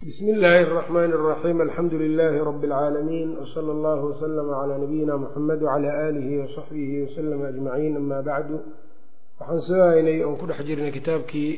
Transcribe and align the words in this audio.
bsm 0.00 0.27
illaahi 0.33 0.63
الرحmn 0.67 1.11
الرaxيim 1.13 1.61
alxamdu 1.61 1.95
لilaahi 2.03 2.39
rb 2.49 2.63
اlcaalamiin 2.65 3.29
wslى 3.43 3.71
اllah 3.75 3.99
wslm 4.11 4.49
عlى 4.61 4.75
nabiyina 4.83 5.13
mxamed 5.23 5.59
wعlى 5.67 5.89
alihi 6.07 6.33
وصaxbihi 6.41 6.95
wslm 7.07 7.41
aجmaciin 7.51 7.95
ama 8.01 8.17
bacdu 8.29 8.57
waxaan 9.39 9.61
soo 9.67 9.81
haynay 9.91 10.23
oon 10.25 10.35
ku 10.41 10.45
dhex 10.49 10.59
jirnay 10.69 10.91
kitaabkii 10.97 11.51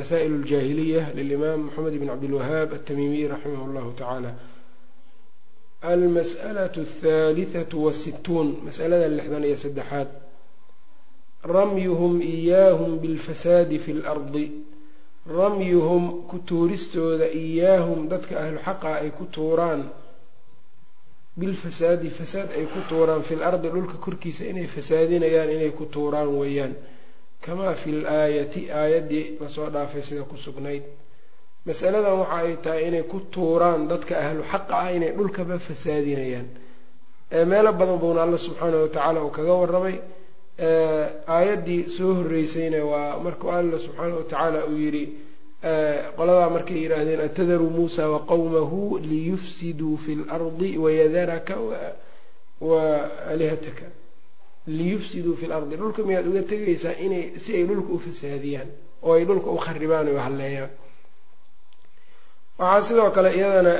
masaa'il 0.00 0.32
اljaahiliya 0.40 1.02
lilimaam 1.18 1.60
mxamed 1.68 1.94
bn 2.00 2.08
cabdilwahaab 2.12 2.68
atamimiy 2.78 3.28
raximah 3.34 3.62
اllahu 3.68 3.90
tacaala 4.00 4.30
almas'alaة 5.92 6.76
الثaaliثaة 6.86 7.72
wالsituun 7.84 8.48
masalada 8.66 9.06
lixdan 9.16 9.44
iyo 9.48 9.56
saddexaad 9.64 10.08
ramyuhm 11.56 12.14
iyaahum 12.34 12.90
bاlfasaadi 13.02 13.76
fi 13.84 13.90
اlardi 13.98 14.46
ramyuhum 15.26 16.26
ku 16.28 16.38
tuuristooda 16.38 17.28
iyaahum 17.32 18.08
dadka 18.08 18.34
ahlu 18.40 18.58
xaqa 18.64 18.94
ay 19.04 19.10
ku 19.10 19.24
tuuraan. 19.26 19.90
Bilfasaadi 21.36 22.10
fasaad 22.10 22.50
ay 22.56 22.66
ku 22.66 22.80
tuuraan. 22.88 23.22
Fil 23.22 23.42
ardi 23.42 23.68
dhulka 23.68 23.96
korkiisa 24.00 24.44
inay 24.50 24.66
fasaadinayaan 24.66 25.50
inay 25.50 25.70
ku 25.70 25.84
tuuraan 25.86 26.28
weeyaan. 26.40 26.74
Kamaa 27.40 27.74
fil 27.74 28.06
aayati 28.06 28.70
aayaddii 28.70 29.38
la 29.40 29.48
soo 29.48 29.70
dhaafay 29.70 30.02
sida 30.02 30.22
ku 30.24 30.36
sugnayd. 30.36 30.82
Masaladan 31.66 32.18
waxa 32.20 32.36
ay 32.44 32.56
tahay 32.64 32.88
inay 32.88 33.02
ku 33.04 33.20
tuuraan 33.30 33.88
dadka 33.88 34.16
ahlu 34.18 34.42
xaqa 34.52 34.74
ah 34.84 34.90
inay 34.92 35.12
dhulkaba 35.16 35.58
fasaadinayaan. 35.58 36.48
Meelo 37.46 37.72
badan 37.72 37.98
buuna 38.02 38.22
alla 38.22 38.38
subxaanahu 38.38 38.82
watacaala 38.88 39.20
uu 39.24 39.30
kaga 39.30 39.54
warramay 39.54 39.96
aayaddii 40.60 41.82
soo 41.96 42.12
horreysayna 42.18 42.80
waa 42.92 43.18
markuu 43.24 43.50
alla 43.58 43.78
subxaana 43.84 44.14
wa 44.16 44.22
tacaala 44.30 44.60
uu 44.70 44.76
yidhi 44.84 45.04
qoladaa 46.16 46.50
markay 46.56 46.78
yidhaahdeen 46.82 47.20
atadaruu 47.28 47.70
muusa 47.78 48.02
wa 48.12 48.18
qowmahu 48.30 48.80
liyufsiduu 49.10 49.96
fi 50.04 50.12
lardi 50.30 50.70
wayadaraka 50.84 51.54
wa 52.70 52.82
alihataka. 53.32 53.86
Liyufsiduu 54.66 55.36
fi 55.40 55.46
lardi 55.52 55.76
dhulka 55.80 56.02
miyaad 56.08 56.26
uga 56.30 56.42
tegaysaa 56.50 56.94
inay 57.04 57.24
si 57.42 57.50
ay 57.58 57.64
dhulka 57.68 57.92
u 57.92 57.98
fasaadiyaan 58.06 58.68
oo 59.06 59.12
ay 59.16 59.24
dhulka 59.28 59.48
u 59.50 59.56
kharibaan 59.64 60.06
o 60.08 60.18
halleeyaan 60.26 60.70
waxaa 62.58 62.82
sidoo 62.88 63.10
kale 63.16 63.30
iyadana 63.38 63.72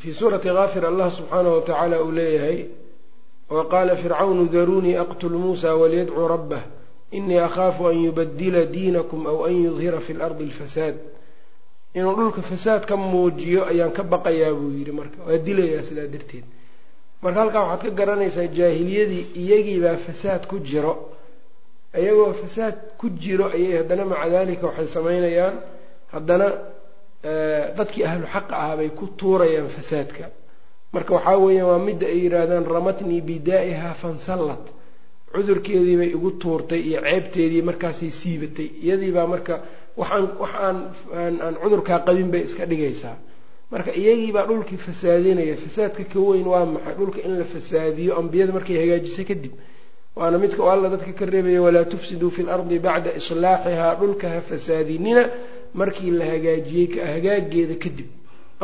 fii 0.00 0.12
suurati 0.18 0.48
kaafir 0.56 0.84
allah 0.90 1.08
subxaanahu 1.16 1.54
wa 1.56 1.62
tacaala 1.68 1.96
uu 2.04 2.12
leeyahay 2.18 2.58
waqaala 3.56 3.96
fircawnu 4.02 4.44
daruunii 4.54 4.96
aqtul 5.04 5.36
muusa 5.44 5.68
waliyadcuu 5.80 6.28
rabbah 6.34 6.62
inii 7.18 7.38
akhaafu 7.48 7.82
an 7.90 7.96
yubadila 8.06 8.62
diinakum 8.74 9.26
aw 9.26 9.38
an 9.48 9.54
yudhira 9.64 10.00
fi 10.06 10.12
lardi 10.20 10.44
alfasaad 10.50 10.96
inuu 11.94 12.14
dhulka 12.18 12.42
fasaad 12.50 12.82
ka 12.90 12.96
muujiyo 12.96 13.60
ayaan 13.72 13.90
ka 13.96 14.02
baqayaa 14.12 14.52
buu 14.58 14.70
yidhi 14.78 14.92
marka 14.98 15.18
waa 15.26 15.38
dilayaa 15.46 15.82
sidaa 15.88 16.06
darteed 16.14 16.44
marka 17.22 17.38
halkaa 17.42 17.64
waxaad 17.70 17.82
ka 17.90 17.90
garanaysaa 18.00 18.46
jaahiliyadii 18.58 19.24
iyagiibaa 19.42 19.96
fasaad 20.06 20.42
ku 20.50 20.56
jiro 20.68 20.94
iyagoo 22.00 22.32
fasaad 22.42 22.76
ku 23.00 23.06
jiro 23.22 23.46
ayay 23.56 23.72
haddana 23.82 24.04
maca 24.10 24.28
dalika 24.34 24.64
waxay 24.70 24.86
samaynayaan 24.96 25.54
haddana 26.14 26.46
dadkii 27.78 28.04
ahlu 28.10 28.26
xaqa 28.34 28.54
ah 28.66 28.76
bay 28.78 28.88
ku 28.98 29.04
tuurayaan 29.18 29.68
fasaadka 29.76 30.24
marka 30.94 31.12
waxaa 31.16 31.38
weeyaan 31.44 31.68
waa 31.70 31.78
midda 31.88 32.06
ay 32.12 32.18
yidhaahdaan 32.24 32.64
ramatnii 32.74 33.20
bidaa'iha 33.28 33.90
fansallat. 34.02 34.64
Cudurkeedii 35.34 35.96
bay 36.00 36.10
igu 36.16 36.30
tuurtay 36.42 36.80
iyo 36.88 37.00
ceebteedii 37.06 37.62
markaasay 37.68 38.10
siibatay 38.20 38.68
iyadiibaa 38.84 39.26
marka 39.32 39.54
waxaan 40.00 40.26
wax 40.42 40.52
aan 40.62 41.54
cudurkaa 41.62 41.98
qabin 42.06 42.30
bay 42.32 42.42
iska 42.48 42.64
dhigaysaa. 42.70 43.16
Marka 43.72 43.90
iyagiibaa 44.00 44.46
dhulkii 44.50 44.76
fasaadinaya. 44.86 45.54
Fasaadka 45.64 46.02
ka 46.12 46.18
weyn 46.28 46.46
waa 46.52 46.66
maxay? 46.72 46.94
Dhulka 46.98 47.20
in 47.26 47.32
la 47.38 47.44
fasaadiyo 47.54 48.12
ambiyada 48.20 48.52
markay 48.56 48.76
hagaajisa 48.82 49.22
kadib. 49.30 49.52
Waana 50.16 50.38
midka 50.42 50.60
oo 50.64 50.70
alla 50.74 50.88
dadka 50.94 51.12
ka 51.18 51.24
reebaya 51.32 51.62
walaa 51.66 51.84
tufsiduu 51.92 52.30
fi 52.36 52.42
lardi 52.42 52.78
bacda 52.86 53.10
islaaxihaa. 53.20 53.94
Dhulka 54.00 54.26
ha 54.34 54.40
fasaadinina 54.50 55.22
markii 55.80 56.10
la 56.18 56.24
hagaajiyey 56.32 56.88
hagaageeda 57.12 57.74
kadib 57.84 58.08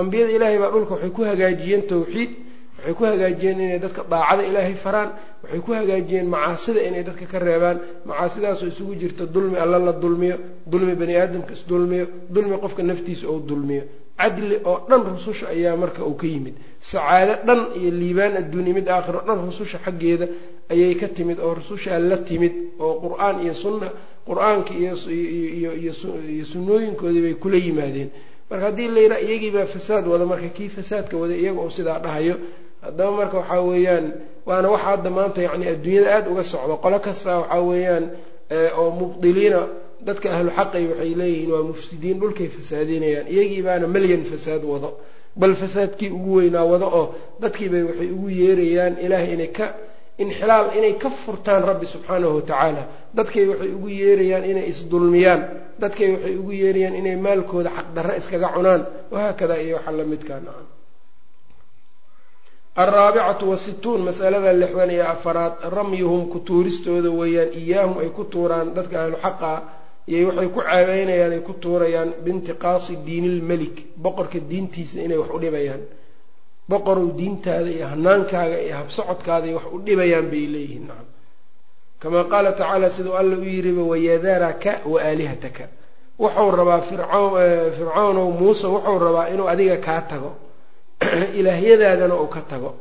ambiyada 0.01 0.31
ilaahay 0.37 0.59
baa 0.63 0.71
dhulka 0.75 0.93
waxay 0.95 1.11
ku 1.17 1.23
hagaajiyeen 1.31 1.83
tawxiid 1.91 2.31
waxay 2.79 2.95
ku 2.99 3.03
hagaajiyeen 3.11 3.59
inay 3.65 3.79
dadka 3.85 4.03
daacada 4.13 4.43
ilaahay 4.51 4.75
faraan 4.85 5.11
waxay 5.43 5.61
ku 5.67 5.71
hagaajiyeen 5.79 6.27
macaasida 6.35 6.81
inay 6.89 7.03
dadka 7.09 7.25
ka 7.33 7.39
reebaan. 7.47 7.79
Macaasidaasoo 8.09 8.69
isugu 8.73 8.95
jirta 9.01 9.25
dulmi 9.35 9.57
alla 9.65 9.79
la 9.87 9.93
dulmiyo 9.93 10.37
dulmi 10.73 10.95
bani 11.01 11.15
aadamka 11.17 11.53
isdulmiyo 11.59 12.05
dulmi 12.35 12.57
qofka 12.63 12.83
naftiisa 12.83 13.25
ou 13.33 13.39
dulmiyo. 13.49 13.83
Cadli 14.21 14.57
oo 14.71 14.79
dhan 14.89 15.03
rususha 15.13 15.47
ayaa 15.55 15.77
marka 15.83 16.01
uu 16.09 16.15
ka 16.21 16.27
yimid. 16.33 16.55
Sacaado 16.91 17.35
dhan 17.47 17.61
iyo 17.81 17.91
liibaan 18.01 18.35
adduuniya 18.41 18.75
mid 18.79 18.87
aakhiro 18.89 19.21
dhan 19.27 19.39
rususha 19.47 19.79
xaggeeda 19.85 20.27
ayay 20.73 20.95
ka 21.01 21.09
timid 21.17 21.39
oo 21.45 21.53
rusushaa 21.59 21.99
la 22.11 22.17
timid 22.29 22.53
oo 22.85 22.95
qur'aan 23.05 23.37
iyo 23.45 23.55
sunna 23.63 23.89
qur'aanka 24.29 24.73
iyoiyo 24.75 25.93
sunnooyinkoodii 26.53 27.23
bay 27.27 27.35
kula 27.43 27.57
yimaadeen 27.67 28.11
marka 28.51 28.65
haddii 28.67 28.89
la 28.95 29.01
yidhaha 29.01 29.21
iyagiibaa 29.27 29.67
fasaad 29.75 30.05
wada 30.13 30.27
marka 30.33 30.49
kii 30.57 30.69
fasaadka 30.77 31.15
wada 31.21 31.35
iyaga 31.43 31.61
oo 31.65 31.71
sidaa 31.77 31.99
dhahayo 32.05 32.35
haddaba 32.85 33.11
marka 33.21 33.37
waxaa 33.41 33.61
weeyaan 33.71 34.07
waana 34.49 34.69
waxa 34.75 34.87
hadda 34.91 35.11
maanta 35.17 35.41
yacni 35.47 35.67
adduunyada 35.73 36.11
aada 36.17 36.29
uga 36.33 36.45
socdo. 36.53 36.75
Qolo 36.85 36.99
kasta 37.07 37.31
waxaa 37.41 37.61
weeyaan 37.71 38.05
oo 38.79 38.91
mubdiliina 38.99 39.61
dadka 40.07 40.27
ahlu 40.37 40.51
xaqay 40.59 40.85
waxay 40.91 41.13
leeyihiin 41.21 41.51
waa 41.55 41.63
mufsidiin 41.71 42.17
dhulkay 42.21 42.49
fasaadinayaan. 42.57 43.27
Iyagii 43.35 43.63
baana 43.67 43.87
malyan 43.95 44.23
fasaad 44.31 44.63
wado 44.73 44.91
bal 45.41 45.55
fasaadkii 45.63 46.11
ugu 46.17 46.33
weynaa 46.39 46.65
wado 46.73 46.87
oo 46.99 47.05
dadkiibay 47.43 47.83
waxay 47.89 48.11
ugu 48.17 48.29
yeerayaan 48.41 48.95
ilaahay 49.05 49.33
inay 49.37 49.51
ka 49.59 49.67
inxilaal 50.25 50.67
inay 50.79 50.95
ka 51.03 51.09
furtaan 51.23 51.63
rabbi 51.71 51.87
subxaanahu 51.93 52.35
watacaala 52.39 52.83
dadkay 53.17 53.45
waxay 53.51 53.71
ugu 53.77 53.89
yeerayaan 54.01 54.45
inay 54.51 54.67
isdulmiyaan. 54.73 55.41
Dadkay 55.83 56.09
waxay 56.15 56.35
ugu 56.41 56.53
yeerayaan 56.63 56.95
inay 57.01 57.17
maalkooda 57.27 57.71
xaqdarre 57.77 58.15
iskaga 58.21 58.49
cunaan. 58.55 58.83
Wahaakadaa 59.13 59.61
iyo 59.65 59.75
waxa 59.79 59.93
lamidkaa 59.99 60.41
nacam. 60.47 60.67
Alraabicatu 62.83 63.45
wasituun 63.53 64.01
masalada 64.09 64.53
lixdan 64.63 64.91
iyo 64.97 65.05
afaraad. 65.15 65.55
Ramyuhum 65.77 66.23
ku 66.33 66.39
tuuristooda 66.47 67.11
weeyaan 67.21 67.51
iyaahum 67.63 67.97
ay 68.03 68.11
ku 68.17 68.23
tuuraan 68.33 68.69
dadka 68.77 68.97
ahlu 69.05 69.17
xaqa 69.25 69.53
iyo 70.13 70.29
waxay 70.29 70.49
ku 70.55 70.61
caabeynayaan 70.61 71.33
ay 71.37 71.41
ku 71.49 71.53
tuurayaan 71.63 72.11
biintiqaasi 72.25 72.93
diinilmelik 73.07 73.77
boqorka 74.05 74.39
diintiisa 74.51 74.97
inay 75.07 75.17
wax 75.23 75.31
u 75.37 75.39
dhibayaan 75.45 75.83
boqorow 76.69 77.13
diintaada 77.19 77.71
iyo 77.71 77.87
hanaankaaga 77.87 78.59
iyo 78.61 78.75
habsocodkaada 78.77 79.55
wax 79.55 79.67
u 79.73 79.79
dhibayaan 79.87 80.31
bay 80.31 80.47
leeyihiin 80.47 80.87
nacam. 80.89 81.07
Kamaa 82.01 82.25
qaala 82.25 82.53
tacaala 82.53 82.91
siduu 82.91 83.15
alla 83.15 83.37
u 83.37 83.45
yiriba 83.45 83.83
wayadaraka 83.83 84.81
wa 84.85 85.01
aalihataka. 85.03 85.69
Wuxuu 86.19 86.51
rabaa 86.51 86.81
fircawnow 87.79 88.31
muuse 88.31 88.67
wuxuu 88.67 88.99
rabaa 88.99 89.29
inuu 89.29 89.49
adiga 89.49 89.77
kaa 89.77 90.01
tago 90.01 90.37
ilaahyadaadana 91.39 92.15
uu 92.15 92.27
ka 92.27 92.41
tago. 92.41 92.75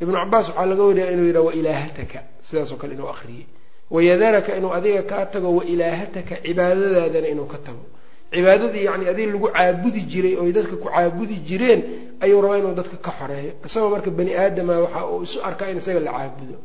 Ibnu 0.00 0.14
cabaas 0.14 0.48
waxaa 0.48 0.66
laga 0.66 0.82
wariyaa 0.82 1.10
inuu 1.10 1.26
yidhaha 1.26 1.46
wailaahataka 1.46 2.18
sidaasoo 2.42 2.76
kale 2.76 2.94
inuu 2.94 3.08
akhriyey. 3.08 3.46
Wayadaraka 3.90 4.56
inuu 4.56 4.72
adiga 4.72 5.02
kaa 5.02 5.26
tago 5.26 5.56
wailaahataka 5.56 6.34
cibaadadaadana 6.46 7.28
inuu 7.28 7.46
ka 7.46 7.58
tago. 7.58 7.84
Cibaadadii 8.32 8.84
yacni 8.84 9.08
adiga 9.08 9.32
lagu 9.32 9.48
caabudi 9.48 10.00
jiray 10.00 10.36
oy 10.36 10.52
dadka 10.52 10.76
ku 10.76 10.88
caabudi 10.88 11.36
jireen 11.48 12.07
ayuu 12.24 12.40
rabaa 12.44 12.58
inuu 12.60 12.74
dadka 12.80 12.96
ka 13.06 13.12
xoreeyo. 13.18 13.52
Isagoo 13.66 13.90
marka 13.94 14.10
bani 14.18 14.32
aadama 14.42 14.74
waxa 14.84 15.00
uu 15.12 15.22
isu 15.26 15.38
arkaa 15.48 15.68
in 15.72 15.78
isaga 15.82 16.00
la 16.06 16.12
caabudo. 16.16 16.56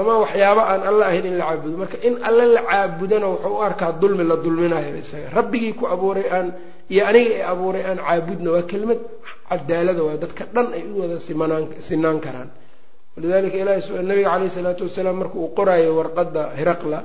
Ama 0.00 0.14
waxyaabo 0.22 0.60
aan 0.70 0.82
alla 0.90 1.04
ahayn 1.10 1.26
in 1.30 1.36
la 1.38 1.44
caabudo. 1.50 1.76
Marka 1.82 1.96
in 2.08 2.14
alle 2.28 2.44
la 2.54 2.62
caabudana 2.62 3.26
wuxuu 3.32 3.54
u 3.58 3.62
arkaa 3.68 3.92
dulmi 4.00 4.24
la 4.30 4.36
dulminayo 4.36 4.94
isaga. 5.02 5.28
Rabbigii 5.38 5.72
ku 5.78 5.84
abuuray 5.94 6.26
aan 6.36 6.46
iyo 6.92 7.02
aniga 7.10 7.30
ee 7.38 7.42
abuuray 7.52 7.82
aan 7.90 7.98
caabudna 8.06 8.48
waa 8.54 8.62
kelimad 8.70 9.00
cadaalada 9.50 10.02
waay 10.06 10.18
dadka 10.22 10.44
dhan 10.54 10.66
ay 10.76 10.82
u 10.94 11.00
wada 11.02 11.18
sinaan 11.88 12.18
karaan. 12.24 12.50
Walidalika 13.16 13.56
ilahi 13.62 13.80
nabiga 14.08 14.30
caleyhi 14.30 14.52
salaatu 14.56 14.82
wasalaam 14.88 15.16
marka 15.22 15.34
uu 15.42 15.50
qoraayo 15.58 15.90
warqadda 15.98 16.42
hiraqla 16.58 16.98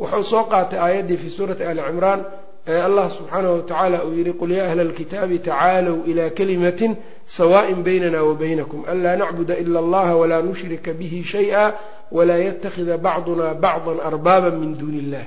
wuxuu 0.00 0.24
soo 0.32 0.44
qaatay 0.52 0.78
aayaddii 0.86 1.16
fii 1.22 1.32
suurati 1.36 1.62
ali 1.70 1.80
cimraan 1.88 2.20
ee 2.66 2.80
allah 2.80 3.10
subxaanahu 3.10 3.54
watacaala 3.56 4.04
uu 4.04 4.14
yihi 4.18 4.32
qul 4.32 4.50
yaa 4.50 4.68
ahla 4.70 4.82
alkitaabi 4.82 5.38
tacaalow 5.38 5.96
ila 6.10 6.30
kalimatin 6.30 6.96
sawa'in 7.26 7.84
baynana 7.84 8.24
wa 8.24 8.34
baynakum 8.34 8.84
anlaa 8.92 9.16
nacbuda 9.16 9.58
ila 9.62 9.78
allaha 9.84 10.16
walaa 10.16 10.42
nushrika 10.42 10.92
bihi 10.92 11.24
shay'a 11.24 11.64
walaa 12.12 12.40
yatakida 12.48 12.98
bacduna 12.98 13.54
bacdan 13.54 14.00
arbaaba 14.00 14.50
min 14.50 14.78
duuni 14.78 14.98
illah 15.04 15.24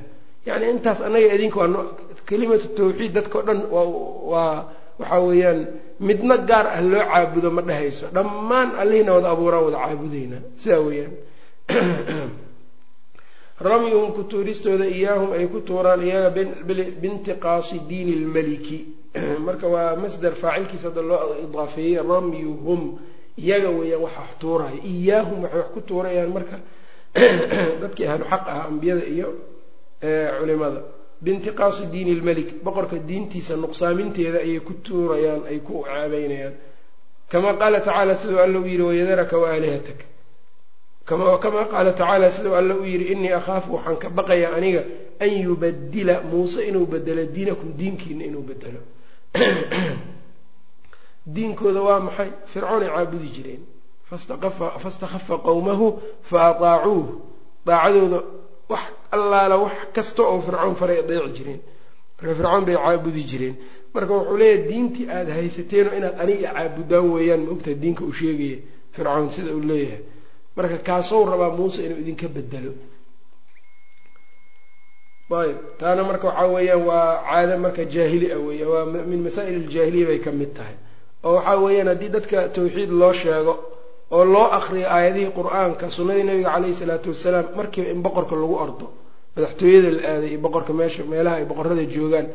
yacni 0.47 0.69
intaas 0.73 1.01
annaga 1.01 1.33
idinka 1.37 1.57
waa 1.59 1.85
kelimatu 2.25 2.67
tawxiid 2.79 3.13
dadkao 3.13 3.41
dhan 3.41 3.59
waa 4.31 4.65
waxaa 4.99 5.21
weeyaan 5.21 5.59
midna 5.99 6.37
gaar 6.49 6.65
ah 6.73 6.81
loo 6.81 7.05
caabudo 7.11 7.51
ma 7.51 7.61
dhehayso 7.61 8.09
dhammaan 8.13 8.69
allihina 8.81 9.13
wada 9.13 9.29
abuuraan 9.35 9.63
wada 9.67 9.77
caabudayna. 9.85 10.37
Sidaa 10.57 10.81
weeyaan 10.87 11.13
ramyuhum 13.61 14.13
ku 14.13 14.23
tuuristooda 14.23 14.85
iyaahum 14.85 15.31
ay 15.33 15.47
ku 15.47 15.59
tuuraan 15.61 16.01
iyaga 16.01 16.29
bintiqaasi 17.01 17.79
diini 17.89 18.15
lmeliki 18.15 18.85
marka 19.45 19.67
waa 19.67 19.95
masder 19.95 20.33
faacilkiisa 20.35 20.89
hadda 20.89 21.01
loo 21.01 21.35
idaafeeyey 21.45 22.01
ramyuhum 22.01 22.99
iyaga 23.37 23.69
weeyaan 23.69 24.01
waxa 24.01 24.19
wax 24.21 24.29
tuuraya 24.39 24.79
iyaahum 24.83 25.43
waxay 25.43 25.59
wax 25.59 25.69
ku 25.73 25.81
tuurayaan 25.81 26.29
marka 26.29 26.57
dadkii 27.81 28.07
ahlu 28.07 28.25
xaq 28.29 28.43
ah 28.47 28.65
ambiyada 28.69 29.03
iyo 29.05 29.29
culimada. 30.39 30.81
Bintiqaasi 31.21 31.89
diini 31.91 32.13
lmelik 32.19 32.61
boqorka 32.63 32.97
diintiisa 33.09 33.55
nuqsaaminteeda 33.57 34.37
ayay 34.45 34.59
ku 34.59 34.73
tuurayaan 34.85 35.49
ay 35.49 35.59
ku 35.65 35.81
caabeynayaan 35.81 36.53
kama 37.31 37.57
qaala 37.57 37.79
tacaala 37.81 38.15
siduu 38.15 38.37
alla 38.37 38.59
u 38.59 38.65
yidhi 38.65 38.83
wayadaraka 38.83 39.37
waalihatak 39.37 39.99
kamaa 41.07 41.37
qaala 41.71 41.91
tacaala 41.93 42.31
siduu 42.31 42.55
alla 42.55 42.75
u 42.75 42.85
yidhi 42.85 43.11
inii 43.13 43.31
akhaafu 43.39 43.73
waxaan 43.75 43.97
ka 43.97 44.09
baqayaa 44.09 44.55
aniga 44.57 44.83
an 45.19 45.31
yubadila 45.43 46.21
muuse 46.31 46.67
inuu 46.67 46.85
bedelo 46.85 47.25
diinakum 47.25 47.73
diinkiina 47.77 48.25
inuu 48.25 48.41
bedelo 48.41 48.81
diinkooda 51.35 51.81
waa 51.81 51.99
maxay? 51.99 52.31
Fircoonay 52.53 52.89
caabudi 52.89 53.29
jireen. 53.35 53.63
Fastakhafa 54.83 55.37
qowmahu 55.47 55.87
fa 56.21 56.49
ataacuuh 56.49 57.07
daacadooda 57.65 58.21
wax 58.69 58.83
allaala 59.11 59.57
wax 59.57 59.73
kasta 59.93 60.23
oo 60.23 60.41
fircoon 60.41 60.75
faray 60.75 60.99
adeeci 60.99 61.33
jireen. 61.37 61.61
Marka 62.17 62.35
fircoon 62.35 62.65
bay 62.65 62.75
caabudi 62.75 63.23
jireen. 63.23 63.55
Marka 63.93 64.13
wuxuu 64.13 64.37
leeyahay 64.37 64.67
diintii 64.69 65.09
aada 65.09 65.33
haysateenoo 65.33 65.97
inaad 65.99 66.19
aniga 66.21 66.53
caabudaan 66.53 67.11
weeyaan 67.13 67.41
ma 67.45 67.51
ogtaha 67.51 67.75
diinka 67.83 68.03
uu 68.03 68.13
sheegaya 68.21 68.57
fircoon 68.91 69.31
sida 69.31 69.51
uu 69.55 69.63
leeyahay 69.71 70.03
marka 70.57 70.77
kaasou 70.87 71.21
rabaa 71.31 71.51
muuse 71.57 71.79
inuu 71.85 71.99
idinka 72.03 72.27
bedelo 72.35 72.71
ayb 75.41 75.57
taana 75.79 76.01
marka 76.09 76.27
waxaa 76.29 76.47
weeyaan 76.55 76.83
waa 76.89 77.23
caado 77.29 77.55
marka 77.65 77.83
jaahili 77.93 78.27
ah 78.35 78.39
weya 78.47 78.67
waa 78.73 78.85
min 79.11 79.19
masaa'il 79.27 79.55
aljaahiliya 79.63 80.05
bay 80.09 80.19
ka 80.25 80.31
mid 80.39 80.51
tahay. 80.57 80.75
Oo 81.25 81.33
waxaa 81.37 81.57
weeyaan 81.63 81.87
haddii 81.91 82.09
dadka 82.15 82.37
tawxiid 82.55 82.89
loo 83.01 83.13
sheego 83.21 83.53
oo 84.15 84.25
loo 84.33 84.47
akriyo 84.57 84.87
aayadihii 84.95 85.31
qur'aanka 85.39 85.85
sunnadii 85.95 86.23
nabiga 86.29 86.49
caleyhi 86.55 86.73
salaatu 86.81 87.07
wasalaam 87.13 87.45
markiiba 87.59 87.89
in 87.93 88.01
boqorka 88.05 88.33
lagu 88.41 88.55
ordo 88.65 88.87
madaxtooyada 89.35 89.89
la 89.97 90.01
aaday 90.13 90.29
iyo 90.33 90.39
boqorka 90.45 90.71
meesha 90.79 91.01
meelaha 91.11 91.35
ay 91.39 91.45
boqorada 91.51 91.83
joogaan 91.95 92.27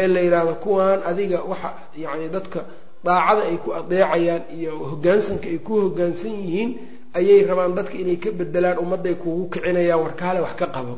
ee 0.00 0.06
la 0.14 0.20
yidhaahdo 0.24 0.54
kuwaan 0.64 1.00
adiga 1.10 1.38
waxa 1.50 1.68
yacni 2.02 2.28
dadka 2.36 2.60
daacada 3.06 3.42
ay 3.50 3.56
ku 3.64 3.68
adeecayaan 3.80 4.42
iyo 4.58 4.72
hoggaansanka 4.90 5.46
ay 5.52 5.58
ku 5.66 5.72
hoggaansan 5.84 6.30
yihiin 6.42 6.70
ayay 7.18 7.40
rabaan 7.48 7.74
dadka 7.78 7.96
inay 8.02 8.16
ka 8.24 8.30
bedelaan 8.38 8.78
ummadday 8.84 9.14
kugu 9.22 9.44
kicinayaan 9.52 10.00
warkaale 10.04 10.40
wax 10.46 10.54
ka 10.60 10.66
qabo. 10.76 10.94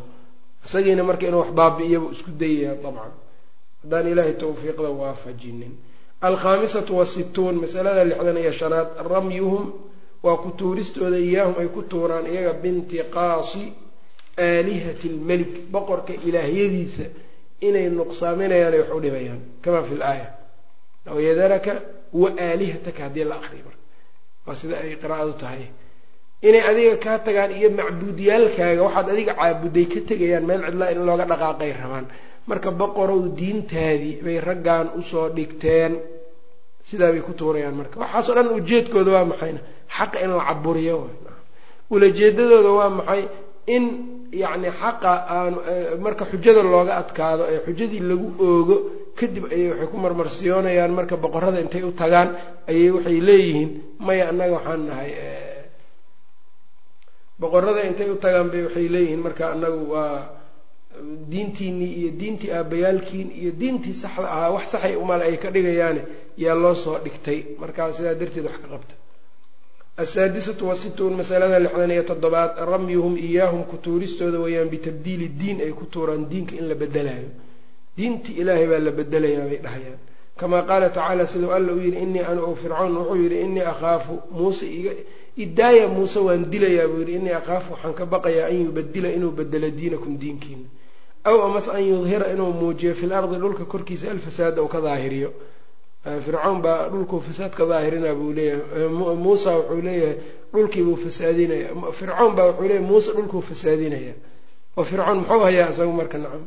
Isagiina 0.66 1.02
marka 1.08 1.24
inuu 1.28 1.40
wax 1.42 1.50
baabi'iyaba 1.58 2.06
isku 2.14 2.30
dayaya 2.40 2.74
dabcan. 2.84 3.12
Haddaan 3.82 4.06
ilaahay 4.12 4.34
tawfiiqda 4.42 4.90
waafajinin. 5.00 5.72
Alkhaamisatu 6.28 6.92
wasituun 6.98 7.54
masalada 7.62 8.02
lixdan 8.10 8.36
iyo 8.42 8.52
shanaad 8.60 8.88
ramyuhum 9.12 9.64
waa 10.24 10.36
ku 10.42 10.48
tuuristooda 10.58 11.18
iyaahum 11.18 11.54
ay 11.62 11.68
ku 11.74 11.82
tuuraan 11.90 12.26
iyaga 12.26 12.52
bintiqaasi 12.62 13.64
aalihati 14.46 15.08
lmelik 15.14 15.52
boqorka 15.72 16.12
ilaahyadiisa 16.28 17.06
inay 17.66 17.86
nuqsaaminayaan 17.98 18.74
ay 18.74 18.80
wax 18.82 18.90
u 18.96 19.00
dhibayaan. 19.04 19.40
Kama 19.62 19.80
fi 19.88 19.94
laaya 20.02 20.28
wayadaraka 21.16 21.72
wa 22.12 22.28
aalihataka 22.46 23.00
haddii 23.06 23.24
la 23.30 23.36
akriyo 23.40 23.64
marka. 23.68 23.82
Waa 24.46 24.56
sida 24.60 24.74
ay 24.82 24.96
qiraa'adu 25.02 25.32
tahay 25.42 25.64
inay 26.46 26.62
adiga 26.70 26.94
kaa 27.04 27.18
tagaan 27.26 27.50
iyo 27.58 27.68
macbuudiyaalkaaga 27.78 28.80
waxaad 28.86 29.06
adiga 29.14 29.32
caabuday 29.40 29.86
ka 29.92 30.00
tegayaan 30.08 30.44
meel 30.48 30.62
cidlaa 30.66 30.90
in 30.94 31.00
looga 31.08 31.24
dhaqaaqay 31.32 31.70
rabaan. 31.82 32.06
Marka 32.48 32.70
boqorow 32.80 33.22
diintaadii 33.38 34.14
bay 34.24 34.38
raggan 34.48 34.86
u 34.98 35.02
soo 35.10 35.26
dhigteen. 35.36 35.92
Sidaa 36.88 37.12
bay 37.14 37.22
ku 37.26 37.32
tuurayaan 37.38 37.74
marka. 37.80 37.94
Waxaasoo 38.02 38.34
dhan 38.36 38.48
ujeedkooda 38.58 39.10
waa 39.16 39.26
maxayna 39.32 39.60
xaqa 39.96 40.16
in 40.24 40.30
la 40.38 40.44
caburiyo 40.48 40.96
ulajeedadooda 41.94 42.70
waa 42.78 42.90
maxay? 42.98 43.22
In 43.74 43.84
yacni 44.42 44.68
xaqa 44.80 45.12
aan 45.36 45.52
marka 46.04 46.24
xujada 46.30 46.62
looga 46.72 46.92
adkaado 47.02 47.42
ee 47.52 47.60
xujadii 47.66 48.00
lagu 48.10 48.28
oogo 48.48 48.76
kadib 49.18 49.44
ayay 49.54 49.68
waxay 49.72 49.88
ku 49.92 49.96
marmarsiyoonayaan. 50.04 50.92
Marka 50.98 51.14
boqorada 51.24 51.58
intay 51.64 51.82
u 51.82 51.92
tagaan 52.00 52.28
ayay 52.70 52.90
waxay 52.96 53.18
leeyihiin 53.28 53.70
maya 54.06 54.24
annaga 54.30 54.54
waxaan 54.58 54.82
nahay 54.88 55.10
boqorada 57.40 57.82
intay 57.88 58.08
u 58.10 58.16
tagaan 58.24 58.48
bay 58.52 58.62
waxay 58.66 58.86
leeyihiin 58.94 59.20
marka 59.26 59.44
annagu 59.54 59.82
waa 59.94 60.18
diintiinii 61.32 61.92
iyo 62.00 62.10
diintii 62.20 62.50
aabayaalkiin 62.58 63.28
iyo 63.40 63.50
diintii 63.60 63.94
saxda 64.02 64.28
ahaa 64.34 64.50
wax 64.56 64.66
saxay 64.74 64.94
umal 65.02 65.20
ay 65.28 65.36
ka 65.42 65.48
dhigayaane 65.54 66.02
yaa 66.44 66.54
loo 66.62 66.74
soo 66.84 66.96
dhigtay. 67.04 67.38
Markaa 67.60 67.92
sidaa 67.96 68.14
darteed 68.20 68.44
wax 68.48 68.56
ka 68.62 68.68
qabta. 68.72 68.94
Asaadisatu 70.02 70.62
wasituun 70.70 71.14
masalada 71.20 71.58
lixdan 71.64 71.90
iyo 71.94 72.02
toddobaad 72.10 72.52
ramyuhum 72.72 73.14
iyaahum 73.18 73.62
ku 73.70 73.76
tuuristooda 73.84 74.38
weeyaan 74.44 74.68
bitabdiili 74.74 75.28
diin 75.40 75.58
ay 75.60 75.72
ku 75.78 75.84
tuuraan 75.92 76.24
diinka 76.30 76.54
in 76.60 76.66
la 76.70 76.74
bedelayo 76.74 77.28
diintii 77.96 78.34
ilaahay 78.40 78.66
baa 78.70 78.78
la 78.86 78.90
bedelayaa 78.98 79.46
bay 79.50 79.58
dhahayaan. 79.64 79.98
Kamaa 80.38 80.62
qaala 80.70 80.88
tacaala 80.90 81.26
siduu 81.26 81.50
alla 81.56 81.72
u 81.72 81.80
yidhi 81.84 81.98
inii 82.06 82.22
ana 82.30 82.42
o 82.42 82.54
fircoon 82.54 82.92
wuxuu 82.96 83.16
yidhi 83.22 83.38
inii 83.46 83.64
akhaafu 83.72 84.14
muuse 84.30 84.66
idaaya 85.44 85.88
muuse 85.88 86.18
waan 86.26 86.50
dilayaa 86.50 86.88
buu 86.88 87.00
yidhi 87.02 87.14
inii 87.20 87.36
akhaafu 87.40 87.72
waxaan 87.72 87.94
ka 87.94 88.06
baqayaa 88.06 88.48
an 88.50 88.58
yubadila 88.64 89.08
inuu 89.18 89.32
bedelo 89.38 89.70
diinakum 89.70 90.18
diinkiina 90.18 90.66
aw 91.24 91.42
amase 91.44 91.68
an 91.70 91.82
yudhira 91.82 92.32
inuu 92.32 92.52
muujiyo 92.52 92.94
fil 92.94 93.12
ardi 93.12 93.36
dhulka 93.36 93.64
korkiisa 93.64 94.10
alfasaada 94.10 94.62
uu 94.62 94.68
ka 94.68 94.80
daahiriyo. 94.80 95.32
Fircoon 96.24 96.62
baa 96.62 96.88
dhulkuu 96.88 97.20
fasaad 97.20 97.52
ka 97.54 97.66
daahirina 97.66 98.14
buu 98.14 98.32
leeyahay. 98.32 98.88
Muusa 99.24 99.58
wuxuu 99.58 99.82
leeyahay 99.82 100.16
dhulkiibuu 100.52 100.96
fasaadinaya 100.96 101.68
fircoon 101.92 102.34
baa 102.36 102.46
wuxuu 102.50 102.68
leeyahay 102.68 102.86
muuse 102.90 103.12
dhulkuu 103.12 103.42
fasaadinaya 103.42 104.14
oo 104.76 104.84
fircoon 104.84 105.18
muxuu 105.18 105.40
hayaa 105.40 105.70
isagu 105.70 105.92
marka? 105.92 106.18
Nacam. 106.18 106.44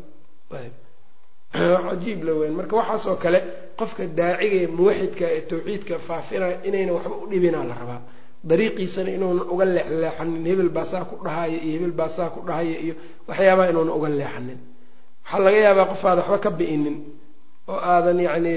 Cajiib 1.90 2.24
la 2.24 2.34
weyn. 2.34 2.54
Marka 2.54 2.76
waxaas 2.76 3.06
oo 3.08 3.16
kale 3.16 3.40
qofka 3.78 4.08
daaciga 4.08 4.68
muwaxidka 4.72 5.26
ee 5.36 5.42
tawxiidka 5.42 6.00
faafinaya 6.00 6.64
inayna 6.64 6.94
waxba 6.94 7.16
u 7.24 7.28
dhibinaa 7.28 7.64
la 7.64 7.76
rabaa 7.82 8.02
dariiqiisana 8.50 9.10
inuuna 9.18 9.44
uga 9.54 9.66
leexleexanin 9.76 10.46
hebel 10.50 10.70
baa 10.76 10.86
saa 10.92 11.06
ku 11.10 11.16
dhahaya 11.26 11.58
iyo 11.66 11.74
hebel 11.78 11.92
baa 12.00 12.10
saa 12.16 12.30
ku 12.34 12.40
dhahaya 12.48 12.76
iyo 12.86 12.94
waxyaabaha 13.28 13.70
inuuna 13.72 13.92
uga 13.98 14.10
leexanin. 14.20 14.60
Waxaa 15.24 15.40
laga 15.46 15.58
yaabaa 15.66 15.86
qof 15.92 16.04
aada 16.10 16.22
waxba 16.22 16.38
ka 16.46 16.50
bi'inin 16.60 16.98
oo 17.72 17.80
aadan 17.94 18.20
yacni 18.28 18.54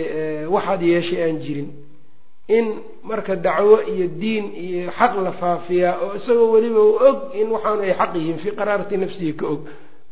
waxaad 0.54 0.82
yeeshay 0.90 1.20
aan 1.26 1.38
jirin. 1.44 1.68
In 2.56 2.66
marka 3.08 3.36
dacwo 3.46 3.76
iyo 3.92 4.06
diin 4.20 4.46
iyo 4.64 4.90
xaq 4.98 5.12
la 5.26 5.32
faafiyaa 5.40 5.94
oo 6.04 6.10
isagoo 6.18 6.48
weliba 6.54 6.80
u 6.80 6.92
og 7.08 7.18
in 7.40 7.48
waxaanu 7.54 7.80
ay 7.86 7.92
xaq 8.00 8.12
yihiin 8.18 8.38
fii 8.42 8.52
qaraarati 8.58 8.96
nafsihi 9.02 9.32
ka 9.40 9.46
og 9.52 9.60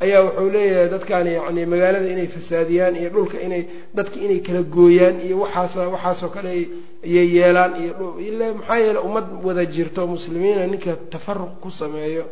ayaa 0.05 0.21
wuxuu 0.27 0.51
leeyahay 0.55 0.89
dadkan 0.95 1.27
yacni 1.37 1.63
magaalada 1.73 2.09
inay 2.15 2.29
fasaadiyaan 2.37 2.95
iyo 3.01 3.09
dhulka 3.15 3.37
inay 3.47 3.63
dadka 3.97 4.17
inay 4.27 4.41
kala 4.47 4.63
gooyaan 4.77 5.17
iyo 5.27 5.37
waxaas 5.45 5.75
waxaasoo 5.95 6.31
kale 6.37 6.51
ayay 7.07 7.27
yeelaan 7.37 7.73
iyo 7.83 7.93
ila 8.29 8.47
maxaa 8.59 8.79
yeele 8.85 8.99
ummad 9.09 9.27
wada 9.47 9.65
jirto 9.75 10.01
muslimiina 10.15 10.63
ninka 10.73 10.93
tafaruq 11.13 11.53
ku 11.63 11.71
sameeyo 11.81 12.25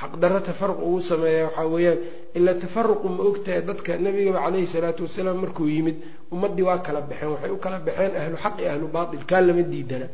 xaqdarro 0.00 0.40
tafaruq 0.48 0.78
ugu 0.88 1.00
sameeya 1.10 1.42
waxaa 1.48 1.66
weeyaan 1.74 1.98
ila 2.38 2.52
tafaruqu 2.62 3.06
ma 3.14 3.22
ogtahay 3.30 3.60
dadka 3.68 3.90
nabigaba 4.04 4.38
caleyhi 4.44 4.66
salaatu 4.74 5.00
wasalaam 5.06 5.38
markuu 5.44 5.66
yimid 5.74 5.96
ummaddii 6.34 6.66
waa 6.68 6.78
kala 6.86 7.00
baxeen 7.08 7.30
waxay 7.34 7.50
u 7.50 7.58
kala 7.64 7.78
baxeen 7.86 8.12
ahlu 8.22 8.36
xaq 8.44 8.54
iyo 8.62 8.68
ahlu 8.72 8.86
baatil 8.94 9.24
kaa 9.30 9.40
lama 9.46 9.62
diidana. 9.72 10.08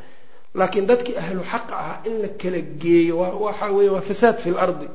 Laakiin 0.59 0.87
dadkii 0.91 1.17
ahlu 1.23 1.41
xaqa 1.53 1.75
ahaa 1.83 1.99
in 2.09 2.15
la 2.23 2.29
kala 2.43 2.59
geeyo 2.83 3.15
waxa 3.47 3.67
weeye 3.77 3.91
waa 3.95 4.05
fasaad 4.09 4.37
fi 4.45 4.51
lardi 4.59 4.87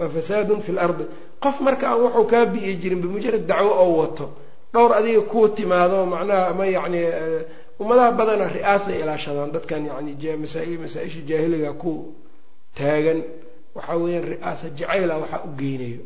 waa 0.00 0.08
fasaadun 0.16 0.60
fi 0.66 0.72
lardi 0.78 1.04
qof 1.44 1.56
marka 1.66 1.84
aan 1.90 2.00
wuxuu 2.04 2.24
kaa 2.32 2.44
bi'i 2.52 2.72
jirin 2.82 3.00
bimujarad 3.04 3.44
dacwo 3.50 3.70
oo 3.84 3.92
wato 4.00 4.26
dhowr 4.72 4.92
adiga 4.98 5.20
kuu 5.30 5.48
timaado 5.56 5.98
macnaha 6.12 6.44
ama 6.52 6.64
yacni 6.76 7.00
ummadaha 7.82 8.10
badana 8.18 8.44
ri'aasay 8.56 8.96
ilaashadaan. 9.02 9.50
Dadkan 9.54 9.82
yani 9.90 10.12
masaa-isha 10.42 11.20
jaahiliga 11.28 11.72
ku 11.82 11.92
taagan 12.78 13.20
waxaa 13.76 13.96
weeyaan 14.02 14.24
ri'aasa 14.32 14.66
jacayla 14.78 15.14
waxaa 15.22 15.42
u 15.48 15.50
geynayo. 15.60 16.02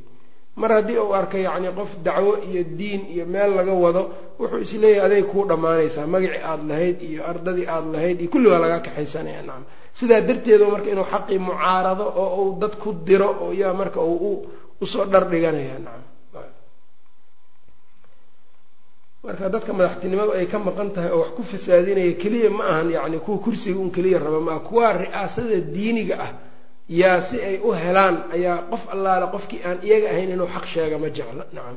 Mar 0.61 0.71
haddii 0.77 0.99
uu 1.05 1.13
arka 1.21 1.39
yacni 1.47 1.69
qof 1.79 1.91
dacwo 2.07 2.33
iyo 2.49 2.63
diin 2.79 3.03
iyo 3.15 3.25
meel 3.33 3.51
laga 3.59 3.73
wado 3.85 4.03
wuxuu 4.41 4.61
is 4.65 4.73
leeyahay 4.83 5.07
aday 5.07 5.23
kuu 5.31 5.45
dhammaanaysaa. 5.51 6.07
Magacii 6.15 6.43
aada 6.51 6.65
lahayd 6.71 6.97
iyo 7.11 7.21
ardadii 7.31 7.67
aada 7.75 7.89
lahayd 7.95 8.19
iyo 8.23 8.31
kulli 8.33 8.49
waa 8.53 8.61
lagaa 8.65 8.81
kaxaysanaya 8.87 9.43
nacam 9.49 9.65
sidaa 10.05 10.21
darteedu 10.29 10.65
marka 10.75 10.89
inuu 10.95 11.09
xaqii 11.13 11.39
mucaarado 11.49 12.05
oo 12.23 12.29
uu 12.43 12.53
dad 12.63 12.75
ku 12.83 12.89
diro 13.09 13.29
oo 13.45 13.51
yaa 13.61 13.73
marka 13.81 14.01
uu 14.01 14.31
u 14.83 14.87
soo 14.93 15.05
dhar 15.13 15.25
dhiganaya 15.33 15.79
nacam 15.85 16.03
marka 19.25 19.49
dadka 19.55 19.73
madaxtinimadu 19.73 20.33
ay 20.39 20.47
ka 20.53 20.59
maqan 20.67 20.89
tahay 20.95 21.11
oo 21.15 21.21
wax 21.25 21.31
ku 21.37 21.43
fasaadinaya 21.43 22.13
keliya 22.23 22.51
ma 22.59 22.65
ahan 22.73 22.89
yacni 22.97 23.19
kuwa 23.25 23.39
kursiga 23.45 23.79
un 23.81 23.91
keliya 23.91 24.19
raba 24.25 24.41
maa 24.41 24.93
ri'aasada 25.03 25.57
diiniga 25.75 26.17
ah 26.27 26.33
yaa 27.01 27.21
si 27.29 27.37
ay 27.41 27.57
u 27.65 27.73
helaan 27.73 28.17
ayaa 28.37 28.69
qof 28.71 28.83
allaale 28.95 29.27
qofkii 29.35 29.61
aan 29.65 29.79
iyaga 29.87 30.07
ahayn 30.13 30.31
inuu 30.37 30.49
xaq 30.55 30.67
sheega 30.73 30.97
ma 31.03 31.09
jeclo 31.17 31.45
nacam 31.57 31.77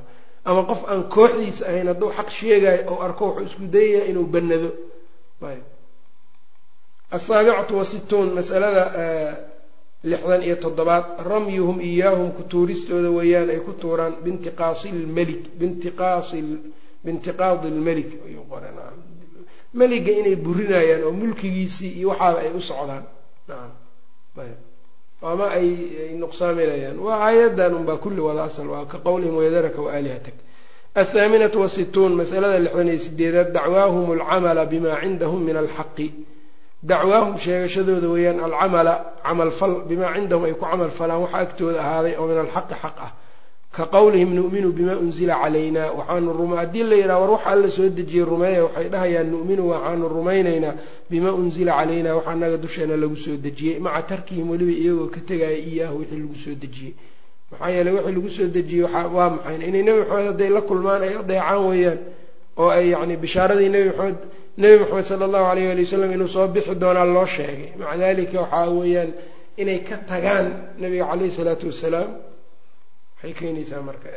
ama 0.50 0.62
qof 0.70 0.82
aan 0.92 1.02
kooxdiisa 1.16 1.64
ahayn 1.72 1.88
hadduu 1.92 2.12
xaq 2.18 2.30
sheegayo 2.38 2.82
oo 2.92 3.00
arko 3.08 3.24
wuxuu 3.28 3.46
isku 3.48 3.64
dayaya 3.76 4.02
inuu 4.12 4.28
banado 4.34 4.70
ayb 5.52 5.64
asaabicatu 7.12 7.74
wasittuun 7.80 8.30
masalada 8.38 8.84
lixdan 10.04 10.42
iyo 10.48 10.56
toddobaad 10.64 11.06
ramyuhum 11.32 11.78
iyaahum 11.82 12.30
ku 12.38 12.44
tuuristooda 12.52 13.10
weeyaan 13.18 13.50
ay 13.50 13.60
ku 13.68 13.74
tuuraan 13.82 14.14
bintiqaasi 14.24 14.88
lmelik 14.92 15.44
bintiqaasi 15.60 16.38
bintiqaadi 17.06 17.68
lmelik 17.78 18.10
meliga 19.80 20.12
inay 20.20 20.36
burinayaan 20.46 21.04
oo 21.08 21.12
mulkigiisii 21.22 21.92
iyo 22.00 22.10
waxaaba 22.12 22.40
ay 22.44 22.50
u 22.60 22.62
socdaan 22.62 23.04
ama 25.32 25.46
ay 25.58 25.68
nuqsaaminayaan 26.22 26.98
waa 27.06 27.18
aayadan 27.28 27.74
unbaa 27.80 27.98
kulli 28.04 28.22
wada 28.28 28.44
asal 28.50 28.68
waa 28.74 28.86
ka 28.92 28.98
qowlihim 29.06 29.36
wayadaraka 29.40 29.80
waalihatak 29.88 30.36
athaaminatu 31.02 31.58
wasituun 31.64 32.14
masalada 32.20 32.60
lixdan 32.66 32.88
iyo 32.92 33.00
sideedaad 33.06 33.50
dacwaahum 33.58 34.08
alcamala 34.18 34.66
bima 34.72 34.92
cindahum 35.02 35.40
min 35.48 35.56
alxaqi 35.64 36.08
dacwaahum 36.84 37.38
sheegashadooda 37.40 38.08
weeyaan 38.10 38.40
alcamala 38.40 38.94
camal 39.24 39.52
fal 39.52 39.82
bimaa 39.90 40.14
cindahum 40.16 40.46
ay 40.46 40.54
ku 40.54 40.66
camal 40.66 40.90
falaan 40.92 41.22
waxa 41.26 41.38
agtooda 41.38 41.80
ahaaday 41.82 42.14
oo 42.20 42.28
min 42.28 42.38
alxaqi 42.38 42.76
xaq 42.84 42.96
ah 43.06 43.12
ka 43.76 43.86
qowlihim 43.86 44.30
nu'minu 44.38 44.70
bima 44.78 44.94
unzila 44.96 45.36
calayna 45.42 45.92
waxaanu 45.98 46.34
ruma 46.38 46.56
haddii 46.62 46.84
la 46.84 46.96
yidhaha 46.96 47.20
war 47.22 47.32
waxa 47.32 47.50
alla 47.50 47.70
soo 47.70 47.90
dejiyey 47.90 48.26
rumeeya 48.26 48.64
waxay 48.66 48.90
dhahayaan 48.94 49.28
nu'minu 49.34 49.64
waxaanu 49.72 50.06
rumaynaynaa 50.08 50.74
bima 51.10 51.32
unzila 51.34 51.72
calayna 51.80 52.16
waxa 52.16 52.36
naga 52.36 52.58
dusheena 52.58 52.96
lagu 52.98 53.18
soo 53.18 53.38
dejiyey 53.38 53.80
maca 53.80 54.02
tarkihim 54.10 54.50
weliba 54.50 54.72
iyagoo 54.72 55.10
ka 55.10 55.20
tegaya 55.28 55.58
iyaahu 55.58 55.98
wixii 56.00 56.20
lagu 56.22 56.36
soo 56.44 56.56
dejiyey 56.64 56.94
maxaa 57.52 57.70
yeeley 57.74 57.94
wixii 57.94 58.14
lagu 58.16 58.30
soo 58.30 58.48
dejiyey 58.56 58.86
waa 59.16 59.30
maxayn 59.36 59.62
inay 59.70 59.82
nebi 59.84 60.00
maxamed 60.06 60.26
hadday 60.30 60.50
la 60.50 60.62
kulmaan 60.62 61.02
ay 61.08 61.14
adeecaan 61.22 61.62
weeyaan 61.70 62.00
oo 62.62 62.70
ay 62.70 62.86
yacni 62.94 63.16
bishaaradii 63.24 63.70
nebi 63.76 63.90
maxamed 63.90 64.18
nebi 64.58 64.80
maxamed 64.80 65.06
sala 65.06 65.26
allahu 65.26 65.46
alayh 65.52 65.72
ali 65.72 65.84
wasalam 65.86 66.12
inuu 66.12 66.28
soo 66.28 66.48
bixi 66.48 66.76
doonaa 66.76 67.06
loo 67.06 67.26
sheegay. 67.26 67.72
Maca 67.78 67.98
dalika 67.98 68.42
waxaa 68.42 68.70
weeyaan 68.70 69.14
inay 69.58 69.84
ka 69.84 69.98
tagaan 69.98 70.74
nabiga 70.82 71.06
caleyhi 71.06 71.32
salaatu 71.32 71.68
wasalaam 71.70 72.10
waxay 73.16 73.34
keenaysaa 73.38 73.82
marka 73.82 74.10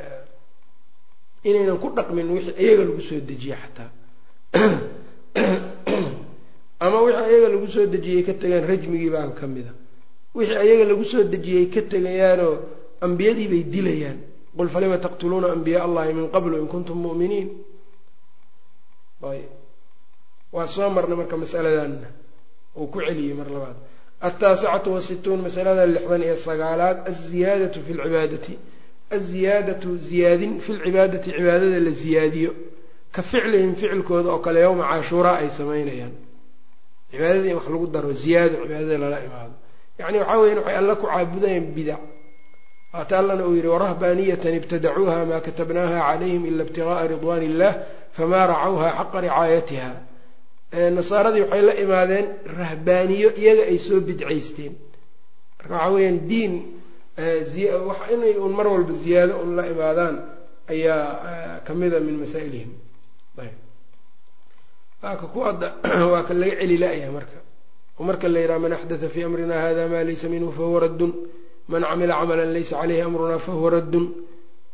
inaynan 1.45 1.79
ku 1.83 1.89
dhaqmin 1.93 2.33
wixii 2.33 2.57
iyaga 2.57 2.83
lagu 2.89 3.03
soo 3.03 3.21
dejiyey 3.21 3.59
xataa. 3.63 3.91
Ama 6.85 6.99
wixii 7.05 7.29
iyaga 7.33 7.49
lagu 7.55 7.69
soo 7.69 7.87
dejiyey 7.87 8.23
ka 8.25 8.33
tagaan 8.33 8.65
rajmigii 8.65 9.13
baa 9.13 9.29
ka 9.37 9.47
mida 9.47 9.73
wixii 10.33 10.57
iyaga 10.57 10.85
lagu 10.89 11.05
soo 11.05 11.25
dejiyey 11.33 11.69
ka 11.69 11.85
tegayaanoo 11.85 12.57
ambiyadii 13.05 13.49
bay 13.53 13.63
dilayaan. 13.69 14.19
Qul 14.57 14.69
falima 14.73 14.97
taqtuluuna 14.99 15.53
ambiyaa 15.53 15.85
allahi 15.85 16.17
min 16.17 16.27
qablu 16.33 16.57
in 16.59 16.67
kuntum 16.67 16.97
mu'miniin? 16.97 17.49
Ayb 19.21 19.60
waa 20.53 20.67
soo 20.75 20.91
marnay 20.97 21.17
marka 21.21 21.37
masaladanna 21.43 22.09
uu 22.79 22.87
ku 22.93 22.99
celiyey 23.07 23.35
mar 23.41 23.49
labaad. 23.55 23.77
Altaasicatu 24.27 24.89
wasituun 24.97 25.41
masalada 25.47 25.87
lixdan 25.87 26.23
iyo 26.27 26.37
sagaalaad 26.37 26.99
alziyaadatu 27.11 27.79
fi 27.87 27.93
lcibaadati 27.99 28.55
alziyaadatu 29.17 29.89
ziyaadin 30.09 30.53
fi 30.65 30.71
lcibaadati 30.79 31.29
cibaadada 31.37 31.79
la 31.87 31.91
ziyaadiyo. 32.03 32.53
Ka 33.15 33.23
ficlihim 33.23 33.73
ficilkooda 33.81 34.29
oo 34.35 34.39
kale 34.45 34.61
yowma 34.67 34.85
cashuuraa 34.91 35.37
ay 35.43 35.51
samaynayaan. 35.59 36.13
Cibaadada 37.11 37.47
in 37.51 37.55
wax 37.59 37.67
lagu 37.73 37.87
daro 37.95 38.11
ziyaado 38.23 38.55
cibaadada 38.63 38.97
lala 39.03 39.19
imaado. 39.27 39.55
Yacni 39.99 40.19
waxaa 40.19 40.39
weyan 40.43 40.59
waxay 40.59 40.77
alla 40.81 40.95
ku 41.01 41.07
caabudayaan 41.07 41.67
bidac 41.77 42.01
waata 42.93 43.15
allana 43.21 43.43
uu 43.49 43.55
yihi 43.59 43.69
warahbaaniyatan 43.75 44.55
ibtadacuuha 44.61 45.17
maa 45.31 45.41
katabnaaha 45.47 45.99
calayhim 46.09 46.43
ila 46.51 46.63
ibtigaaa 46.67 47.07
ridwaan 47.13 47.43
illah 47.49 47.73
famaa 48.17 48.47
racawha 48.53 48.89
xaqa 48.99 49.19
ricaayatiha 49.27 49.91
nasaaradii 50.73 51.41
waxay 51.41 51.63
la 51.63 51.75
imaadeen 51.75 52.27
rahbaaniyo 52.47 53.31
iyaga 53.37 53.63
ay 53.67 53.79
soo 53.79 54.01
bidcaysteen. 54.01 54.75
Marka 55.59 55.75
waxaa 55.75 55.93
weeyaan 55.93 56.29
diin 56.29 56.55
inay 58.15 58.35
un 58.39 58.53
mar 58.53 58.67
walba 58.67 58.93
ziyaado 58.93 59.43
un 59.43 59.57
la 59.57 59.67
imaadaan 59.67 60.17
ayaa 60.69 61.61
kamida 61.67 62.01
min 62.01 62.19
masaa'ilihim. 62.23 62.71
Waaka 65.03 65.27
kuwada 65.27 65.75
waa 66.13 66.23
ka 66.23 66.35
laga 66.35 66.61
celi 66.61 66.77
la-yahay 66.77 67.11
marka. 67.11 67.41
Oo 67.99 68.05
marka 68.05 68.29
la 68.29 68.41
yidhaha 68.41 68.59
man 68.61 68.73
axdatha 68.73 69.09
fii 69.09 69.25
amrina 69.25 69.55
hada 69.55 69.89
ma 69.89 70.05
laysa 70.05 70.29
minhu 70.29 70.53
fahuwa 70.53 70.81
raddun. 70.81 71.13
Man 71.69 71.83
camila 71.83 72.21
camalan 72.21 72.53
laysa 72.53 72.77
caleyhi 72.81 73.01
amruna 73.03 73.39
fahuwa 73.39 73.71
raddun. 73.71 74.07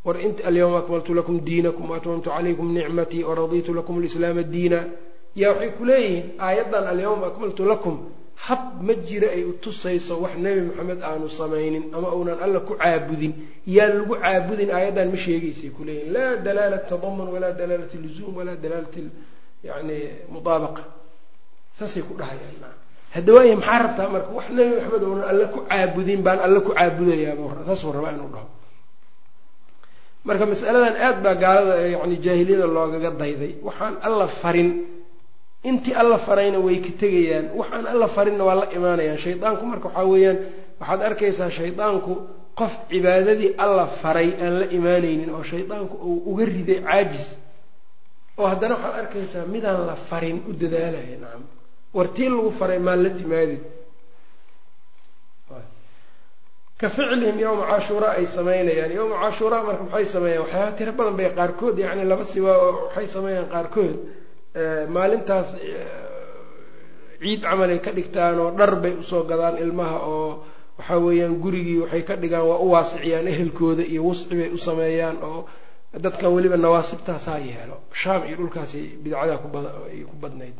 War 0.04 0.20
int 0.20 0.42
alyawma 0.44 0.78
akmaltu 0.78 1.14
lakum 1.14 1.40
diinakum 1.40 1.90
waatmamtu 1.90 2.30
calaykum 2.30 2.74
nicmatii 2.74 3.24
waraditu 3.24 3.74
lakum 3.74 4.02
lislaama 4.02 4.42
diina 4.42 4.84
yaa 5.40 5.50
waxay 5.52 5.70
ku 5.78 5.82
leeyihiin 5.90 6.24
aayaddan 6.46 6.84
alyawma 6.92 7.24
akmaltu 7.30 7.62
lakum 7.72 7.96
hab 8.46 8.62
ma 8.86 8.94
jira 9.08 9.28
ay 9.36 9.42
utusayso 9.52 10.14
wax 10.24 10.34
nebi 10.44 10.60
maxamed 10.68 11.00
aanu 11.08 11.28
samaynin 11.40 11.84
ama 11.96 12.08
uunan 12.16 12.38
alla 12.44 12.60
ku 12.68 12.72
caabudin. 12.82 13.32
Yaa 13.76 13.88
lagu 13.96 14.14
caabudin 14.22 14.70
aayaddan 14.76 15.08
ma 15.12 15.18
sheegaysay 15.24 15.70
kuleeyihin 15.76 16.08
laa 16.16 16.32
dalaalat 16.46 16.84
tadamun 16.90 17.28
walaa 17.34 17.52
dalaalat 17.60 17.92
luzuum 18.04 18.32
walaa 18.38 18.56
dalaalat 18.64 18.94
yani 19.68 19.96
mudaabaqa. 20.32 20.82
Saasay 21.78 22.02
ku 22.08 22.12
dhahayaan 22.20 22.76
hadda 23.16 23.30
waaya 23.36 23.54
maxaa 23.60 23.78
rabtaa 23.84 24.08
marka 24.14 24.30
wax 24.38 24.46
nebi 24.56 24.72
maxamed 24.76 25.02
uunan 25.08 25.26
alla 25.32 25.46
ku 25.54 25.58
caabudin 25.70 26.20
baan 26.26 26.38
alla 26.46 26.58
ku 26.66 26.70
caabudayaaba 26.78 27.64
saasuu 27.68 27.92
rabaa 27.96 28.12
inuu 28.16 28.30
dhaho. 28.34 28.48
Marka 30.28 30.44
masaladan 30.50 30.94
aad 31.06 31.18
baa 31.24 31.34
gaalada 31.42 31.74
yani 31.94 32.16
jaahiliyada 32.24 32.66
loogaga 32.76 33.10
dayday. 33.20 33.52
Waxaan 33.66 33.94
alla 34.06 34.26
farin 34.40 34.68
intii 35.70 35.94
alla 36.00 36.18
farayna 36.26 36.58
way 36.66 36.76
ka 36.86 36.90
tegayaan. 37.00 37.46
Waxaan 37.58 37.86
alla 37.92 38.06
farinna 38.16 38.44
waa 38.48 38.54
la 38.60 38.66
imaanayaan. 38.76 39.18
Shaydaanku 39.24 39.62
marka 39.70 39.86
waxaa 39.88 40.06
weeyaan 40.12 40.38
waxaad 40.80 41.00
arkaysaa 41.08 41.50
shaydaanku 41.58 42.12
qof 42.60 42.72
cibaadadii 42.90 43.50
alla 43.64 43.84
faray 44.02 44.28
aan 44.44 44.54
la 44.60 44.66
imaanaynin 44.78 45.30
oo 45.36 45.42
shaydaanku 45.52 45.94
uu 46.08 46.18
uga 46.30 46.44
riday 46.54 46.80
caajis. 46.86 47.26
Oo 48.38 48.46
haddana 48.52 48.74
waxaad 48.76 48.96
arkaysaa 49.02 49.44
midaan 49.54 49.80
la 49.90 49.96
farin 50.08 50.36
u 50.48 50.52
dadaalaya. 50.60 51.16
Nacam 51.22 51.42
wartii 51.96 52.28
lagu 52.32 52.50
faray 52.60 52.78
maan 52.86 53.00
la 53.04 53.10
timaadin. 53.20 53.60
Ka 56.80 56.88
ficlihim 56.90 57.38
yowma 57.40 57.64
cashuuraa 57.72 58.14
ay 58.20 58.26
samaynayaan. 58.36 58.92
Yowma 58.98 59.16
cashuuraa 59.24 59.62
marka 59.68 59.82
maxay 59.84 60.06
sameeyaan? 60.14 60.42
Waxyaaba 60.44 60.72
tiro 60.78 60.92
badan 60.98 61.16
bay 61.18 61.28
qaarkood 61.38 61.76
yacni 61.84 62.04
laba 62.10 62.24
siba 62.32 62.52
oo 62.64 62.72
waxay 62.92 63.06
sameeyaan 63.14 63.48
qaarkood 63.54 63.94
maalintaas 64.94 65.48
ciid 67.22 67.40
camal 67.42 67.70
ay 67.74 67.80
ka 67.84 67.90
dhigtaan 67.96 68.38
oo 68.42 68.50
dhar 68.58 68.72
bay 68.82 68.94
u 69.00 69.02
soo 69.02 69.22
gadaan 69.30 69.56
ilmaha 69.64 69.98
oo 70.14 70.30
waxaa 70.78 70.98
weeyaan 71.04 71.34
gurigii 71.42 71.78
waxay 71.82 72.02
ka 72.08 72.14
dhigaan 72.22 72.46
waa 72.50 72.60
u 72.64 72.68
waasiciyaan 72.74 73.26
ehelkooda 73.32 73.82
iyo 73.92 74.02
wusci 74.08 74.34
bay 74.38 74.50
u 74.56 74.58
sameeyaan 74.58 75.16
oo 75.28 75.40
dadkan 76.04 76.30
weliba 76.34 76.56
nawaasibtaasaa 76.56 77.38
yeelo. 77.48 77.76
Shaam 78.00 78.22
iyo 78.28 78.36
dhulkaasay 78.40 78.84
bidcadaa 79.02 79.38
kubaay 79.44 80.04
ku 80.08 80.14
badnayd. 80.22 80.56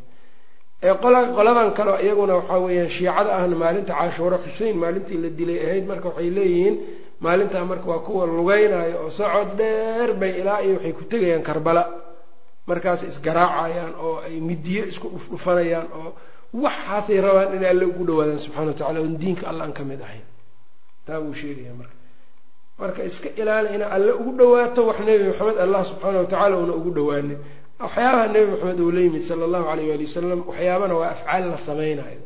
Qoladan 1.37 1.69
kale 1.77 1.91
iyaguna 2.05 2.33
waxaa 2.41 2.59
weeyaan 2.65 2.89
shiicada 2.95 3.31
ahna 3.37 3.55
maalinta 3.63 3.93
cashuuro 3.99 4.37
xusein 4.45 4.75
maalintii 4.81 5.17
la 5.23 5.29
dilay 5.39 5.59
ahayd 5.65 5.85
marka 5.89 6.07
waxay 6.09 6.29
leeyihiin 6.37 6.75
maalintaa 7.25 7.65
marka 7.71 7.85
waa 7.91 8.01
kuwa 8.05 8.25
lugeynayo 8.37 8.97
oo 9.05 9.09
socod 9.19 9.49
dheer 9.59 10.09
bay 10.21 10.31
ilaa 10.41 10.59
iyo 10.65 10.73
waxay 10.77 10.93
ku 10.97 11.03
tegayaan 11.11 11.43
karbala 11.49 11.81
markaasay 12.69 13.09
isgaraacayaan 13.13 13.93
oo 14.05 14.15
ay 14.27 14.35
midiyo 14.49 14.83
isku 14.91 15.07
dhufdhufanayaan 15.13 15.87
oo 15.99 16.09
waxaasay 16.63 17.19
rabaan 17.25 17.55
inay 17.57 17.69
alle 17.73 17.85
ugu 17.91 18.03
dhawaadaan 18.09 18.39
subxana 18.45 18.67
wa 18.71 18.73
tacala 18.79 18.99
oon 19.03 19.13
diinka 19.21 19.43
alla 19.51 19.63
aan 19.65 19.73
ka 19.77 19.83
mid 19.89 20.01
ahayn. 20.07 20.25
Taa 21.05 21.19
buu 21.23 21.33
sheegaya 21.41 21.73
marka. 21.79 21.95
Marka 22.79 23.01
iska 23.09 23.29
ilaali 23.41 23.69
inaa 23.75 23.89
alle 23.97 24.11
ugu 24.21 24.31
dhawaato 24.39 24.81
wax 24.89 24.99
nebi 25.07 25.23
maxamed 25.29 25.57
allah 25.65 25.81
subxaana 25.89 26.17
wa 26.23 26.25
tacala 26.33 26.55
una 26.63 26.73
ugu 26.79 26.91
dhawaanin 26.97 27.39
waxyaabaha 27.83 28.27
nebi 28.35 28.47
maxamed 28.53 28.79
uu 28.85 28.91
la 28.95 29.01
yimid 29.05 29.23
sala 29.29 29.43
allahu 29.47 29.67
alayh 29.73 29.85
waali 29.91 30.05
wasalam 30.09 30.39
waxyaabana 30.49 30.93
waa 30.99 31.09
afcaal 31.15 31.43
la 31.51 31.57
samaynayo. 31.67 32.21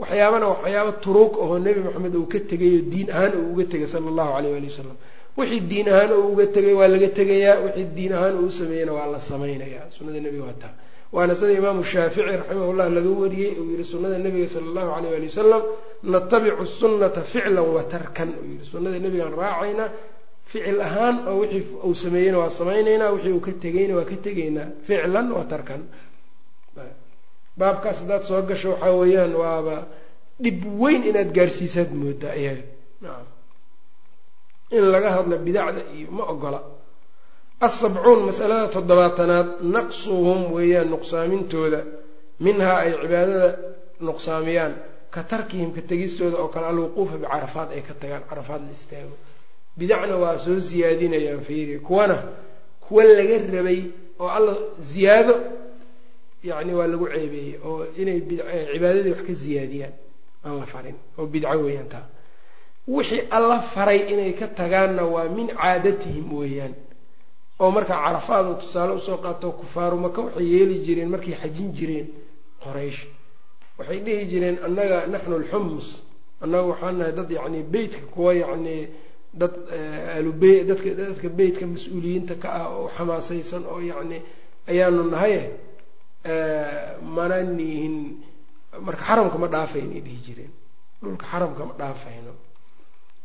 Waxyaabana 0.00 0.46
waxyaaba 0.52 0.92
turuuq 1.04 1.32
ahoo 1.44 1.58
nebi 1.66 1.80
maxamed 1.86 2.14
uu 2.20 2.26
ka 2.32 2.38
tegay 2.50 2.72
oo 2.78 2.84
diin 2.92 3.08
ahaan 3.14 3.32
uu 3.40 3.46
uga 3.52 3.64
tegay 3.72 3.88
sala 3.94 4.06
allahu 4.12 4.30
alayh 4.38 4.50
waali 4.54 4.68
wasalam 4.72 4.96
wixii 5.38 5.60
diin 5.70 5.88
ahaan 5.92 6.10
uu 6.18 6.32
uga 6.32 6.46
tegay 6.54 6.74
waa 6.80 6.88
laga 6.94 7.08
tegayaa. 7.18 7.56
Wixii 7.64 7.88
diin 7.96 8.12
ahaan 8.18 8.34
uu 8.44 8.50
sameeyena 8.58 8.92
waa 8.98 9.06
la 9.14 9.20
samaynayaa 9.30 9.86
sunnada 9.96 10.20
nebiga 10.24 10.44
waa 10.48 10.58
taa. 10.62 10.74
Waana 11.14 11.34
sida 11.38 11.52
imaamu 11.60 11.82
shaafici 11.92 12.22
raximahullah 12.40 12.86
laga 12.96 13.10
wariyey. 13.22 13.52
Uu 13.60 13.70
yihi 13.72 13.84
sunnada 13.92 14.16
nebiga 14.24 14.48
sala 14.54 14.66
allahu 14.70 14.90
alayh 14.96 15.10
waali 15.14 15.26
wasalam 15.32 15.62
natabicu 16.12 16.64
sunnata 16.80 17.20
ficlan 17.32 17.58
wa 17.76 17.82
tarkan. 17.92 18.28
Uu 18.40 18.46
yihi 18.52 18.64
sunnada 18.72 18.98
nebigaan 19.04 19.34
raacaynaa 19.42 19.88
ficil 20.50 20.78
ahaan 20.88 21.16
oo 21.30 21.36
wixii 21.42 21.64
uu 21.88 21.94
sameeyeyna 22.04 22.38
waa 22.42 22.50
samaynaynaa 22.58 23.10
wixii 23.14 23.32
uu 23.36 23.40
ka 23.46 23.52
tegayna 23.64 23.92
waa 23.98 24.08
ka 24.10 24.16
tegaynaa 24.26 24.68
ficlan 24.88 25.26
wa 25.36 25.44
tarkan. 25.52 25.82
Baabkaas 27.58 27.98
haddaad 28.00 28.22
soo 28.28 28.42
gasho 28.48 28.70
waxaa 28.72 28.92
weeyaan 29.00 29.34
waaba 29.42 29.76
dhib 30.42 30.58
weyn 30.82 31.02
inaad 31.10 31.30
gaarsiisaad 31.36 31.90
moodaa 32.02 32.34
iyaga 32.42 32.64
in 34.76 34.84
laga 34.94 35.10
hadlo 35.16 35.36
bidacda 35.46 35.80
iyo 35.96 36.08
ma 36.18 36.24
ogola. 36.32 36.60
Asabcuun 37.66 38.20
masalada 38.28 38.66
toddobaatanaad 38.74 39.48
naqsuhum 39.76 40.40
weeyaan 40.56 40.88
nuqsaamintooda 40.94 41.80
minhaa 42.44 42.76
ay 42.84 42.90
cibaadada 43.02 43.48
nuqsaamiyaan 44.06 44.72
ka 45.14 45.20
tarkihim 45.30 45.70
ka 45.76 45.80
tegistooda 45.90 46.36
oo 46.42 46.48
kale 46.54 46.66
alwuquufa 46.72 47.16
bicarafaad 47.22 47.68
ay 47.76 47.82
ka 47.88 47.94
tagaan 48.00 48.22
carafaad 48.30 48.62
la 48.66 48.72
istaago. 48.78 49.14
Bidacna 49.78 50.14
waa 50.22 50.36
soo 50.44 50.58
siyaadinayaan 50.68 51.40
fiiri 51.48 51.78
kuwana 51.86 52.16
kuwa 52.84 53.04
laga 53.16 53.36
rabay 53.56 53.80
oo 54.22 54.28
alla 54.36 54.52
ziyaado 54.90 55.34
yacni 56.48 56.72
waa 56.78 56.86
lagu 56.92 57.06
ceebeeyey 57.14 57.54
oo 57.68 57.86
inay 58.00 58.18
cibaadadii 58.72 59.12
wax 59.14 59.22
ka 59.28 59.32
ziyaadiyaan 59.42 59.94
aan 60.44 60.54
la 60.60 60.66
farin 60.72 60.96
oo 61.18 61.26
bidco 61.32 61.56
weeyaan 61.66 61.88
taa 61.94 62.04
wixii 62.88 63.22
alla 63.30 63.60
faray 63.60 64.00
inay 64.12 64.32
ka 64.34 64.46
tagaanna 64.48 65.04
waa 65.04 65.28
min 65.28 65.48
caadatihim 65.48 66.32
weeyaan. 66.32 66.74
oo 67.60 67.70
markaa 67.70 67.98
carafaad 68.04 68.46
oo 68.46 68.54
tusaale 68.54 68.92
u 68.92 69.00
soo 69.00 69.16
qaato 69.24 69.52
kufaaru 69.52 69.96
maka 70.04 70.20
waxay 70.22 70.46
yeeli 70.54 70.76
jireen 70.86 71.08
markay 71.14 71.34
xajin 71.42 71.68
jireen 71.76 72.06
qoraysh 72.64 73.00
waxay 73.78 73.98
dhihi 74.04 74.24
jireen 74.32 74.56
annaga 74.66 75.06
naxnu 75.12 75.34
alxumus 75.40 75.88
annaga 76.42 76.66
waxaan 76.72 76.96
nahay 76.98 77.12
dad 77.18 77.30
yacni 77.30 77.62
beytka 77.62 78.02
kuwa 78.14 78.34
yacni 78.34 78.76
dad 79.40 79.54
alube 80.18 80.52
dadka 80.68 80.90
dadka 81.00 81.28
beytka 81.38 81.64
mas'uuliyiinta 81.72 82.34
ka 82.42 82.48
ah 82.60 82.66
oo 82.76 82.88
xamaasaysan 82.96 83.62
oo 83.72 83.80
yacni 83.90 84.18
ayaanu 84.70 85.02
nahaye 85.12 85.42
mana 87.16 87.36
nihin. 87.42 87.96
Marka 88.86 89.04
xaramka 89.08 89.36
ma 89.38 89.46
dhaafayno 89.54 89.92
ay 89.96 90.00
dhihi 90.06 90.20
jireen. 90.26 90.52
Dhulka 91.02 91.26
xaramka 91.30 91.62
ma 91.68 91.74
dhaafayno 91.80 92.32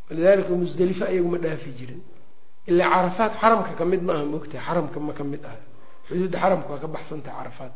walidalika 0.10 0.50
musdelife 0.64 1.04
ayagu 1.12 1.30
ma 1.34 1.38
dhaafi 1.38 1.70
jirin 1.80 2.02
ilaa 2.70 2.90
carafaad 2.96 3.32
xaramka 3.42 3.72
ka 3.80 3.86
mid 3.86 4.02
ma 4.08 4.14
aha 4.14 4.26
mogtahay 4.26 4.64
xaramka 4.68 5.00
ma 5.00 5.14
ka 5.18 5.24
ah 5.52 5.58
xuduudda 6.08 6.38
xaramka 6.44 6.70
waa 6.74 6.80
ka 6.84 6.88
baxsantahay 6.96 7.38
carafaad 7.40 7.74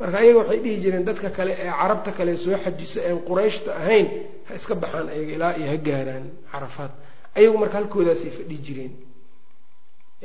marka 0.00 0.16
ayaga 0.22 0.38
waxay 0.38 0.60
dhihi 0.64 0.76
jireen 0.82 1.04
dadka 1.04 1.28
kale 1.30 1.52
ee 1.64 1.70
carabta 1.80 2.10
kale 2.18 2.36
soo 2.36 2.56
xajiso 2.64 3.00
een 3.08 3.18
qurayshta 3.28 3.70
ahayn 3.80 4.06
ha 4.46 4.54
iska 4.54 4.74
baxaan 4.74 5.08
ayaga 5.14 5.32
ilaa 5.36 5.52
iyo 5.58 5.66
ha 5.72 5.76
gaaraan 5.76 6.24
carafaad 6.52 6.92
ayagu 7.38 7.56
marka 7.62 7.76
halkoodaasay 7.78 8.30
fadhi 8.38 8.56
jireen 8.66 8.92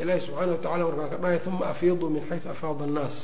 ilaahi 0.02 0.22
subxaana 0.26 0.52
wa 0.56 0.58
tacala 0.64 0.84
markaa 0.90 1.10
ka 1.14 1.18
dhahay 1.24 1.40
uma 1.48 1.66
afiiduu 1.74 2.10
min 2.16 2.24
xaysu 2.30 2.48
afaada 2.50 2.84
annaas 2.90 3.18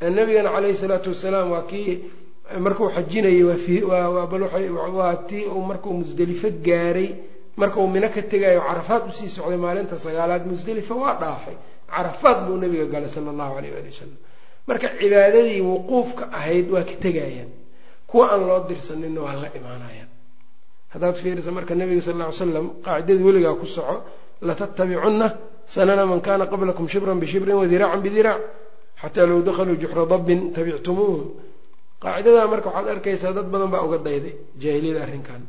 nabigana 0.00 0.50
caleyhi 0.54 0.76
salaatu 0.76 1.08
wasalaam 1.10 1.50
waa 1.50 1.62
kii 1.70 1.92
markuu 2.66 2.88
xajinayay 2.96 3.42
waa 4.98 5.16
tii 5.28 5.44
uu 5.46 5.62
markuu 5.70 5.92
musdelifo 6.00 6.48
gaaray 6.66 7.08
markau 7.56 7.86
mino 7.88 8.08
ka 8.08 8.22
tegayo 8.22 8.60
carafaad 8.68 9.02
u 9.08 9.12
sii 9.12 9.28
socday 9.36 9.56
maalinta 9.56 9.98
sagaalaad 9.98 10.44
musdelifa 10.46 10.94
waa 10.94 11.14
dhaafay. 11.20 11.56
Carafaad 11.90 12.38
buu 12.46 12.56
nabiga 12.62 12.84
galay 12.92 13.08
sala 13.08 13.30
allahu 13.30 13.52
alayh 13.58 13.72
ali 13.78 13.88
wasalam 13.92 14.16
marka 14.68 14.86
cibaadadii 15.00 15.60
wuquufka 15.60 16.24
ahayd 16.38 16.66
waa 16.74 16.84
ka 16.84 16.94
tegayaan. 17.04 17.50
Kuwa 18.06 18.24
aan 18.32 18.42
loo 18.48 18.60
dirsaninna 18.68 19.20
waa 19.26 19.34
la 19.42 19.48
imaanayaan. 19.58 20.10
Haddaad 20.92 21.14
fiirisa 21.20 21.50
marka 21.50 21.74
nabiga 21.74 22.02
sal 22.02 22.14
lla 22.18 22.26
ly 22.30 22.32
slam 22.40 22.66
qaacidadii 22.84 23.24
weligaa 23.28 23.54
ku 23.60 23.66
soco 23.66 23.96
latattabicunna 24.42 25.28
sanana 25.66 26.06
man 26.06 26.20
kana 26.20 26.44
qablakum 26.46 26.86
shibran 26.92 27.18
bishibrin 27.22 27.56
wadiraacan 27.60 28.00
bidiraac 28.04 28.40
xataa 29.02 29.26
low 29.30 29.40
dakhaluu 29.48 29.76
juxra 29.82 30.04
dabbin 30.12 30.52
tabictumuuhum 30.56 31.24
qaacidadaa 32.02 32.46
marka 32.52 32.68
waxaad 32.70 32.88
arkaysaa 32.94 33.32
dad 33.38 33.48
badan 33.54 33.70
baa 33.74 33.82
uga 33.86 33.98
dayday 34.06 34.34
jaahiliyada 34.62 35.00
arrinkan 35.06 35.42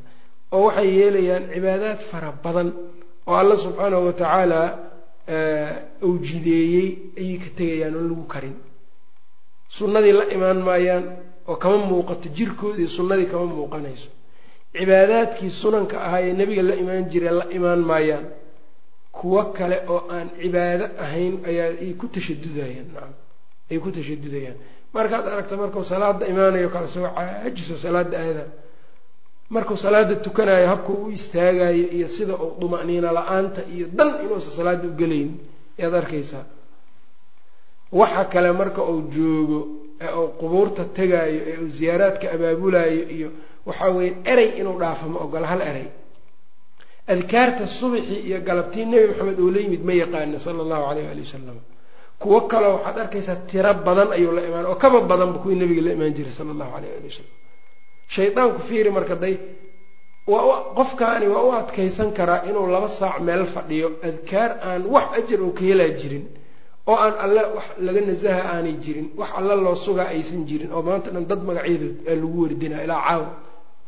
oo 0.56 0.62
waxay 0.68 0.90
yeelayaan 1.00 1.44
cibaadaad 1.54 2.00
fara 2.12 2.30
badan 2.46 2.70
oo 3.30 3.36
alla 3.42 3.56
subxaanahu 3.64 4.04
watacaala 4.10 4.60
uu 6.08 6.16
jideeyey 6.28 6.88
ayay 7.20 7.38
ka 7.44 7.50
tegayaan 7.58 7.96
oon 7.98 8.08
lagu 8.12 8.26
karin. 8.34 8.56
Sunnadii 9.78 10.14
la 10.20 10.26
imaan 10.36 10.60
maayaan 10.68 11.04
oo 11.50 11.56
kama 11.64 11.78
muuqato 11.92 12.28
jirkoodii 12.38 12.88
sunnadii 12.98 13.28
kama 13.32 13.46
muuqanayso. 13.58 14.10
Cibaadaadkii 14.78 15.52
sunanka 15.62 15.96
ahaa 16.06 16.22
ee 16.28 16.34
nebiga 16.40 16.64
la 16.70 16.76
imaan 16.84 17.04
jire 17.12 17.30
la 17.40 17.46
imaan 17.58 17.82
maayaan. 17.90 18.26
Kuwo 19.18 19.42
kale 19.58 19.78
oo 19.94 20.02
aan 20.16 20.28
cibaado 20.42 20.86
ahayn 21.04 21.34
ayaa 21.50 21.70
ay 21.84 21.92
ku 22.00 22.06
tashadudayaan 22.16 22.88
nacam 22.94 23.14
ay 23.72 23.78
ku 23.84 23.90
tashadudayaan 23.98 24.58
markaad 24.94 25.26
aragta 25.34 25.56
markuu 25.62 25.84
salaada 25.84 26.26
imaanayo 26.34 26.70
kale 26.70 26.88
soo 26.88 27.08
caajiso 27.16 27.76
salaada 27.78 28.18
aada 28.26 28.44
markuu 29.50 29.78
salaada 29.78 30.16
tukanayo 30.26 30.68
habka 30.68 30.92
u 30.94 31.12
istaagayo 31.18 31.86
iyo 31.98 32.08
sida 32.16 32.34
uu 32.36 32.52
duma'niino 32.62 33.10
la'aanta 33.18 33.62
iyo 33.76 33.88
dan 33.98 34.10
inuusan 34.24 34.52
salaada 34.58 34.84
u 34.88 34.92
gelayn 35.00 35.30
ayaad 35.80 35.94
arkaysaa. 36.02 36.46
Waxa 37.92 38.24
kale 38.34 38.52
marka 38.52 38.82
uu 38.92 39.02
joogo 39.16 39.60
ee 40.02 40.12
uu 40.20 40.28
qubuurta 40.40 40.84
tegaayo 40.98 41.40
ee 41.50 41.58
uu 41.64 41.70
ziyaaraadka 41.78 42.26
abaabulayo 42.36 43.02
iyo 43.16 43.30
waxaa 43.68 43.90
weeye 43.98 44.14
erey 44.32 44.50
inuu 44.60 44.78
dhaafo 44.82 45.06
ma 45.14 45.20
ogola 45.26 45.48
hal 45.52 45.62
erey 45.72 45.88
adkaarta 47.14 47.64
subaxii 47.78 48.20
iyo 48.28 48.38
galabtii 48.48 48.86
nebi 48.92 49.08
maxamed 49.08 49.40
oo 49.44 49.50
la 49.56 49.60
yimid 49.64 49.84
ma 49.88 49.94
yaqaana 50.02 50.40
sala 50.46 50.60
allahu 50.66 50.84
alayh 50.92 51.08
ali 51.12 51.22
wasalam 51.26 51.58
kuwo 52.22 52.40
kaleo 52.52 52.74
waxaad 52.76 52.98
arkaysaa 53.04 53.36
tiro 53.50 53.74
badan 53.88 54.10
ayuu 54.18 54.32
la 54.38 54.42
imaan 54.50 54.66
oo 54.72 54.76
kaba 54.84 55.00
badanba 55.12 55.38
kuwii 55.44 55.58
nabiga 55.62 55.82
la 55.88 55.92
imaan 55.98 56.14
jiray 56.18 56.34
sala 56.38 56.52
allahu 56.56 56.72
alayh 56.78 56.92
ali 56.98 57.08
wasalam 57.10 57.32
shaydaanku 58.16 58.60
fiiri 58.68 58.90
marka 58.98 59.16
day 59.24 59.36
waa 60.28 60.60
qofkaani 60.78 61.28
waa 61.34 61.44
u 61.48 61.52
adkaysan 61.62 62.10
karaa 62.18 62.42
inuu 62.50 62.68
laba 62.76 62.90
saac 63.00 63.20
meel 63.28 63.46
fadhiyo 63.56 63.88
adkaar 64.10 64.52
aan 64.70 64.82
wax 64.94 65.06
ajar 65.20 65.40
oo 65.46 65.52
ka 65.58 65.62
helaa 65.70 65.92
jirin 66.00 66.26
oo 66.90 66.96
aan 67.04 67.14
alle 67.24 67.42
wax 67.58 67.68
laga 67.86 68.02
nasaha 68.10 68.42
aanay 68.54 68.76
jirin 68.84 69.08
wax 69.20 69.30
alle 69.40 69.56
loo 69.66 69.76
sugaa 69.86 70.08
aysan 70.16 70.42
jirin 70.50 70.72
oo 70.76 70.82
maanta 70.88 71.10
dhan 71.14 71.26
dad 71.30 71.42
magacyadood 71.50 71.96
aa 72.10 72.16
lagu 72.22 72.38
wardinaa 72.44 72.82
ilaa 72.86 73.02
caawa 73.08 73.28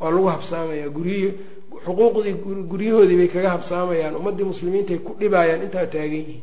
waa 0.00 0.10
lagu 0.14 0.26
habsaamaya 0.34 0.86
guryihi 0.96 1.28
xuquuqdii 1.84 2.34
guryahoodii 2.72 3.16
bay 3.20 3.28
kaga 3.34 3.48
habsaamayaan 3.56 4.14
ummaddii 4.20 4.46
muslimiintaay 4.52 4.98
ku 5.06 5.12
dhibaayaan 5.20 5.62
intaa 5.66 5.86
taagan 5.94 6.20
yihiin 6.24 6.42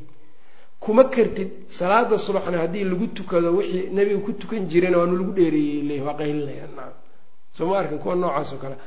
kuma 0.88 1.04
kartid 1.16 1.50
salaada 1.80 2.16
subaxna 2.28 2.58
haddii 2.64 2.86
lagu 2.92 3.08
tukado 3.18 3.50
wixii 3.60 3.90
nebiga 3.98 4.20
ku 4.26 4.32
tukan 4.42 4.62
jirayna 4.72 4.98
waanu 5.02 5.16
lagu 5.20 5.32
dheereeyey 5.38 6.02
waa 6.08 6.16
qaylinayaan 6.20 6.72
nacam 6.78 6.96
soo 7.58 7.66
ma 7.70 7.76
arkin 7.82 8.00
kuwa 8.04 8.16
noocaas 8.22 8.52
oo 8.56 8.60
kale. 8.64 8.78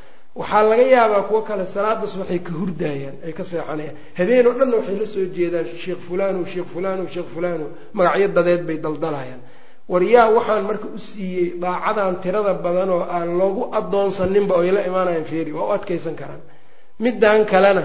Waxaa 0.40 0.62
laga 0.70 0.84
yaabaa 0.94 1.22
kuwo 1.28 1.40
kale 1.48 1.64
salaada 1.74 2.06
subaxay 2.12 2.38
ka 2.46 2.52
hurdaayaan 2.60 3.16
ay 3.26 3.32
ka 3.38 3.44
seexanayaan. 3.50 3.96
Habeen 4.18 4.46
oo 4.48 4.54
dhanna 4.58 4.76
waxay 4.80 4.96
la 5.02 5.06
soo 5.14 5.24
jeedaan 5.36 5.66
sheekh 5.82 6.00
fulano 6.08 6.40
sheekh 6.52 6.68
fulano 6.74 7.02
sheekh 7.14 7.28
fulano 7.34 7.66
magacyo 7.96 8.28
dadeed 8.36 8.62
bay 8.68 8.78
daldalayaan 8.84 9.40
war 9.90 10.02
yaa 10.14 10.26
waxaan 10.36 10.62
marka 10.70 10.86
u 10.96 10.98
siiyey 11.08 11.46
daacadan 11.62 12.14
tirada 12.22 12.52
badan 12.64 12.90
oo 12.96 13.02
aan 13.16 13.28
loogu 13.40 13.62
adoonsaninba 13.78 14.54
oy 14.62 14.70
la 14.76 14.80
imaanayaan 14.90 15.26
feeri 15.30 15.52
waa 15.56 15.66
u 15.68 15.72
adkaysan 15.76 16.14
karaan. 16.20 16.42
Middan 17.04 17.40
kalena 17.52 17.84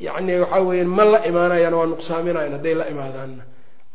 yacni 0.00 0.32
waxaa 0.42 0.60
weeyaan 0.68 0.88
ma 0.98 1.04
la 1.04 1.18
imaanayaan 1.30 1.74
waa 1.74 1.86
nuqsaaminayan 1.92 2.52
hadday 2.56 2.74
la 2.80 2.86
imaadaanna 2.92 3.42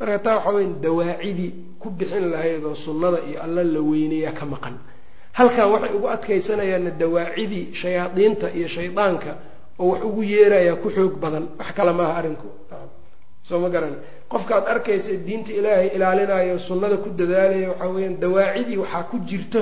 marka 0.00 0.18
taa 0.18 0.36
waxaa 0.36 0.52
weya 0.56 0.68
dawaacidii 0.84 1.50
ku 1.80 1.90
bixin 1.90 2.30
lahayd 2.32 2.64
oo 2.64 2.74
sunnada 2.74 3.18
iyo 3.28 3.38
alla 3.44 3.62
la 3.64 3.80
weynayaa 3.80 4.32
ka 4.38 4.44
maqan. 4.46 4.74
Halkan 5.32 5.68
waxay 5.72 5.92
ugu 5.96 6.08
adkaysanayaanna 6.14 6.90
dawaacidii 7.02 7.64
shayaadiinta 7.80 8.46
iyo 8.58 8.68
shaydaanka 8.68 9.32
oo 9.78 9.86
wax 9.92 10.02
ugu 10.08 10.22
yeerayaa 10.22 10.76
ku 10.82 10.88
xoog 10.90 11.14
badan. 11.22 11.44
Wax 11.58 11.70
kale 11.76 11.92
maaha 11.92 12.14
arrinku 12.18 12.48
soo 13.48 13.58
ma 13.60 13.68
garan. 13.74 13.94
Qofkaad 14.32 14.64
arkaysa 14.74 15.12
diinta 15.26 15.52
ilaahay 15.58 15.88
ilaalinayo 15.96 16.58
sunnada 16.58 16.96
ku 16.96 17.08
dadaalaya 17.10 17.68
waxaa 17.72 17.88
weyaan 17.94 18.16
dawaacidii 18.20 18.76
waxaa 18.82 19.02
ku 19.10 19.16
jirto 19.28 19.60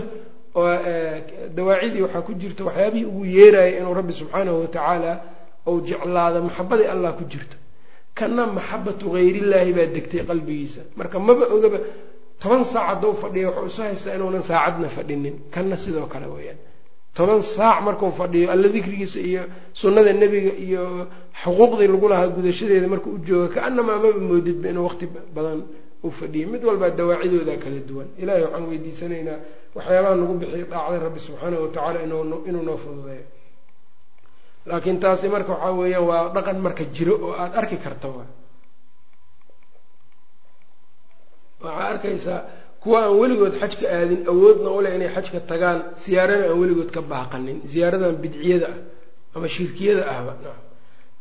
oo 0.54 0.68
dawaacidii 1.56 2.02
waxaa 2.06 2.22
ku 2.26 2.32
jirta 2.34 2.62
waxyaabihii 2.64 3.04
ugu 3.10 3.24
yeeraya 3.24 3.78
inuu 3.78 3.94
rabbi 3.94 4.12
subxaanahu 4.12 4.60
watacaala 4.60 5.12
ou 5.68 5.74
jeclaado 5.88 6.38
maxabadii 6.48 6.88
allah 6.94 7.12
ku 7.18 7.24
jirto 7.32 7.56
kana 8.18 8.46
maxabatu 8.56 9.06
hayrillaahi 9.16 9.72
baa 9.78 9.86
degtay 9.94 10.22
qalbigiisa. 10.28 10.80
Marka 10.98 11.18
maba 11.18 11.44
ogaba 11.56 11.78
toban 12.42 12.64
saac 12.72 12.86
hadduu 12.90 13.14
fadhiyo 13.22 13.48
wuxuu 13.56 13.66
isu 13.70 13.82
haystaa 13.82 14.14
inuunan 14.16 14.42
saacadna 14.42 14.88
fadhinin. 14.96 15.34
Kana 15.54 15.76
sidoo 15.84 16.06
kale 16.12 16.26
weeyaan. 16.34 16.58
Toban 17.16 17.40
saac 17.54 17.78
markuu 17.86 18.10
fadhiyo 18.20 18.46
alla 18.54 18.68
dikrigiisa 18.74 19.20
iyo 19.30 19.42
sunnada 19.80 20.12
nebiga 20.12 20.52
iyo 20.66 20.82
xuquuqdii 21.42 21.88
lagu 21.94 22.06
lahaa 22.12 22.28
gudashadeeda 22.36 22.88
markuu 22.92 23.10
u 23.16 23.18
jooga 23.26 23.48
ka-anamaa 23.54 23.98
maba 24.02 24.20
moodidba 24.28 24.66
inuu 24.72 24.84
waqti 24.88 25.06
badan 25.36 25.60
uu 26.04 26.10
fadhiyay. 26.20 26.46
Mid 26.52 26.62
walbaa 26.68 26.90
dawaacidooda 26.98 27.54
kala 27.62 27.80
duwan. 27.88 28.08
Ilahay 28.22 28.42
waxaan 28.46 28.64
weydiisanaynaa 28.70 29.38
waxyaabaha 29.76 30.14
nagu 30.20 30.34
bixiya 30.40 30.66
daacda 30.72 30.96
rabbi 31.06 31.20
subxaanahu 31.26 31.64
inuu 32.48 32.62
noo 32.68 32.78
fududeeyo 32.84 33.24
laakiin 34.66 35.00
taasi 35.00 35.28
marka 35.28 35.52
waxaa 35.52 35.72
weeyaan 35.80 36.06
waa 36.10 36.28
dhaqan 36.34 36.58
marka 36.66 36.84
jiro 36.84 37.14
oo 37.26 37.32
aada 37.32 37.58
arki 37.58 37.76
karta 37.76 38.08
wa 38.08 38.24
waxaa 41.64 41.88
arkaysaa 41.92 42.40
kuwa 42.80 42.98
aan 43.04 43.18
weligood 43.20 43.54
xajka 43.60 43.86
aadin 43.96 44.20
awoodna 44.32 44.70
uleh 44.78 44.94
inay 44.96 45.10
xajka 45.16 45.40
tagaan 45.40 45.78
siyaarana 45.96 46.44
aan 46.48 46.58
weligood 46.62 46.90
ka 46.90 47.00
baaqanin 47.02 47.58
siyaaradan 47.72 48.16
bidciyada 48.22 48.66
ah 48.72 48.78
ama 49.34 49.48
shirkiyada 49.48 50.02
ahba. 50.12 50.32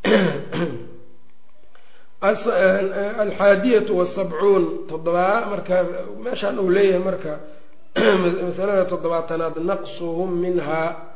Alxaadiyatu 3.24 3.96
wasabcuun 3.96 4.64
toddobaa 4.88 5.46
marka 5.52 5.74
meeshaan 6.24 6.58
uu 6.58 6.68
leeyahay 6.68 7.04
marka 7.04 7.40
masalada 8.48 8.84
toddobaatanaad 8.84 9.56
naqsuhum 9.70 10.30
minhaa 10.44 11.09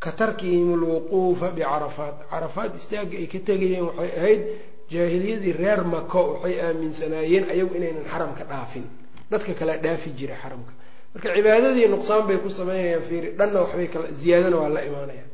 ka 0.00 0.12
tarkihim 0.12 0.72
alwuquufa 0.74 1.52
bicarafaat 1.52 2.16
carafaat 2.30 2.72
istaagga 2.76 3.16
ay 3.20 3.26
ka 3.28 3.38
tegayeen 3.38 3.84
waxay 3.84 4.10
ahayd 4.18 4.42
jaahiliyadii 4.90 5.52
reer 5.52 5.84
mako 5.84 6.22
waxay 6.32 6.56
aaminsanaayeen 6.66 7.44
ayagu 7.52 7.74
inaynan 7.76 8.04
xaramka 8.12 8.44
dhaafin. 8.44 8.86
Dadka 9.30 9.52
kale 9.54 9.76
dhaafi 9.84 10.10
jiray 10.16 10.38
xaramka. 10.42 10.72
Marka 11.14 11.34
cibaadadii 11.34 11.88
nuqsaan 11.88 12.26
bay 12.26 12.38
ku 12.38 12.48
samaynayaan 12.48 13.02
fiiri 13.08 13.28
dhanna 13.38 13.60
waxbay 13.60 13.88
kala 13.92 14.06
ziyaadana 14.20 14.56
waa 14.56 14.68
la 14.68 14.80
imaanayaan. 14.88 15.30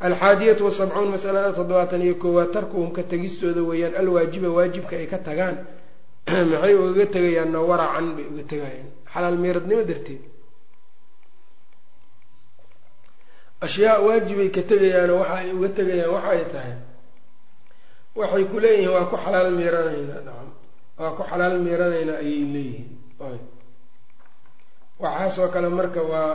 Alxaadiyatu 0.00 0.64
wasabcuun 0.64 1.10
masalada 1.12 1.52
toddobaatan 1.52 2.02
iyo 2.02 2.14
koowaad 2.14 2.50
tarkuhum 2.52 2.92
ka 2.96 3.02
tegistooda 3.02 3.60
weeyaan 3.62 3.94
alwaajiba 3.94 4.48
waajibka 4.48 4.96
ay 4.96 5.06
ka 5.06 5.18
tagaan 5.18 5.56
maxay 6.50 6.74
ugaga 6.74 7.06
tegayaanna 7.06 7.58
waracan 7.60 8.16
bay 8.16 8.24
uga 8.24 8.42
tegayaan. 8.52 8.88
Xalaal 9.12 9.36
meeradnimo 9.36 9.84
darteed 9.84 10.31
ashyaa 13.64 13.98
waajibay 14.06 14.48
ka 14.56 14.62
tegayaano 14.70 15.14
waxa 15.20 15.34
ay 15.40 15.50
uga 15.56 15.68
tegayaan 15.78 16.12
waxa 16.14 16.30
ay 16.36 16.44
tahay. 16.52 16.74
Waxay 18.18 18.44
ku 18.50 18.56
leeyihiin 18.62 18.90
waa 18.94 19.06
ku 19.10 19.16
xalaal 19.24 19.50
miiranaynaa 19.58 20.20
nacam 20.26 20.48
waa 20.98 21.12
ku 21.16 21.22
xalaal 21.30 21.56
miiranaynaa 21.66 22.18
ayay 22.22 22.44
leeyihiin. 22.54 22.90
Waxaasoo 25.02 25.48
kale 25.54 25.68
marka 25.78 26.00
waa 26.12 26.30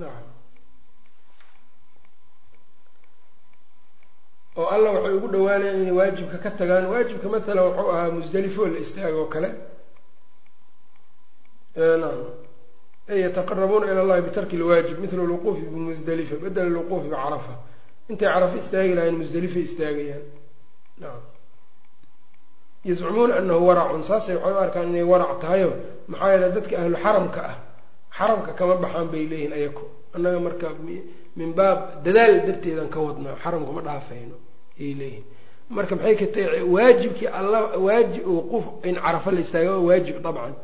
nacam 0.00 0.26
oo 4.60 4.66
allah 4.74 4.90
waxay 4.96 5.14
ugu 5.18 5.28
dhawaanayaan 5.34 5.80
inay 5.82 5.94
waajibka 5.98 6.36
ka 6.44 6.50
tagaan. 6.58 6.86
Waajibka 6.92 7.26
mathalan 7.34 7.64
wuxuu 7.68 7.90
ahaa 7.94 8.10
musdelifo 8.16 8.62
la 8.72 8.78
istaag 8.84 9.14
oo 9.20 9.26
kale 9.34 9.48
nacam 11.76 12.20
yataqarabuuna 13.16 13.86
ila 13.92 14.00
allahi 14.04 14.22
bitarki 14.22 14.56
lwaajib 14.56 14.98
mithla 15.00 15.22
lwuquufi 15.30 15.62
bimusdelifa 15.72 16.36
bedela 16.42 16.68
lwuquufi 16.74 17.08
bicarafa 17.08 17.54
intay 18.10 18.28
carafa 18.32 18.56
istaagi 18.62 18.94
lahayn 18.94 19.16
musdelifay 19.20 19.62
istaagayaan. 19.68 20.24
Nacam 21.00 21.22
yazcumuuna 22.84 23.34
anahu 23.36 23.66
waracun 23.68 24.02
saasay 24.04 24.36
waxay 24.36 24.52
u 24.54 24.58
arkaan 24.64 24.88
inay 24.88 25.02
warac 25.12 25.40
tahayo. 25.40 25.70
Maxaa 26.08 26.30
yeele 26.32 26.48
dadka 26.56 26.74
ahlu 26.82 26.96
xaramka 27.04 27.40
ah 27.50 27.56
xaramka 28.18 28.52
kama 28.58 28.74
baxaan 28.82 29.08
bay 29.12 29.24
leeyihiin 29.30 29.52
ayako. 29.58 29.84
Annaga 30.14 30.40
marka 30.46 30.68
min 31.36 31.50
baab 31.58 31.78
dadaal 32.04 32.34
darteedaan 32.46 32.88
ka 32.94 33.00
wadnaa 33.06 33.36
xaramka 33.42 33.70
ma 33.76 33.80
dhaafayno 33.86 34.36
ayay 34.80 34.94
leeyihiin 35.00 35.24
marka 35.76 35.94
maxay 35.96 36.14
ka 36.20 36.26
waajibkii 36.74 37.26
alla 37.38 37.60
waajib 37.86 38.24
wuquuf 38.26 38.64
in 38.88 38.94
carafa 39.04 39.30
la 39.30 39.40
istaaga 39.40 39.70
waa 39.78 39.86
waajib 39.88 40.16
dabcan 40.22 40.54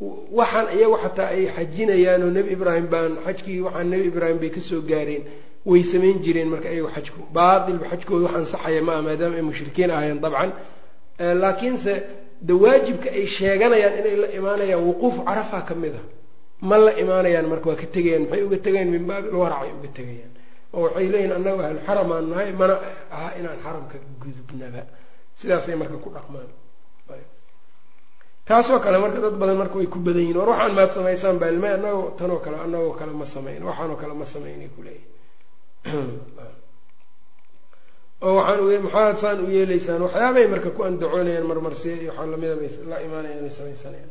waxaan 0.00 0.66
iyagu 0.76 0.96
xataa 1.04 1.28
ay 1.36 1.44
xajinayaan 1.56 2.22
oo 2.26 2.30
nebi 2.36 2.50
ibraahim 2.56 2.86
baan 2.92 3.12
xajkii 3.26 3.60
waxaan 3.66 3.88
nebi 3.92 4.04
ibraahim 4.12 4.38
bay 4.42 4.50
ka 4.50 4.60
soo 4.60 4.80
gaareen. 4.90 5.24
Way 5.70 5.82
samayn 5.82 6.18
jireen 6.24 6.48
marka 6.52 6.68
iyagu 6.74 6.90
xajku. 6.96 7.20
Baatilba 7.36 7.86
xajkooda 7.92 8.24
wax 8.26 8.34
ansaxaya 8.40 8.82
ma 8.88 8.94
maadaama 9.06 9.36
ay 9.38 9.42
mushrikiin 9.48 9.90
ahayeen 9.90 10.20
dabcan. 10.24 10.50
Laakiinse 11.42 11.94
de 12.46 12.52
waajibka 12.62 13.08
ay 13.18 13.26
sheeganayaan 13.36 13.94
inay 14.00 14.16
la 14.22 14.28
imaanayaan 14.38 14.82
wuquuf 14.88 15.14
carafa 15.26 15.58
ka 15.68 15.74
mid 15.82 15.94
ah 16.00 16.04
ma 16.68 16.76
la 16.84 16.92
imaanayaan 17.02 17.46
marka 17.52 17.66
waa 17.70 17.76
ka 17.82 17.86
tegayaan 17.94 18.22
maxay 18.28 18.42
uga 18.46 18.58
tegayaan 18.66 18.90
min 18.94 19.04
baabil 19.08 19.34
waracay 19.42 19.70
uga 19.78 19.88
tegayaan 19.98 20.32
oo 20.74 20.82
waxay 20.84 21.06
leeyihiin 21.12 21.32
annagu 21.38 21.60
ahlu 21.66 21.78
xaramaan 21.86 22.24
nahay 22.30 22.50
mana 22.60 22.74
aha 23.16 23.28
inaan 23.38 23.58
xaramka 23.64 23.96
gudubnaba. 24.22 24.82
Sidaasay 25.38 25.76
marka 25.80 25.96
ku 26.04 26.10
dhaqmaan 26.16 26.50
taasoo 28.48 28.80
kale 28.84 28.98
marka 29.04 29.18
dad 29.24 29.34
badan 29.40 29.56
marka 29.62 29.76
way 29.78 29.86
ku 29.86 29.98
badan 29.98 30.22
yihiin 30.22 30.36
war 30.36 30.48
waxaan 30.48 30.74
maad 30.74 30.90
samaysaan 30.96 31.38
ba 31.38 31.46
ilma 31.52 31.68
anagoo 31.76 32.10
tanoo 32.18 32.38
kale 32.44 32.56
anagoo 32.66 32.94
kale 32.98 33.12
ma 33.12 33.24
samayn 33.24 33.62
waxaanoo 33.68 33.96
kale 33.96 34.14
ma 34.14 34.24
samaynay 34.24 34.68
kuleeyahy 34.76 35.04
oo 38.24 38.34
waxaan 38.38 38.82
maxaad 38.86 39.16
saan 39.18 39.38
u 39.44 39.50
yeelaysaan? 39.50 40.02
Waxyaabay 40.06 40.46
marka 40.48 40.70
ku 40.70 40.82
andacoonayaan 40.82 41.46
marmarsiya 41.46 41.96
iyo 41.96 42.10
waxaa 42.12 42.30
lamida 42.32 42.56
bay 42.56 42.70
la 42.90 42.96
imaanayaan 43.06 43.44
ay 43.44 43.50
samaysanayaan. 43.50 44.10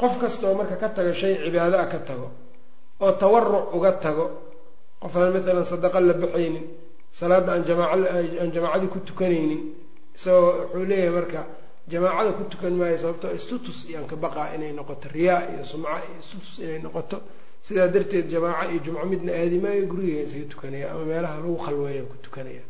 Qof 0.00 0.12
kastoo 0.20 0.54
marka 0.54 0.76
ka 0.76 0.88
tago 0.88 1.12
shay 1.14 1.34
cibaado 1.44 1.76
ah 1.80 1.88
ka 1.92 1.98
tago 2.08 2.28
oo 3.00 3.12
tawaruc 3.12 3.74
uga 3.76 3.92
tago 4.04 4.26
qof 5.00 5.16
aan 5.16 5.32
matalan 5.32 5.64
sadaqa 5.64 6.00
la 6.00 6.14
baxaynin 6.22 6.66
salaadda 7.18 7.50
aan 7.52 7.64
jamaaca 7.64 7.96
aan 8.40 8.50
jamaacadii 8.52 8.92
ku 8.92 8.98
tukanaynin 9.08 9.62
isagoo 10.16 10.52
wuxuu 10.60 10.84
leeyahay 10.90 11.12
marka 11.18 11.40
jamaacada 11.92 12.32
ku 12.38 12.42
tukan 12.52 12.72
maayo 12.80 12.98
sababtoo 13.02 13.32
istutus 13.38 13.78
iyaan 13.90 14.06
ka 14.10 14.16
baqaa 14.16 14.54
inay 14.56 14.72
noqoto 14.78 15.06
riyaa 15.16 15.40
iyo 15.52 15.64
sumca 15.70 15.96
iyo 16.06 16.16
istutus 16.22 16.54
inay 16.64 16.78
noqoto. 16.86 17.16
Sidaa 17.66 17.88
darteed 17.94 18.26
jamaaco 18.32 18.70
iyo 18.72 18.80
jumco 18.84 19.04
midna 19.10 19.32
aadi 19.40 19.58
maayo 19.64 19.82
guriga 19.90 20.20
isaga 20.26 20.46
tukanaya 20.52 20.86
ama 20.92 21.04
meelaha 21.10 21.36
lagu 21.42 21.56
khalweeya 21.64 22.02
ku 22.10 22.16
tukanaya. 22.24 22.62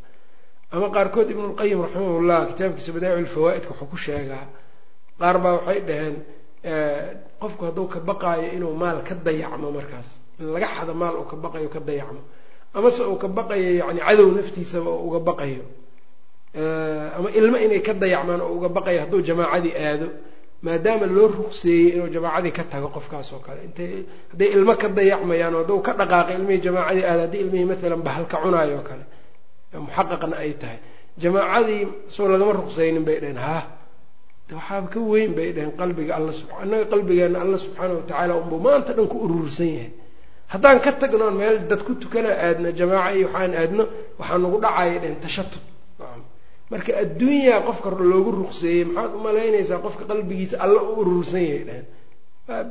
Ama 0.75 0.87
qaarkood 0.95 1.29
ibnulqayim 1.35 1.79
raximahullah 1.85 2.39
kitaabkiisa 2.51 2.91
badaa'ic 2.97 3.27
lfawaa'idka 3.29 3.71
wuxuu 3.75 3.87
ku 3.93 3.97
sheegaa 4.05 4.45
qaar 5.21 5.37
baa 5.45 5.55
waxay 5.59 5.81
dhaheen 5.89 6.17
qofku 7.43 7.63
hadduu 7.67 7.87
ka 7.93 7.99
baqaayo 8.09 8.47
inuu 8.57 8.75
maal 8.83 8.99
ka 9.09 9.15
dayacmo 9.27 9.69
markaas 9.79 10.09
in 10.41 10.47
laga 10.55 10.67
xado 10.77 10.93
maal 11.03 11.15
uu 11.21 11.27
ka 11.31 11.37
baqayo 11.45 11.69
ka 11.75 11.81
dayacmo. 11.89 12.21
Amase 12.75 13.03
uu 13.11 13.17
ka 13.23 13.29
baqayo 13.29 13.69
yacni 13.81 14.01
cadow 14.07 14.29
naftiisaba 14.39 14.91
oo 14.91 15.03
uga 15.09 15.21
baqayo 15.29 15.65
ama 16.55 17.29
ilmo 17.39 17.57
inay 17.65 17.81
ka 17.87 17.93
dayacmaan 17.95 18.41
oo 18.41 18.53
uga 18.59 18.69
baqayo 18.69 19.01
hadduu 19.05 19.21
jamaacadii 19.29 19.75
aado 19.87 20.09
maadaama 20.67 21.07
loo 21.17 21.29
ruqseeyey 21.39 21.89
inuu 21.97 22.09
jamaacadii 22.15 22.53
ka 22.59 22.65
tago 22.73 22.89
qofkaas 22.97 23.31
kale. 23.47 23.61
Intay 23.69 24.05
hadday 24.33 24.49
ilmo 24.57 24.75
ka 24.83 24.89
dayacmayaan 24.89 25.55
oo 25.55 25.61
hadduu 25.63 25.81
ka 25.87 25.93
dhaqaaqay 26.01 26.35
ilmihii 26.39 26.61
jamaacadii 26.67 27.05
aado 27.11 27.21
haddii 27.25 27.41
ilmihii 27.45 27.65
maalan 27.71 28.03
bahalka 28.07 28.37
cunaayo 28.43 28.77
oo 28.79 28.85
kale 28.89 29.05
muxaqaqna 29.87 30.37
ay 30.45 30.53
tahay. 30.61 30.79
Jamaacadii 31.23 31.83
soo 32.15 32.27
lagama 32.33 32.53
ruqseynin 32.59 33.05
bay 33.09 33.19
dhaheen 33.23 33.37
haa 33.47 33.63
waxaaba 34.53 34.89
ka 34.93 34.99
weyn 35.11 35.33
bay 35.39 35.49
dhaheen 35.57 35.73
qalbiga 35.81 36.13
alla 36.19 36.33
sub 36.39 36.49
annaga 36.63 36.85
qalbigeena 36.93 37.39
alla 37.45 37.57
subxaana 37.65 37.95
watacaala 37.99 38.33
unbuu 38.43 38.59
maanta 38.67 38.93
dhan 38.97 39.07
ku 39.13 39.17
urursan 39.25 39.71
yahay. 39.77 39.91
Haddaan 40.53 40.79
ka 40.85 40.91
tagnoon 41.01 41.35
meel 41.41 41.57
dad 41.71 41.83
ku 41.87 41.93
tukana 42.03 42.31
aadno 42.47 42.69
jamaaca 42.79 43.15
iyo 43.19 43.27
waxaan 43.33 43.53
aadno 43.63 43.85
waxaa 44.19 44.39
nagu 44.43 44.59
dhacaya 44.65 44.99
dhaheen 45.03 45.21
tashatub 45.25 45.63
marka 46.73 46.91
adduunyaa 47.03 47.61
qofka 47.69 47.89
loogu 48.13 48.31
ruqseeyey 48.41 48.85
maxaad 48.95 49.13
umalaynaysaa 49.19 49.79
qofka 49.85 50.05
qalbigiisa 50.11 50.57
alla 50.65 50.81
u 50.83 50.93
urursan 51.01 51.43
yahay 51.49 51.65
dhaheen 51.69 51.87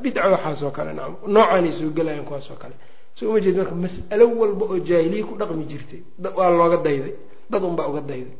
bidca 0.03 0.21
waxaas 0.33 0.59
oo 0.67 0.71
kale 0.77 0.91
nacam 0.97 1.13
noocaanay 1.35 1.71
soo 1.77 1.89
gelayaan 1.97 2.25
kuwaas 2.29 2.47
oo 2.53 2.57
kale. 2.63 2.75
So 3.17 3.21
uma 3.29 3.39
jeed 3.43 3.55
marka 3.59 3.75
mas'alo 3.85 4.25
walba 4.41 4.65
oo 4.71 4.77
jaahiliya 4.89 5.25
ku 5.29 5.33
dhaqmi 5.39 5.63
jirtay 5.71 6.01
waa 6.37 6.49
looga 6.59 6.77
dayday 6.87 7.13
dad 7.51 7.63
unbaa 7.69 7.87
uga 7.91 8.01
dayday. 8.11 8.35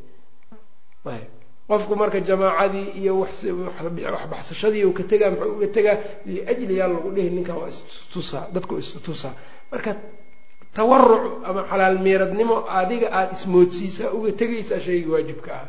Ayb 1.14 1.28
qofku 1.70 1.92
marka 2.02 2.18
jamaacadii 2.28 2.86
iyo 3.00 3.12
waxbaxsashadii 3.22 4.84
u 4.84 4.92
ka 4.98 5.02
tegaa 5.10 5.30
muxuu 5.32 5.52
uga 5.56 5.68
tegaa 5.76 5.96
liajli 6.26 6.74
yaa 6.80 6.88
lagu 6.94 7.08
dhihi 7.16 7.30
ninkan 7.36 7.56
waa 7.60 7.68
istusaa 7.72 8.44
dadku 8.54 8.74
istusaa 8.82 9.34
marka 9.72 9.90
tawaruc 10.80 11.24
ama 11.48 11.60
xalaal 11.70 11.96
meeradnimo 12.06 12.56
adiga 12.80 13.08
aada 13.18 13.32
ismoodsiisaa 13.36 14.10
uga 14.16 14.30
tegaysaa 14.40 14.80
shayga 14.86 15.08
waajibka 15.14 15.50
ah. 15.60 15.66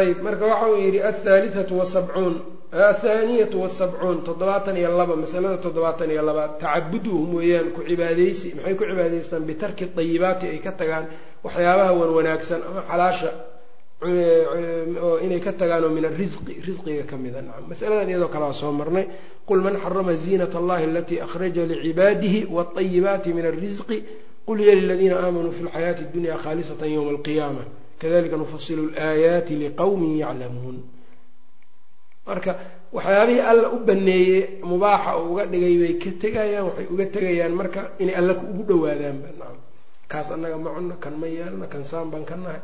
Ayb 0.00 0.18
marka 0.26 0.44
waxa 0.52 0.66
uu 0.72 0.78
yidhi 0.84 1.00
athaalithatu 1.10 1.72
wasabcuun 1.80 2.34
athaaniyatu 2.90 3.56
wasabcuun 3.64 4.18
toddobaatan 4.28 4.76
iyo 4.80 4.90
laba 5.00 5.14
masalada 5.22 5.56
toddobaatan 5.64 6.10
iyo 6.14 6.22
labaad 6.28 6.52
tacabuduhum 6.62 7.30
weeyaan 7.38 7.68
ku 7.76 7.80
cibaadeysi 7.88 8.48
maxay 8.56 8.74
ku 8.78 8.84
cibaadaystaan? 8.90 9.42
Bitarki 9.50 9.84
dayibaati 9.96 10.46
ay 10.52 10.58
ka 10.66 10.72
tagaan 10.80 11.06
waxyaabaha 11.44 11.92
wan 12.00 12.10
wanaagsan 12.18 12.60
ama 12.68 12.80
xalaasha 12.90 13.30
oo 14.02 15.18
inay 15.24 15.40
ka 15.40 15.52
tagaan 15.52 15.84
oo 15.84 15.90
min 15.96 16.04
arisqi 16.04 16.52
risqiga 16.66 17.04
ka 17.10 17.16
mida. 17.16 17.40
Nacam 17.42 17.64
masaladan 17.68 18.08
iyadoo 18.08 18.28
kale 18.32 18.44
waa 18.44 18.52
soo 18.52 18.72
marnay. 18.72 19.06
Qul 19.46 19.60
man 19.60 19.76
xarama 19.82 20.14
ziinat 20.16 20.54
allahi 20.54 20.84
alatii 20.90 21.20
akhraja 21.20 21.66
licibaadihi 21.66 22.40
wاayibaati 22.50 23.32
min 23.34 23.46
arisqi 23.46 23.98
qul 24.46 24.60
ya 24.60 24.74
liladiina 24.74 25.16
aamanuu 25.20 25.52
fi 25.52 25.62
lxayaati 25.66 26.02
اdunya 26.08 26.36
khalisat 26.44 26.80
ywma 26.94 27.10
alqiyaama 27.14 27.62
kadalika 28.00 28.36
nufasilu 28.36 28.82
laayaati 28.96 29.54
liqowmi 29.62 30.08
yaclamuun 30.22 30.78
marka 32.26 32.52
waxyaabihii 32.92 33.40
alla 33.50 33.68
u 33.74 33.78
baneeyey 33.88 34.40
mubaaxa 34.70 35.10
oo 35.18 35.24
uga 35.32 35.44
dhigay 35.52 35.74
bay 35.82 35.94
ka 36.02 36.10
tegayaan 36.22 36.64
waxay 36.68 36.86
uga 36.92 37.06
tegayaan 37.14 37.52
marka 37.60 37.80
inay 38.02 38.14
alla 38.20 38.32
ugu 38.50 38.62
dhawaadaanba 38.68 39.28
nacam 39.38 39.58
kaas 40.10 40.28
annaga 40.34 40.56
ma 40.64 40.70
cunno 40.76 40.94
kan 41.04 41.14
ma 41.20 41.26
yeelno 41.26 41.66
kan 41.72 41.84
saan 41.90 42.08
baan 42.12 42.24
ka 42.30 42.36
nahay 42.36 42.60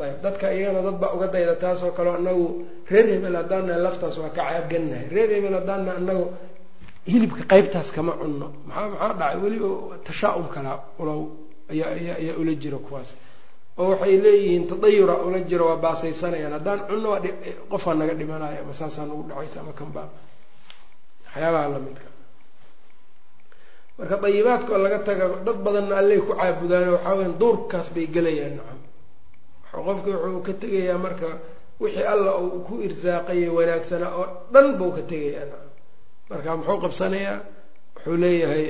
ayb 0.00 0.18
dadka 0.24 0.46
iyagana 0.56 0.80
dad 0.86 0.96
baa 1.02 1.12
uga 1.16 1.26
dayda 1.34 1.54
taasoo 1.62 1.92
kaleo 1.96 2.14
anagu 2.20 2.46
reer 2.90 3.06
hebel 3.14 3.34
haddaana 3.40 3.74
laftaas 3.84 4.16
waa 4.22 4.30
ka 4.36 4.42
caagannahay 4.48 5.06
reer 5.14 5.30
hebel 5.36 5.54
haddaana 5.58 5.90
anagu 6.00 6.24
hilibka 7.10 7.42
qeybtaas 7.52 7.88
kama 7.96 8.12
cunno. 8.20 8.46
Maxaa 8.68 8.88
maxaa 8.92 9.12
dhacay? 9.20 9.36
Weliba 9.42 9.68
tashaa-um 10.06 10.46
kala 10.54 10.72
ulow 11.00 11.20
ayaa 11.72 11.90
ayaa 11.98 12.16
ayaa 12.22 12.36
ula 12.40 12.52
jira 12.62 12.78
kuwaas. 12.86 13.10
Oo 13.80 13.88
waxay 13.92 14.16
leeyihiin 14.24 14.64
tadayura 14.70 15.14
ula 15.26 15.38
jiro 15.50 15.64
waa 15.70 15.78
baasaysanayaan. 15.84 16.52
Haddaan 16.56 16.80
cunno 16.88 17.08
waa 17.14 17.20
qofaa 17.70 17.94
naga 18.00 18.14
dhimanayo 18.20 18.58
ama 18.64 18.74
saasaa 18.80 19.06
nagu 19.10 19.22
dhacaysa 19.28 19.56
ama 19.62 19.72
kanbaa 19.80 20.08
waxyaabaha 21.26 21.68
lamidka 21.74 22.08
marka 23.98 24.16
dayibaadka 24.24 24.70
oo 24.74 24.80
laga 24.84 24.98
taga 25.08 25.24
dad 25.46 25.58
badanna 25.64 25.94
allay 26.00 26.18
ku 26.26 26.32
caabudaan 26.40 26.88
waxaa 26.96 27.14
weya 27.18 27.30
duurkaas 27.40 27.88
bay 27.94 28.06
gelayaan 28.14 28.54
nacam 28.58 28.78
qofka 29.86 30.10
wuxuu 30.22 30.42
ka 30.46 30.52
tegayaa 30.62 30.98
marka 31.04 31.28
wixii 31.82 32.06
alla 32.14 32.32
uu 32.44 32.60
ku 32.66 32.74
irsaaqayay 32.86 33.48
wanaagsanaa 33.56 34.12
oo 34.20 34.26
dhan 34.52 34.66
buu 34.78 34.90
ka 34.96 35.02
tegayaa. 35.10 35.46
Nacam 36.30 36.30
marka 36.30 36.50
muxuu 36.58 36.78
qabsanayaa? 36.84 37.36
Wuxuu 37.96 38.16
leeyahay 38.22 38.64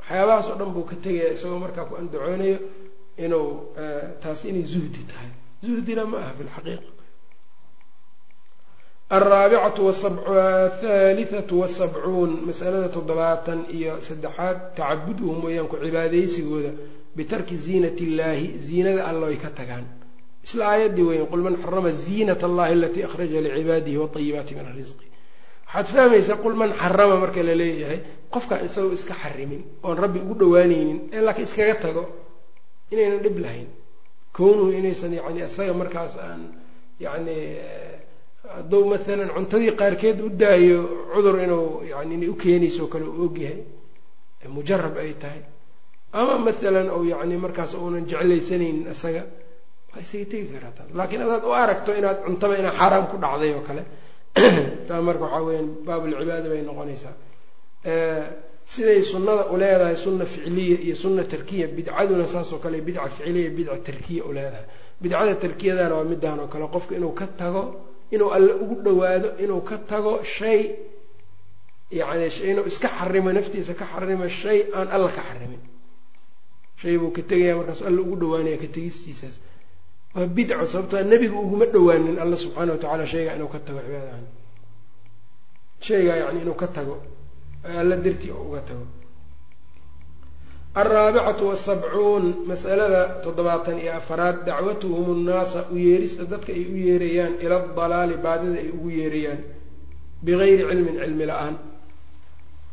waxyaabahaas 0.00 0.46
oo 0.50 0.56
dhan 0.60 0.70
buu 0.74 0.84
ka 0.90 0.96
tegayaa 1.04 1.34
isagoo 1.36 1.58
markaa 1.64 1.84
ku 1.88 1.94
andacoonayo 2.00 2.58
inuu 3.24 3.48
taas 4.22 4.40
inay 4.50 4.64
zuhdi 4.72 5.02
tahay. 5.10 5.30
Zuhdina 5.64 6.02
ma 6.10 6.16
aha 6.22 6.32
fi 6.38 6.42
lxaqiiqa 6.48 6.90
alraabicatu 9.16 9.82
athaalithatu 9.88 11.54
wasabcuun 11.62 12.30
masalada 12.48 12.88
toddobaatan 12.96 13.60
iyo 13.76 13.92
saddexaad 14.06 14.58
tacabuduhum 14.76 15.38
weeyaan 15.44 15.68
ku 15.72 15.76
cibaadaysigooda 15.84 16.70
bitarki 17.16 17.56
ziinati 17.56 18.02
illaahi 18.08 18.46
ziinada 18.66 19.02
alla 19.10 19.26
ay 19.32 19.36
ka 19.44 19.50
tagaan 19.58 19.84
isla 20.46 20.64
aayaddii 20.72 21.02
weyan 21.08 21.26
qul 21.32 21.42
man 21.46 21.56
xarama 21.62 21.90
ziinat 22.04 22.40
allahi 22.48 22.72
alatii 22.72 23.02
akhraja 23.08 23.40
licibaadihi 23.46 23.96
waayibaati 24.02 24.52
min 24.58 24.66
arisqi 24.72 25.06
waxaad 25.66 25.86
fahmaysaa 25.96 26.36
qul 26.44 26.54
man 26.60 26.70
xarama 26.82 27.16
marka 27.22 27.42
la 27.48 27.54
leeyahay 27.62 28.00
qofkaan 28.34 28.64
isagoo 28.68 28.92
iska 28.98 29.14
xarimin 29.22 29.62
oon 29.86 29.96
rabbi 30.04 30.18
ugu 30.24 30.34
dhawaanaynin 30.40 30.98
ee 31.14 31.20
laakiin 31.26 31.46
iskaga 31.48 31.74
tago 31.84 32.02
inaynan 32.92 33.20
dhib 33.24 33.36
lahayn 33.44 33.68
kownuhu 34.36 34.70
inaysan 34.78 35.12
yani 35.18 35.40
isaga 35.48 35.74
markaas 35.80 36.12
aan 36.26 36.40
yani 37.04 37.36
hadduu 38.54 38.82
maalan 38.90 39.28
cuntadii 39.36 39.72
qaarkeed 39.80 40.18
u 40.26 40.28
daayo 40.42 40.78
cudur 41.14 41.36
inuu 41.44 41.66
yani 41.92 42.12
inay 42.16 42.28
u 42.28 42.34
keenayso 42.42 42.84
kale 42.92 43.04
u 43.04 43.22
ogyahay 43.26 43.60
mujarab 44.56 44.94
ay 45.04 45.12
tahay 45.22 45.42
ama 46.12 46.38
maalan 46.38 46.88
ou 46.90 47.04
yani 47.04 47.36
markaas 47.36 47.74
uunan 47.74 48.06
jeclaysanaynin 48.08 48.88
isaga 48.92 49.22
waa 49.92 50.00
isaga 50.00 50.24
tegi 50.24 50.48
karaa 50.52 50.72
taas. 50.76 50.90
Laakiin 50.94 51.22
adaad 51.22 51.44
u 51.44 51.52
aragto 51.52 51.92
inaad 52.00 52.18
cuntaba 52.24 52.56
inaa 52.56 52.74
xaaraam 52.80 53.06
ku 53.10 53.16
dhacday 53.24 53.52
oo 53.54 53.62
kale 53.68 53.82
taa 54.88 55.00
marka 55.02 55.24
waxaa 55.24 55.42
weyaan 55.48 55.68
baabulcibaada 55.86 56.48
bay 56.48 56.62
noqonaysaa. 56.62 57.14
Siday 58.72 59.02
sunnada 59.02 59.44
uleedahay 59.54 59.96
sunna 59.96 60.24
ficliya 60.24 60.76
iyo 60.86 60.96
sunna 60.96 61.22
tarkiya 61.24 61.66
bidcaduna 61.76 62.26
saasoo 62.26 62.58
kale 62.58 62.80
bidca 62.80 63.08
ficliya 63.08 63.50
bidca 63.50 63.76
tarkiya 63.88 64.24
uleedahay 64.24 64.66
bidcada 65.02 65.34
tarkiyadana 65.44 65.94
waa 65.94 66.04
midaan 66.04 66.40
oo 66.40 66.48
kale. 66.52 66.68
Qofka 66.74 66.94
inuu 66.96 67.12
ka 67.20 67.26
tago 67.26 67.62
inuu 68.10 68.30
alle 68.36 68.52
ugu 68.62 68.76
dhawaado 68.84 69.28
inuu 69.44 69.60
ka 69.60 69.76
tago 69.78 70.12
shay 70.24 70.62
yani 71.90 72.28
inuu 72.50 72.66
iska 72.66 72.88
xarimo 72.88 73.32
naftiisa 73.32 73.74
ka 73.74 73.84
xarimo 73.92 74.28
shay 74.28 74.66
aan 74.74 74.88
alla 74.88 75.08
ka 75.08 75.22
xarimin 75.28 75.67
shay 76.80 76.94
buu 77.00 77.10
ka 77.16 77.22
tegaya 77.30 77.54
markaas 77.58 77.80
alla 77.88 78.00
ugu 78.04 78.16
dhawaanaya 78.20 78.58
ka 78.62 78.68
tegistiisaas. 78.76 79.36
Waa 80.14 80.26
bidco 80.36 80.64
sababtoo 80.72 81.02
nebiga 81.12 81.36
uguma 81.44 81.66
dhawaanin 81.74 82.16
alla 82.22 82.36
subxaana 82.42 82.72
wa 82.74 82.78
tacala 82.82 83.04
shaygaa 83.12 83.34
inuu 83.38 83.50
ka 83.54 83.58
tago 83.66 83.80
cibaadahan 83.86 84.24
shaygaa 85.86 86.16
yani 86.22 86.38
inuu 86.44 86.56
ka 86.62 86.66
tago 86.76 86.94
alla 87.80 87.96
dartii 88.04 88.30
oo 88.36 88.44
uga 88.48 88.60
tago. 88.68 88.86
Alraabicatu 90.80 91.44
wasabcuun 91.50 92.24
masalada 92.46 93.02
toddobaatan 93.24 93.78
iyo 93.82 93.92
afaraad 94.00 94.36
dacwatuhum 94.46 95.08
nnaasa 95.22 95.60
u 95.72 95.76
yeerista 95.86 96.22
dadka 96.32 96.52
ay 96.58 96.64
u 96.72 96.76
yeerayaan 96.86 97.34
ila 97.44 97.56
dalaali 97.78 98.14
baadida 98.24 98.58
ay 98.62 98.68
ugu 98.76 98.88
yeerayaan 99.00 99.40
bigayri 100.24 100.62
cilmin 100.70 100.96
cilmi 101.02 101.24
la'aan. 101.30 101.54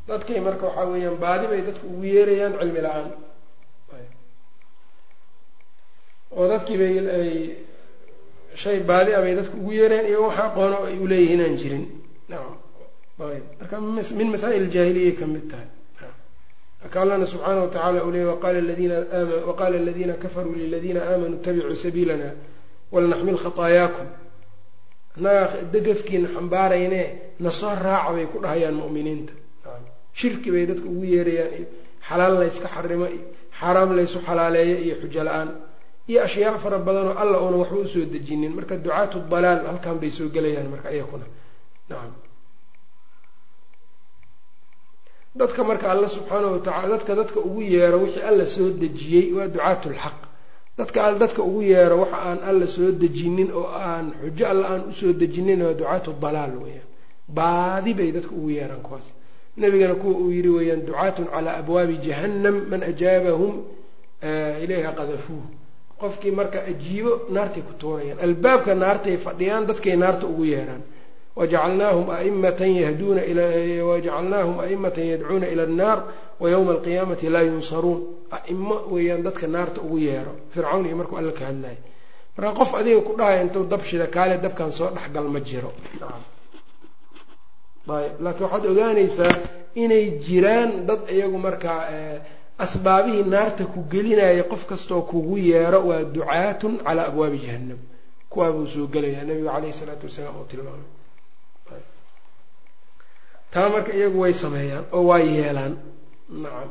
Dadkay 0.07 0.39
marka 0.47 0.65
waxaa 0.69 0.87
weeyaan 0.91 1.17
baadi 1.23 1.45
bay 1.51 1.61
dadka 1.67 1.85
ugu 1.91 2.03
yeerayaan 2.15 2.53
cilmi 2.61 2.81
la'aan 2.85 3.07
oo 6.37 6.45
dadkii 6.51 6.77
bay 6.81 6.93
ay 7.17 7.31
shay 8.61 8.77
baadi 8.89 9.11
a 9.13 9.21
bay 9.23 9.33
dadka 9.39 9.55
ugu 9.61 9.71
yeerayaan 9.79 10.07
iyo 10.11 10.19
waxa 10.27 10.43
aqoono 10.49 10.77
ay 10.89 10.95
uleeyihiin 11.05 11.41
aan 11.45 11.55
jirin. 11.61 11.85
Nacam 12.29 12.55
marka 13.59 13.75
min 14.19 14.27
masaa'il 14.33 14.67
jaahiliya 14.75 15.13
ka 15.19 15.25
mid 15.33 15.45
tahay. 15.51 15.67
Marka 16.81 16.97
allahna 17.03 17.25
subxaana 17.33 17.61
wa 17.65 17.67
tacala 17.75 17.99
uu 18.05 18.11
leeyay 18.15 18.27
waqala 18.33 18.59
ladina 18.69 18.95
ama 19.19 19.35
waqala 19.49 19.75
aladiina 19.81 20.13
kafaruu 20.23 20.55
liladiina 20.61 20.99
aamanuu 21.09 21.37
ittabicuu 21.39 21.75
sabiilana 21.85 22.27
walnaxmil 22.93 23.37
khataayaakum 23.43 24.07
annagaa 25.17 25.47
degafkiina 25.73 26.27
xambaarayne 26.35 27.01
nasoo 27.45 27.73
raaca 27.85 28.11
bay 28.15 28.25
ku 28.33 28.37
dhahayaan 28.43 28.75
mu'miniinta. 28.81 29.33
Shirki 30.19 30.49
bay 30.53 30.63
dadka 30.69 30.87
ugu 30.93 31.03
yeerayaan 31.15 31.51
iyo 31.57 31.65
xalaal 32.07 32.33
layska 32.41 32.67
xarimo 32.75 33.05
iyo 33.15 33.23
xaaraam 33.59 33.89
laysu 33.97 34.17
xalaaleeyo 34.27 34.75
iyo 34.85 34.95
xujo 35.01 35.21
la'aan 35.27 35.49
iyo 36.09 36.19
ashyaa 36.27 36.57
fara 36.63 36.77
badanoo 36.87 37.15
alla 37.21 37.37
uuna 37.41 37.57
waxba 37.61 37.77
u 37.77 37.87
soo 37.93 38.05
dejinin. 38.13 38.51
Marka 38.57 38.75
ducaatu 38.77 39.17
dalaal 39.31 39.65
halkan 39.69 39.95
bay 40.01 40.11
soo 40.17 40.27
gelayaan 40.35 40.67
marka 40.73 40.89
iyakuna 40.95 41.25
nacam 41.89 42.13
dadka 45.39 45.63
marka 45.63 45.91
alla 45.91 46.07
subxaana 46.07 46.47
wa 46.53 46.59
tacala 46.59 46.87
dadka 46.97 47.15
dadka 47.15 47.39
ugu 47.39 47.61
yeero 47.61 47.97
wixii 48.03 48.21
alla 48.29 48.45
soo 48.45 48.69
dejiyey 48.81 49.33
waa 49.37 49.47
ducaatu 49.47 49.89
lxaq 49.89 50.17
dadka 50.77 51.13
dadka 51.21 51.41
ugu 51.49 51.61
yeero 51.71 51.95
waxa 52.01 52.17
aan 52.29 52.39
alla 52.49 52.67
soo 52.75 52.91
dejinin 52.91 53.49
oo 53.59 53.67
aan 53.89 54.05
xujo 54.21 54.45
alla 54.51 54.65
aan 54.71 54.81
u 54.89 54.93
soo 54.99 55.13
dejinin 55.21 55.61
waa 55.65 55.73
ducaatu 55.79 56.11
dalaal 56.23 56.53
weeyaan. 56.63 56.87
Baadi 57.37 57.93
bay 57.93 58.09
dadka 58.15 58.31
ugu 58.39 58.49
yeeraan 58.57 58.81
kuwaas. 58.87 59.07
Nabigana 59.57 59.95
kuwa 60.01 60.13
uu 60.21 60.31
yidhi 60.31 60.49
weeyaan 60.57 60.81
ducaatun 60.87 61.25
calaa 61.33 61.57
abwaabi 61.61 61.95
jahannam 62.05 62.55
man 62.71 62.81
ajaabahum 62.91 63.53
ilayha 64.63 64.91
qadafuuh 64.99 65.45
qofkii 66.01 66.31
marka 66.39 66.59
ajiibo 66.71 67.11
naartay 67.35 67.63
ku 67.67 67.73
tuurayaan 67.81 68.19
albaabka 68.25 68.71
naartay 68.83 69.15
fadhiyaan 69.25 69.63
dadkay 69.69 69.95
naarta 70.03 70.25
ugu 70.31 70.43
yeeraan 70.53 70.83
wajacalnaahum 71.39 72.07
aimatan 72.19 72.71
yahduuna 72.83 73.21
wajacalnaahum 73.89 74.55
aimatan 74.65 75.05
yadcuuna 75.11 75.47
ila 75.53 75.63
annaar 75.69 75.99
wayowma 76.41 76.71
alqiyaamati 76.75 77.27
laa 77.35 77.41
yunsaruun. 77.49 77.99
Aimo 78.37 78.75
weeyaan 78.93 79.21
dadka 79.27 79.47
naarta 79.55 79.79
ugu 79.85 79.97
yeero 80.07 80.31
fircawn 80.53 80.85
iyo 80.87 80.95
markuu 80.99 81.17
alla 81.19 81.31
ka 81.39 81.43
hadlayo 81.49 81.79
marka 82.37 82.51
qof 82.59 82.69
adiga 82.79 83.01
ku 83.07 83.11
dhahaya 83.19 83.41
intuu 83.45 83.63
dab 83.71 83.81
shida 83.89 84.07
kaale 84.15 84.35
dabkan 84.43 84.71
soo 84.77 84.89
dhexgal 84.95 85.27
ma 85.33 85.39
jiro. 85.49 85.71
Ayb 87.95 88.13
laakiin 88.23 88.43
waxaad 88.45 88.65
ogaanaysaa 88.71 89.33
inay 89.83 90.05
jiraan 90.25 90.71
dad 90.87 91.01
iyagu 91.15 91.37
markaa 91.47 91.79
asbaabihii 92.63 93.23
naarta 93.33 93.63
ku 93.73 93.79
gelinaya 93.91 94.43
qof 94.51 94.63
kastoo 94.69 95.01
kugu 95.09 95.35
yeero 95.47 95.79
waa 95.89 96.03
ducaatun 96.15 96.73
calaa 96.85 97.07
abwaabi 97.11 97.37
jahannam. 97.45 97.79
Kuwaa 98.31 98.51
buu 98.55 98.67
soo 98.73 98.87
gelaya 98.93 99.21
nabigu 99.27 99.47
caleyhi 99.53 99.73
isalaatu 99.75 100.05
wasalaam 100.07 100.35
uu 100.41 100.47
tilmaamay. 100.51 100.89
Taa 103.51 103.69
marka 103.73 103.91
iyagu 103.97 104.19
way 104.23 104.33
sameeyaan 104.33 104.85
oo 104.95 105.03
waa 105.09 105.19
yeelaan. 105.19 105.73
Nacam 106.43 106.69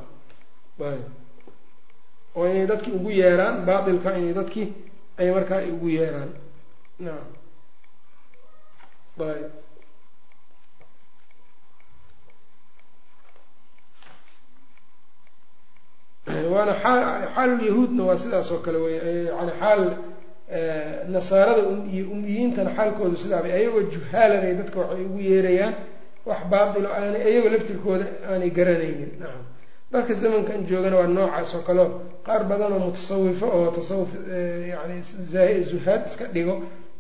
oo 2.36 2.44
inay 2.50 2.66
dadkii 2.70 2.92
ugu 2.98 3.10
yeeraan 3.20 3.56
baatilka 3.66 4.10
inay 4.18 4.34
dadkii 4.38 4.68
ay 5.20 5.28
markaa 5.36 5.60
ugu 5.74 5.88
yeeraan. 5.96 6.30
Nacam 7.04 7.28
ayb 16.34 16.53
waana 16.68 17.28
xaalulyahuudna 17.34 18.02
waa 18.08 18.16
sidaas 18.22 18.48
oo 18.54 18.58
kale 18.64 18.78
wey 18.84 18.94
yani 19.38 19.52
xaal 19.60 19.82
nasaarada 21.14 21.62
iyo 21.94 22.04
umiyiintana 22.14 22.70
xaalkoodu 22.76 23.16
sidaaba 23.22 23.48
ayagoo 23.58 23.82
juhaalanay 23.94 24.54
dadka 24.60 24.78
waxay 24.80 25.04
ugu 25.08 25.18
yeerayaan 25.30 25.74
wax 26.28 26.40
baatilo 26.52 26.88
aanay 26.96 27.22
ayagoo 27.28 27.50
laftirkooda 27.54 28.06
aanay 28.30 28.50
garanaynin. 28.58 29.10
Nacam 29.20 29.42
dadka 29.92 30.12
zamankan 30.22 30.60
joogana 30.70 30.96
waa 31.00 31.06
noocaas 31.16 31.50
oo 31.56 31.62
kaleo 31.68 31.86
qaar 32.26 32.42
badan 32.50 32.72
oo 32.76 32.80
mutasawifo 32.86 33.46
oo 33.56 33.70
tasawuf 33.76 34.10
yani 34.72 34.96
zuhaad 35.70 36.02
iska 36.08 36.24
dhigo 36.34 36.54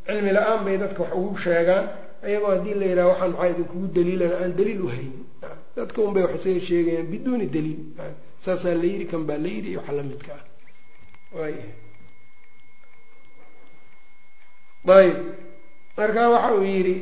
cilmi 0.06 0.30
la'aan 0.36 0.60
bay 0.66 0.76
dadka 0.82 1.00
wax 1.02 1.12
ugu 1.20 1.36
sheegaan 1.44 1.84
ayagoo 2.26 2.50
haddii 2.54 2.74
la 2.80 2.86
yidhaha 2.90 3.08
waxaan 3.12 3.30
maxaa 3.32 3.48
idinkugu 3.52 3.86
daliilana 3.96 4.34
aan 4.42 4.52
daliil 4.58 4.80
u 4.86 4.88
haynin 4.94 5.22
dadka 5.76 5.98
un 6.06 6.12
bay 6.14 6.22
wax 6.26 6.34
isaga 6.40 6.60
sheegayaan 6.68 7.06
biduuni 7.12 7.46
daliil 7.54 7.80
saasaa 8.44 8.74
la 8.80 8.86
yidhi 8.92 9.06
kan 9.12 9.22
baa 9.28 9.38
la 9.44 9.48
yidhi 9.54 9.68
iyo 9.72 9.80
waxa 9.80 9.92
la 9.98 10.02
midka 10.10 10.32
ah. 10.38 10.42
Waaya 11.36 11.66
ayb 14.98 15.16
marka 15.98 16.22
waxa 16.34 16.50
uu 16.58 16.64
yidhi 16.74 16.96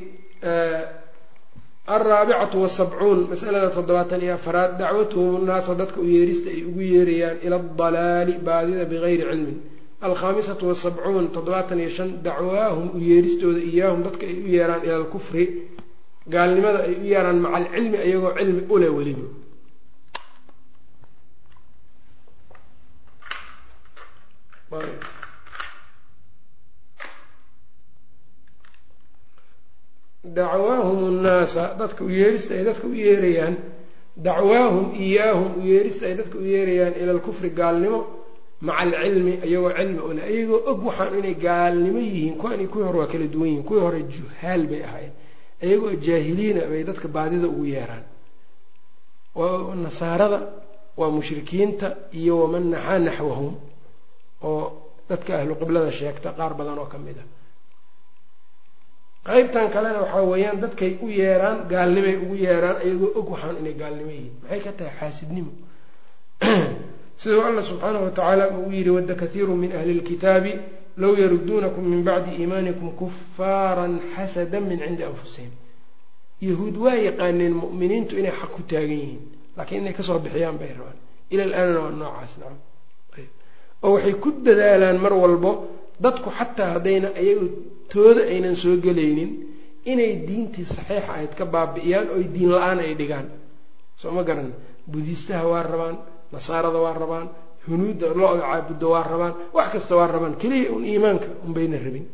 alraabicatu 1.94 2.56
wasabcuun 2.64 3.20
masalada 3.32 3.68
toddobaatan 3.76 4.20
iyo 4.24 4.34
afaraad 4.38 4.72
dacwatuhum 4.80 5.42
nnaasa 5.44 5.74
dadka 5.80 5.98
u 6.00 6.06
yeerista 6.14 6.48
ay 6.54 6.60
ugu 6.68 6.80
yeerayaan 6.94 7.36
ila 7.46 7.56
adalaali 7.62 8.32
baadida 8.46 8.84
bigayri 8.92 9.24
cilmin. 9.30 9.56
Alkhaamisatu 10.06 10.62
wasabcuun 10.70 11.26
toddobaatan 11.34 11.78
iyo 11.82 11.90
shan 11.96 12.10
dacwaahum 12.26 12.86
u 12.96 12.98
yeeristooda 13.08 13.58
iyaahum 13.70 14.00
dadka 14.06 14.24
ay 14.30 14.36
u 14.46 14.48
yeeraan 14.54 14.82
ila 14.86 14.94
alkufri 15.02 15.44
gaalnimada 16.34 16.78
ay 16.88 16.94
u 17.02 17.04
yeeraan 17.12 17.38
maca 17.44 17.56
alcilmi 17.58 17.98
iyagoo 18.08 18.32
cilmi 18.38 18.62
ule 18.74 18.88
weliba 18.96 19.26
dacwaahum 30.24 31.00
nnaasa 31.18 31.74
dadka 31.78 32.04
u 32.04 32.10
yeerista 32.10 32.54
ay 32.54 32.64
dadka 32.64 32.86
u 32.86 32.94
yeerayaan. 32.94 33.56
Dacwaahum 34.16 34.86
iyaahum 35.04 35.50
u 35.62 35.66
yeerista 35.70 36.04
ay 36.06 36.14
dadka 36.20 36.36
u 36.38 36.44
yeerayaan 36.52 36.94
ila 37.00 37.12
alkufri 37.16 37.50
gaalnimo. 37.50 38.00
Maca 38.66 38.98
alcilmi 39.02 39.32
iyagoo 39.48 39.72
cilmi 39.78 39.98
ule 40.08 40.22
iyagoo 40.34 40.60
og 40.70 40.78
waxaan 40.86 41.14
inay 41.18 41.34
gaalnimo 41.46 41.98
yihiin. 42.06 42.34
Kuwani 42.40 42.66
kuwii 42.70 42.84
hore 42.86 42.98
waa 42.98 43.06
kala 43.12 43.26
duwan 43.32 43.48
yihiin. 43.48 43.64
Kuwii 43.68 43.80
hore 43.84 44.00
juhaal 44.12 44.62
bay 44.70 44.82
ahaayeen. 44.86 45.12
Iyagoo 45.66 45.92
jaahiliina 46.06 46.60
bay 46.70 46.82
dadka 46.88 47.08
baadida 47.08 47.46
ugu 47.48 47.64
yeeraan. 47.74 48.04
Nasaarada 49.84 50.38
waa 50.96 51.10
mushrikiinta 51.10 51.88
iyo 52.20 52.34
waman 52.42 52.64
naxaa 52.72 52.98
naxwahum 53.06 53.54
oo 54.42 54.62
dadka 55.08 55.30
ahlu 55.38 55.54
qiblada 55.60 55.90
sheegta 55.98 56.28
qaar 56.38 56.52
badan 56.58 56.78
oo 56.78 56.88
ka 56.92 56.98
mid 56.98 57.18
a 57.22 57.24
qeybtan 59.26 59.70
kalena 59.70 60.02
waxaa 60.02 60.24
weeyaan 60.26 60.60
dadkay 60.60 60.98
u 61.02 61.08
yeeraan 61.08 61.58
gaalnimay 61.70 62.16
ugu 62.22 62.34
yeeraan 62.34 62.78
iyagoo 62.86 63.12
og 63.18 63.30
waxaan 63.30 63.56
inay 63.60 63.74
gaalnimo 63.80 64.10
yihiin. 64.10 64.34
Maxay 64.42 64.60
ka 64.60 64.72
tahay 64.78 64.94
xaasidnimo? 64.98 65.52
Siduu 67.20 67.42
alla 67.48 67.62
subxaanahu 67.62 68.04
watacaala 68.04 68.44
uu 68.58 68.70
yidhi 68.70 68.90
wadda 68.90 69.14
kathiiru 69.14 69.54
min 69.56 69.70
ahli 69.78 69.94
lkitaabi 70.00 70.52
low 70.96 71.14
yaruduunakum 71.22 71.84
min 71.92 72.02
bacdi 72.08 72.30
iimaanikum 72.40 72.96
kufaaran 73.00 73.94
xasadan 74.14 74.64
min 74.70 74.78
cindi 74.84 75.04
anfusihim. 75.04 75.52
Yahuud 76.48 76.76
waa 76.84 76.98
yaqaaneen 77.08 77.54
mu'miniintu 77.62 78.18
inay 78.18 78.34
xaq 78.40 78.50
ku 78.56 78.62
taagan 78.70 78.90
yihiin 78.90 79.22
laakiin 79.56 79.80
inay 79.82 79.94
ka 79.94 80.02
soo 80.02 80.18
bixiyaan 80.18 80.58
bay 80.58 80.74
rabaan. 80.74 80.98
Ila 81.30 81.42
alaanana 81.46 81.80
waa 81.84 81.94
noocaas 82.00 82.32
nacam 82.42 82.58
oo 83.84 83.90
waxay 83.96 84.14
ku 84.22 84.28
dadaalaan 84.46 84.98
mar 85.04 85.12
walbo 85.22 85.50
dadku 86.04 86.28
xataa 86.38 86.68
haddayna 86.74 87.08
iyagu 87.24 87.46
tooda 87.92 88.22
aynan 88.32 88.56
soo 88.62 88.76
gelaynin 88.84 89.30
inay 89.92 90.12
diintii 90.28 90.66
saxiixa 90.74 91.10
ahayd 91.12 91.32
ka 91.38 91.44
baabi'iyaan 91.54 92.06
oo 92.14 92.22
diin 92.34 92.50
la'aan 92.54 92.78
ay 92.84 92.94
dhigaan. 93.00 93.26
Soo 94.00 94.10
ma 94.16 94.22
garan 94.28 94.50
budiistaha 94.90 95.44
waa 95.52 95.62
rabaan 95.72 95.96
nasaarada 96.34 96.78
waa 96.84 96.94
rabaan 97.02 97.28
hunuudda 97.68 98.06
lo-da 98.18 98.42
caabudda 98.48 98.86
waa 98.94 99.04
rabaan 99.12 99.34
wax 99.56 99.68
kasta 99.74 99.92
waa 99.98 100.08
rabaan. 100.14 100.34
Keliya 100.40 100.70
un 100.76 100.84
iimaanka 100.90 101.26
unbayna 101.46 101.76
rabin 101.86 102.06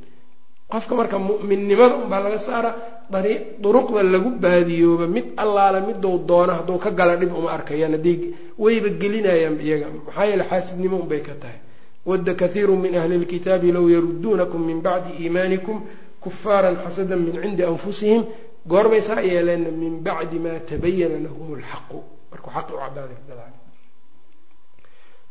qofka 0.70 0.94
marka 0.94 1.18
mu'minnimada 1.18 1.94
unbaa 2.02 2.20
laga 2.20 2.38
saara 2.38 2.70
duruqda 3.10 4.02
lagu 4.02 4.30
baadiyooba 4.44 5.06
mid 5.06 5.26
allaala 5.36 5.80
midou 5.80 6.18
doona 6.18 6.52
hadduu 6.58 6.78
ka 6.78 6.90
gala 6.90 7.16
dhib 7.16 7.32
uma 7.38 7.50
arkayaan 7.56 7.92
hadday 7.96 8.34
wayba 8.58 8.88
gelinayaan 9.00 9.56
iyaga. 9.60 9.86
Maxaa 10.06 10.26
yeele 10.26 10.44
xaasidnimo 10.50 10.96
unbay 11.02 11.22
ka 11.22 11.32
tahay. 11.40 11.58
Wadda 12.04 12.34
kathiiru 12.34 12.76
min 12.76 12.94
ahli 13.00 13.16
lkitaabi 13.18 13.72
low 13.72 13.88
yaruduunakum 13.88 14.60
min 14.66 14.82
bacdi 14.82 15.10
iimaanikum 15.22 15.82
kufaaran 16.20 16.76
xasadan 16.84 17.20
min 17.26 17.40
cindi 17.42 17.62
anfusihim. 17.64 18.22
Goorbay 18.66 19.00
saa 19.00 19.20
yeeleen 19.22 19.64
min 19.82 20.02
bacdi 20.02 20.38
maa 20.38 20.58
tabayana 20.68 21.18
lahum 21.26 21.56
lxaqu 21.60 21.98
markuu 22.30 22.50
xaqi 22.56 22.72
u 22.76 22.78
cadaaday 22.84 23.57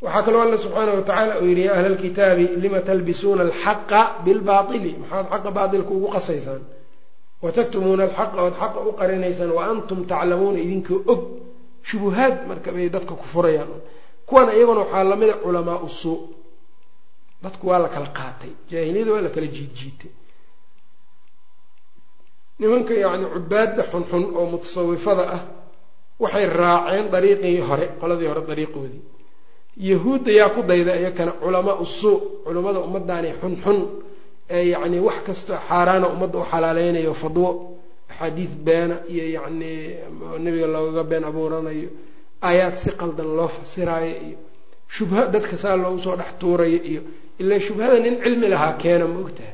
waxaa 0.03 0.23
kaloo 0.25 0.41
alla 0.45 0.57
subxaana 0.63 0.91
wa 0.97 1.01
tacaala 1.09 1.33
uu 1.41 1.47
yidhi 1.51 1.63
ya 1.67 1.73
ahla 1.77 1.89
lkitaabi 1.95 2.45
lima 2.63 2.79
talbisuuna 2.89 3.41
alxaqa 3.47 3.99
bilbaili 4.25 4.91
maxaad 5.01 5.25
xaqa 5.33 5.49
baailka 5.57 5.91
ugu 5.97 6.07
qasaysaan. 6.15 6.63
Wataktumuuna 7.43 8.03
alxaqa 8.07 8.37
ood 8.45 8.55
xaqa 8.61 8.79
u 8.89 8.91
qarinaysaan 8.99 9.51
wa 9.57 9.63
antum 9.71 9.99
taclamuuna 10.11 10.59
idinkoo 10.65 10.99
og. 11.13 11.21
Shubuhaad 11.87 12.35
marka 12.49 12.69
bay 12.75 12.87
dadka 12.95 13.13
ku 13.21 13.25
furayaan. 13.33 13.71
Kuwan 14.29 14.47
iyaguna 14.57 14.79
waxaa 14.83 15.03
lamida 15.11 15.33
culamaa 15.43 15.79
usuu 15.87 16.17
dadku 17.43 17.63
waa 17.69 17.79
la 17.83 17.89
kala 17.95 18.07
qaatay. 18.19 18.51
Jaahiliyada 18.71 19.11
waa 19.15 19.21
la 19.25 19.29
kala 19.35 19.47
jiidjiitay. 19.55 20.11
Nimanka 22.59 22.93
yacni 23.03 23.25
cubaadda 23.33 23.81
xunxun 23.91 24.23
oo 24.37 24.45
mutasawifada 24.53 25.23
ah 25.35 25.41
waxay 26.23 26.45
raaceen 26.59 27.05
dariiqii 27.13 27.59
hore 27.67 27.85
qoladii 28.01 28.27
hore 28.31 28.41
dariiqoodii 28.49 29.01
yahuudda 29.79 30.31
yaa 30.39 30.49
ku 30.55 30.61
dayda 30.69 30.93
iyakana 31.01 31.31
culamaa 31.41 31.75
usuu 31.85 32.15
culammada 32.45 32.79
ummaddaani 32.87 33.29
xunxun 33.41 33.79
ee 34.55 34.63
yacni 34.73 34.99
wax 35.07 35.17
kasta 35.27 35.53
xaaraana 35.69 36.07
ummadda 36.13 36.37
u 36.39 36.45
xalaaleynayo 36.51 37.13
fadwo 37.21 37.49
axaadiis 38.11 38.49
beena 38.65 38.95
iyo 39.13 39.25
yacni 39.37 39.71
nebiga 40.43 40.67
loogaga 40.73 41.03
been 41.11 41.23
abuuranayo 41.29 41.89
aayaad 42.47 42.75
si 42.81 42.89
qaldan 43.01 43.29
loo 43.37 43.47
fasiraayo 43.57 44.15
iyo 44.27 44.37
shubha 44.95 45.21
dadka 45.33 45.55
saa 45.63 45.75
loogu 45.83 45.99
soo 46.05 46.15
dhex 46.19 46.31
tuurayo 46.41 46.79
iyo 46.91 47.01
ilaa 47.41 47.59
shubhada 47.65 47.97
nin 48.03 48.15
cilmi 48.23 48.47
lahaa 48.53 48.73
keena 48.81 49.05
ma 49.13 49.19
ogtahay. 49.25 49.53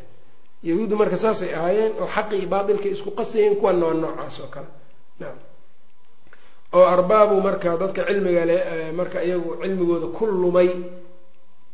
Yahuuddu 0.69 0.95
marka 1.01 1.17
saasay 1.23 1.51
ahaayeen 1.57 1.91
oo 2.01 2.07
xaqi 2.15 2.35
iyo 2.39 2.47
baatilkay 2.53 2.91
isku 2.95 3.09
qasayeen 3.19 3.53
kuwana 3.59 3.85
waa 3.87 3.93
noocaas 4.01 4.35
oo 4.43 4.47
kale. 4.53 4.67
Nacam 5.19 5.39
oo 6.73 6.85
arbaabu 6.85 7.41
marka 7.41 7.77
dadka 7.77 8.05
cilmiga 8.05 8.45
le 8.45 8.57
marka 8.93 9.23
iyagu 9.23 9.57
cilmigooda 9.61 10.07
ku 10.07 10.25
lumay. 10.25 10.69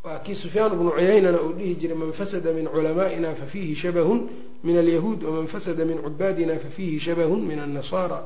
Waa 0.03 0.19
kii 0.19 0.35
sufyaan 0.35 0.75
bnu 0.75 0.91
cuyaynana 0.91 1.39
uu 1.41 1.53
dhihi 1.53 1.75
jiray 1.75 1.95
man 1.95 2.11
fasada 2.13 2.51
min 2.53 2.67
culamaa'ina 2.67 3.35
fafiihi 3.35 3.75
shabahun 3.75 4.29
min 4.63 4.77
alyahuud 4.77 5.23
waman 5.23 5.47
fasada 5.47 5.85
min 5.85 5.99
cubaadina 6.01 6.55
fafiihi 6.55 6.99
shabahun 6.99 7.41
min 7.47 7.59
annasaara. 7.59 8.23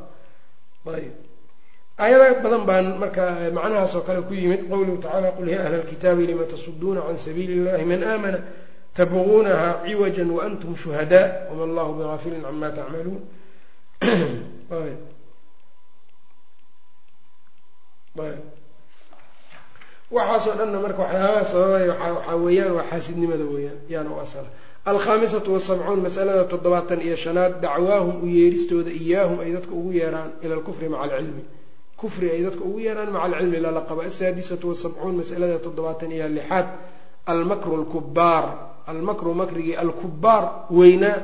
Ayb 0.85 1.13
aayada 1.97 2.41
badan 2.41 2.65
baan 2.65 2.97
marka 2.99 3.37
macnahaas 3.53 3.95
oo 3.95 4.01
kale 4.01 4.21
ku 4.25 4.33
yimid 4.33 4.69
qowluhu 4.69 4.97
tacala 5.01 5.31
qul 5.37 5.49
ya 5.49 5.61
ahla 5.65 5.77
alkitaabi 5.81 6.27
lima 6.27 6.45
tasuduuna 6.45 7.01
can 7.05 7.17
sabiili 7.17 7.53
illahi 7.61 7.85
man 7.85 8.03
aamana? 8.03 8.39
Tabquunaha 8.93 9.85
ciwaja 9.85 10.23
waantum 10.25 10.75
shuhadaa? 10.75 11.49
Wama 11.49 11.63
allahu 11.69 11.93
bigaafilin 11.97 12.41
cama 12.41 12.69
tacmaluun 12.69 13.21
waxaasoo 20.11 20.53
dhanna 20.59 20.79
marka 20.85 21.01
waxyaabaha 21.03 21.45
sababay 21.51 21.87
waxaa 21.89 22.35
weeyaan 22.45 22.73
waa 22.77 22.85
xaasidnimada 22.91 23.45
weeyaan 23.53 23.77
yaana 23.93 24.09
u 24.15 24.19
asala 24.25 24.49
alkhaamisatu 24.91 25.49
wasabcuun 25.55 25.99
masalada 26.05 26.43
toddobaatan 26.51 27.01
iyo 27.01 27.15
shanaad 27.17 27.53
dacwaahum 27.61 28.15
u 28.23 28.27
yeeristooda 28.37 28.91
iyaahum 29.01 29.39
ay 29.43 29.51
dadka 29.57 29.73
ugu 29.79 29.91
yeeraan 29.99 30.29
ila 30.43 30.53
alkufri 30.55 30.89
maca 30.89 31.03
alcilmi. 31.15 31.43
Kufri 31.97 32.27
ay 32.35 32.41
dadka 32.45 32.63
ugu 32.67 32.79
yeeraan 32.85 33.09
maca 33.15 33.25
alcilmi 33.25 33.59
lala 33.65 33.81
qaba 33.89 34.01
asaadisatu 34.09 34.65
wasabcuun 34.71 35.15
masalada 35.21 35.57
toddobaatan 35.65 36.11
iyo 36.11 36.27
lixaad 36.37 36.67
almakru 37.31 37.73
lkubaar 37.83 38.45
almakru 38.91 39.33
makrigii 39.41 39.75
alkubaar 39.83 40.43
weynaa 40.69 41.17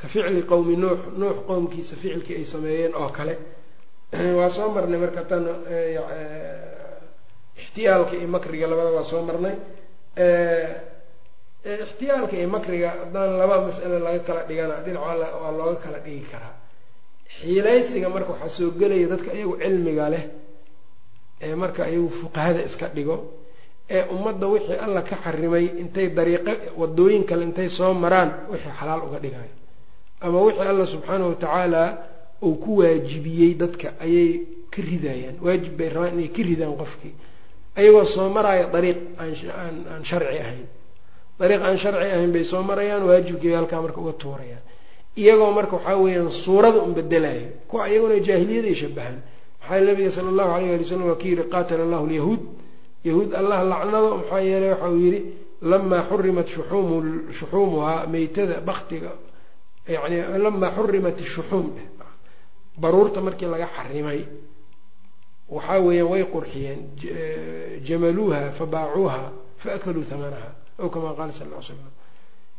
ka 0.00 0.06
ficli 0.12 0.42
qowmi 0.50 0.76
nuux. 0.82 0.98
Nuux 1.20 1.36
qowmkiisa 1.48 1.94
ficilkii 2.00 2.36
ay 2.40 2.44
sameeyeen 2.54 2.92
oo 2.94 3.08
kale 3.16 3.34
waa 4.12 4.50
soo 4.50 4.68
marnay 4.74 4.98
marka 5.04 5.22
tan 5.30 5.44
ixtiyaalka 7.60 8.14
iyo 8.16 8.28
makriga 8.28 8.66
labada 8.70 8.90
waa 8.96 9.04
soo 9.10 9.22
marnay. 9.28 9.56
Ixtiyaalka 11.84 12.34
iyo 12.36 12.48
makriga 12.48 12.90
haddaan 13.00 13.38
laba 13.40 13.56
mas'alo 13.66 13.98
laga 14.06 14.20
kala 14.26 14.42
dhigana 14.48 14.76
dhinac 14.84 15.02
waa 15.42 15.52
looga 15.58 15.76
kala 15.84 15.98
dhigi 16.04 16.24
karaa. 16.32 16.54
Xiilaysiga 17.36 18.08
marka 18.14 18.30
waxaa 18.32 18.48
soo 18.56 18.70
gelaya 18.78 19.08
dadka 19.12 19.30
iyagu 19.34 19.54
cilmiga 19.62 20.06
leh 20.14 20.24
ee 21.42 21.54
marka 21.62 21.82
iyagu 21.90 22.10
fuqahada 22.20 22.60
iska 22.68 22.86
dhigo 22.96 23.16
ee 23.90 24.02
ummadda 24.14 24.46
wixii 24.52 24.78
alla 24.84 25.02
ka 25.02 25.16
xarimay 25.24 25.66
intay 25.82 26.08
dariiqo 26.16 26.52
wadooyin 26.80 27.24
kale 27.28 27.42
intay 27.48 27.68
soo 27.78 27.92
maraan 27.94 28.30
wixii 28.52 28.72
xalaal 28.78 29.02
uga 29.10 29.18
dhigayo. 29.24 29.52
Ama 30.24 30.38
wixii 30.46 30.68
alla 30.70 30.84
subxaanahu 30.92 31.28
watacaala 31.34 31.82
uu 32.42 32.54
ku 32.62 32.70
waajibiyey 32.80 33.54
dadka 33.54 33.88
ayay 34.00 34.30
ka 34.72 34.82
ridayaan. 34.82 35.36
Waajib 35.44 35.76
bay 35.78 35.88
rabaan 35.88 36.14
inay 36.18 36.28
ka 36.36 36.42
ridaan 36.42 36.76
qofkii. 36.76 37.14
Ayagoo 37.76 38.04
soo 38.04 38.28
maraayo 38.36 38.68
dariiq 38.74 38.98
aan 39.20 39.76
aan 39.92 40.04
sharci 40.04 40.38
ahayn. 40.44 40.66
Dariiq 41.40 41.62
aan 41.66 41.78
sharci 41.78 42.08
ahayn 42.14 42.32
bay 42.32 42.44
soo 42.44 42.62
marayaan 42.62 43.02
waajibkii 43.08 43.48
bay 43.50 43.56
halkaa 43.56 43.80
marka 43.84 44.00
uga 44.00 44.12
tuurayaan. 44.12 44.62
Iyagoo 45.16 45.52
marka 45.52 45.76
waxaa 45.76 45.96
weeyaan 45.96 46.30
suurada 46.30 46.80
un 46.86 46.92
bedelayo. 46.94 47.48
Kuwa 47.68 47.88
iyaguna 47.88 48.16
jaahiliyaday 48.20 48.74
shabahaan 48.74 49.18
maxaa 49.60 49.80
nabiga 49.84 50.10
sala 50.10 50.28
allahu 50.32 50.50
alayh 50.56 50.70
ali 50.74 50.84
wasalam 50.84 51.06
waa 51.10 51.16
ka 51.20 51.24
yidhi 51.28 51.44
qaatala 51.52 51.82
allahu 51.86 52.06
lyahuud 52.06 52.42
yahuud 53.04 53.30
allah 53.34 53.58
lacnado 53.64 54.08
maxaa 54.20 54.40
yeeley 54.48 54.70
waxa 54.72 54.88
uu 54.92 55.00
yidhi 55.06 55.20
lamaa 55.70 56.02
xurimat 56.08 56.48
shuxuumu 56.54 56.96
shuxuumuhaa 57.38 58.06
meytada 58.12 58.60
baktiga 58.60 59.10
yani 59.88 60.16
lamaa 60.44 60.70
xurimat 60.76 61.16
ishuxuum 61.20 61.66
baruurta 62.82 63.20
markii 63.26 63.48
laga 63.54 63.68
xarimay 63.76 64.20
waxaa 65.54 65.78
weeyaan 65.86 66.10
way 66.12 66.22
qurxiyeen 66.34 66.80
jamaluuha 67.88 68.40
fabaacuuha 68.58 69.20
faakaluu 69.62 70.04
hamanaha 70.10 70.50
ow 70.82 70.88
kamaa 70.94 71.14
qaala 71.18 71.32
sal 71.38 71.48
l 71.52 71.62
slam 71.68 71.90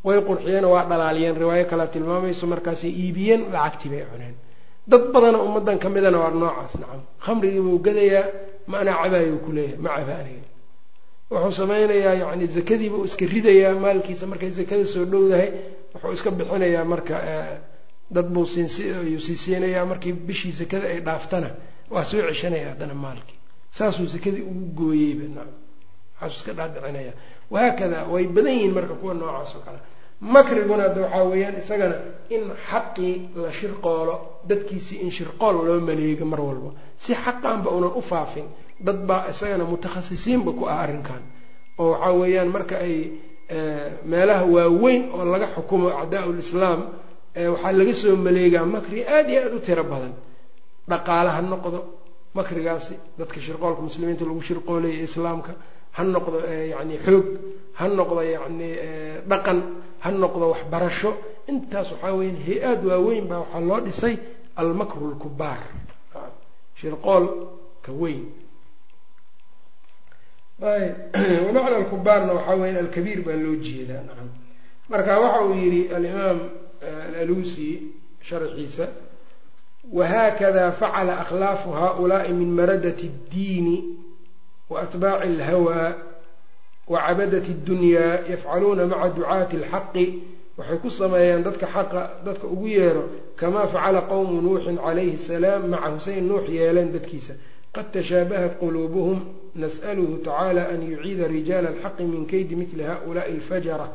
way 0.07 0.18
qurxiyeen 0.30 0.65
waa 0.74 0.84
dhalaaliyeen 0.91 1.36
riwaayo 1.41 1.65
kalea 1.72 1.88
tilmaamayso 1.93 2.45
markaasay 2.53 2.91
iibiyeen 3.03 3.41
lacagtii 3.53 3.89
bay 3.93 4.03
cuneen. 4.11 4.36
Dad 4.91 5.03
badana 5.13 5.38
ummadan 5.47 5.78
ka 5.84 5.89
midana 5.89 6.18
waa 6.24 6.32
noocaas 6.32 6.74
nacam 6.82 7.01
khamrigii 7.26 7.63
buu 7.65 7.80
gadayaa 7.88 8.26
ma 8.68 8.78
anaa 8.82 9.09
ku 9.45 9.51
leeyahay 9.57 9.78
ma 9.86 9.89
caba 9.97 10.15
wuxuu 11.32 11.51
sameynayaa 11.51 12.13
yani 12.22 12.45
zakadiiba 12.47 12.95
uu 12.97 13.05
iska 13.09 13.26
ridayaa 13.26 13.76
maalkiisa 13.84 14.26
markay 14.32 14.49
zakada 14.59 14.86
soo 14.93 15.05
dhowdahay 15.11 15.49
wuxuu 15.93 16.13
iska 16.18 16.30
bixinayaa 16.32 16.86
marka 16.91 17.15
dad 18.16 18.28
buu 18.34 18.45
syuu 18.45 19.20
sii 19.26 19.38
siinayaa 19.43 19.86
markii 19.91 20.14
bishii 20.28 20.51
zakada 20.60 20.88
ay 20.93 20.99
dhaaftana 21.08 21.49
waa 21.93 22.03
soo 22.10 22.22
ceshanaya 22.30 22.68
haddana 22.72 22.93
maalkii 22.93 23.38
saasuu 23.78 24.05
zakadii 24.14 24.41
ugu 24.51 24.66
gooyeyba 24.80 25.24
nacam 25.36 25.53
waxaasuu 26.22 26.38
iska 26.39 26.53
dhaadhicinaya. 26.58 27.14
Wahaakada 27.53 27.99
way 28.14 28.26
badan 28.36 28.53
yihiin 28.53 28.74
marka 28.78 28.93
kuwa 29.01 29.14
noocaas 29.14 29.51
oo 29.55 29.62
kale. 29.66 29.80
Makriguna 30.34 30.84
hadda 30.84 31.01
waxaa 31.05 31.24
weeyaan 31.32 31.55
isagana 31.62 31.95
in 32.36 32.43
xaqii 32.70 33.14
la 33.43 33.51
shirqoolo 33.60 34.16
dadkiisii 34.49 34.97
in 35.05 35.12
shirqool 35.18 35.55
loo 35.68 35.80
maleego 35.89 36.26
mar 36.32 36.41
walba. 36.47 36.72
Si 37.03 37.12
xaqaanba 37.24 37.70
unan 37.78 37.91
u 37.95 38.01
faafin 38.12 38.47
dad 38.88 38.99
baa 39.10 39.24
isagana 39.32 39.64
mutakhasisiinba 39.72 40.51
ku 40.60 40.64
ah 40.72 40.80
arrinkan. 40.84 41.22
Oo 41.82 41.91
waxaa 41.91 42.14
weeyaan 42.22 42.49
marka 42.55 42.76
ay 42.88 42.95
meelaha 44.12 44.43
waaweyn 44.55 45.03
oo 45.16 45.24
laga 45.34 45.47
xukumo 45.55 45.88
acdaa 46.01 46.26
lislaam 46.39 46.80
waxaa 47.38 47.72
laga 47.72 47.94
soo 47.94 48.16
maleegaa 48.16 48.66
makri 48.66 49.06
aada 49.06 49.30
iyo 49.30 49.42
aada 49.44 49.56
u 49.56 49.60
tiro 49.60 49.84
badan. 49.84 50.14
Dhaqaale 50.90 51.30
ha 51.30 51.42
noqdo 51.42 51.80
makrigaasi 52.34 52.96
dadka 53.18 53.40
shirqoolka 53.40 53.82
muslimiinta 53.82 54.26
lagu 54.26 54.42
shirqoolaya 54.42 55.04
islaamka 55.04 55.54
ha 55.92 56.04
noqdo 56.04 56.38
yani 56.74 56.98
xoog 56.98 57.28
ha 57.74 57.88
noqdo 57.88 58.22
yani 58.22 58.70
dhaqan 59.30 59.60
ha 60.00 60.12
noqdo 60.12 60.50
waxbarasho. 60.54 61.14
Intaas 61.48 61.92
waxaa 61.92 62.14
weya 62.14 62.34
hay'aad 62.48 62.86
waaweyn 62.86 63.28
baa 63.28 63.40
waxaa 63.40 63.62
loo 63.62 63.80
dhisay 63.82 64.18
almakru 64.56 65.12
lkubaar 65.12 65.62
shirqoolka 66.76 67.92
weyn. 67.92 68.26
Wamacna 70.60 71.78
alkubaarna 71.82 72.34
waxaa 72.34 72.56
weya 72.56 72.80
alkabiir 72.80 73.22
baa 73.22 73.38
loo 73.38 73.56
jeedaa 73.62 74.02
nacam. 74.02 74.30
Marka 74.90 75.20
waxa 75.20 75.46
uu 75.46 75.54
yihi 75.54 75.94
alimaam 75.94 76.40
alalusi 77.09 77.83
sharxiisa 78.20 78.89
wahakada 79.93 80.72
facala 80.72 81.20
akhlaafu 81.20 81.70
haؤulaai 81.70 82.33
min 82.33 82.51
maradat 82.55 83.01
اddiini 83.11 83.85
waatbaaci 84.70 85.28
اlhawaa 85.28 85.95
wacabadat 86.89 87.47
اddunyaa 87.55 88.18
yafcaluuna 88.30 88.87
maca 88.87 89.09
ducaati 89.16 89.57
اlxaqi 89.57 90.07
waxay 90.59 90.78
ku 90.78 90.91
sameeyaan 90.91 91.43
dadka 91.43 91.66
xaqa 91.66 92.11
dadka 92.24 92.47
ugu 92.47 92.66
yeero 92.68 93.05
kamaa 93.37 93.66
facala 93.66 94.01
qowmu 94.12 94.43
nuuxin 94.43 94.76
calayhi 94.76 95.14
الsalaam 95.18 95.62
maca 95.70 95.89
huseyn 95.95 96.28
nuux 96.28 96.45
yeeleen 96.49 96.93
dadkiisa 96.93 97.35
qad 97.74 97.87
tashaabahat 97.93 98.59
quluubuhum 98.61 99.18
nas'aluhu 99.55 100.22
tacaala 100.22 100.68
an 100.68 100.80
yuciida 100.91 101.26
rijaala 101.26 101.68
alxaqi 101.68 102.05
min 102.05 102.26
kaydi 102.26 102.55
mili 102.57 102.83
haؤulaai 102.83 103.33
اlfajara 103.37 103.87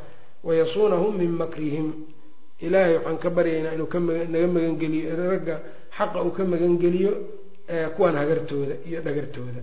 wayasuunahum 0.44 1.18
min 1.18 1.32
makrihim 1.32 1.94
ilaahay 2.67 2.97
waxaan 2.97 3.19
ka 3.19 3.31
baryaynaa 3.31 3.75
inuu 3.77 3.87
kanaga 3.87 4.47
magangeliyo 4.57 5.17
ragga 5.17 5.57
xaqa 5.97 6.23
uu 6.25 6.33
ka 6.37 6.45
magangeliyo 6.45 7.13
kuwan 7.97 8.17
hagartooda 8.17 8.75
iyo 8.87 9.01
dhagartooda. 9.03 9.61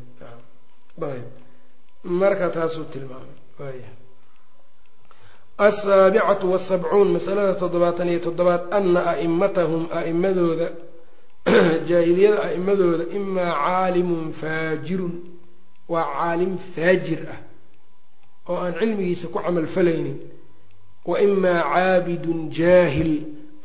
Marka 2.03 2.49
taasuu 2.49 2.85
tilmaamay. 2.93 3.83
Asaabicatu 5.57 6.51
wasabcuun 6.51 7.11
masalada 7.11 7.53
toddobaatan 7.59 8.09
iyo 8.09 8.19
toddobaad 8.19 8.71
ana 8.71 8.99
a'imatahum 9.11 9.89
a'imadooda 9.91 10.71
jaahiliyada 11.89 12.43
a'imadooda 12.47 13.11
imaa 13.11 13.51
caalimun 13.65 14.31
faajirun 14.31 15.13
waa 15.89 16.07
caalim 16.15 16.57
faajir 16.57 17.27
ah 17.27 17.39
oo 18.47 18.57
aan 18.63 18.73
cilmigiisa 18.79 19.27
ku 19.27 19.39
camal 19.43 19.67
falaynin 19.67 20.17
wa 21.09 21.15
imaa 21.27 21.61
caabidun 21.73 22.39
jaahil 22.57 23.11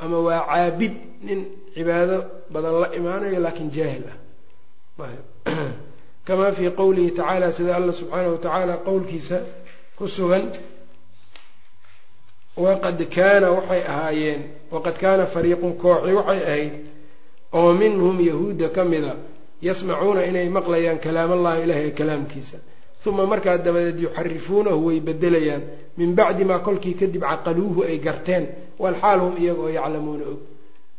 ama 0.03 0.17
waa 0.27 0.41
caabid 0.51 0.93
nin 1.27 1.39
cibaado 1.75 2.17
badan 2.53 2.75
la 2.81 2.87
imaanayo 2.99 3.39
laakiin 3.45 3.69
jaahil 3.77 4.03
ah 4.11 5.09
kamaa 6.27 6.51
fii 6.57 6.69
qowlihi 6.79 7.11
tacaala 7.17 7.47
sida 7.57 7.71
alla 7.79 7.93
subxaanahu 7.99 8.33
wa 8.35 8.41
tacaala 8.45 8.73
qowlkiisa 8.87 9.37
ku 9.97 10.05
sugan 10.15 10.45
waqad 12.65 12.99
kaana 13.15 13.47
waxay 13.57 13.81
ahaayeen 13.93 14.41
waqad 14.73 14.95
kaana 15.03 15.23
fariiqun 15.33 15.73
kooxi 15.83 16.11
waxay 16.19 16.41
ahayd 16.49 16.73
oo 17.59 17.71
minhum 17.81 18.17
yahuudda 18.29 18.67
ka 18.75 18.83
mida 18.91 19.13
yasmacuuna 19.67 20.21
inay 20.29 20.47
maqlayaan 20.57 20.99
kalaamallahi 21.05 21.59
ilaahay 21.65 21.91
kalaamkiisa 21.99 22.57
uma 23.07 23.25
markaa 23.25 23.57
dabadeed 23.57 23.99
yuxarifuunahu 24.05 24.85
way 24.87 24.99
bedelayaan 24.99 25.61
min 25.97 26.09
bacdi 26.15 26.43
maa 26.49 26.59
kolkii 26.59 26.93
kadib 26.99 27.21
caqaluuhu 27.31 27.79
ay 27.89 27.97
garteen 28.05 28.43
walxaal 28.79 29.19
hum 29.23 29.33
iyaga 29.41 29.61
oo 29.61 29.69
yaclamuuna 29.77 30.25
og 30.31 30.39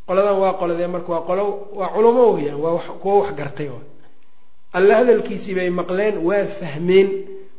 qoladan 0.09 0.37
waa 0.43 0.53
qoladee 0.61 0.87
marka 0.95 1.11
waa 1.13 1.21
qolo 1.29 1.45
waa 1.79 1.89
culamo 1.95 2.25
weyaan 2.37 2.61
waa 2.65 2.79
kuwo 3.03 3.15
wax 3.21 3.31
gartay 3.39 3.69
alla 4.77 4.95
hadalkiisii 5.01 5.55
bay 5.59 5.71
maqleen 5.71 6.15
waa 6.29 6.45
fahmeen 6.61 7.09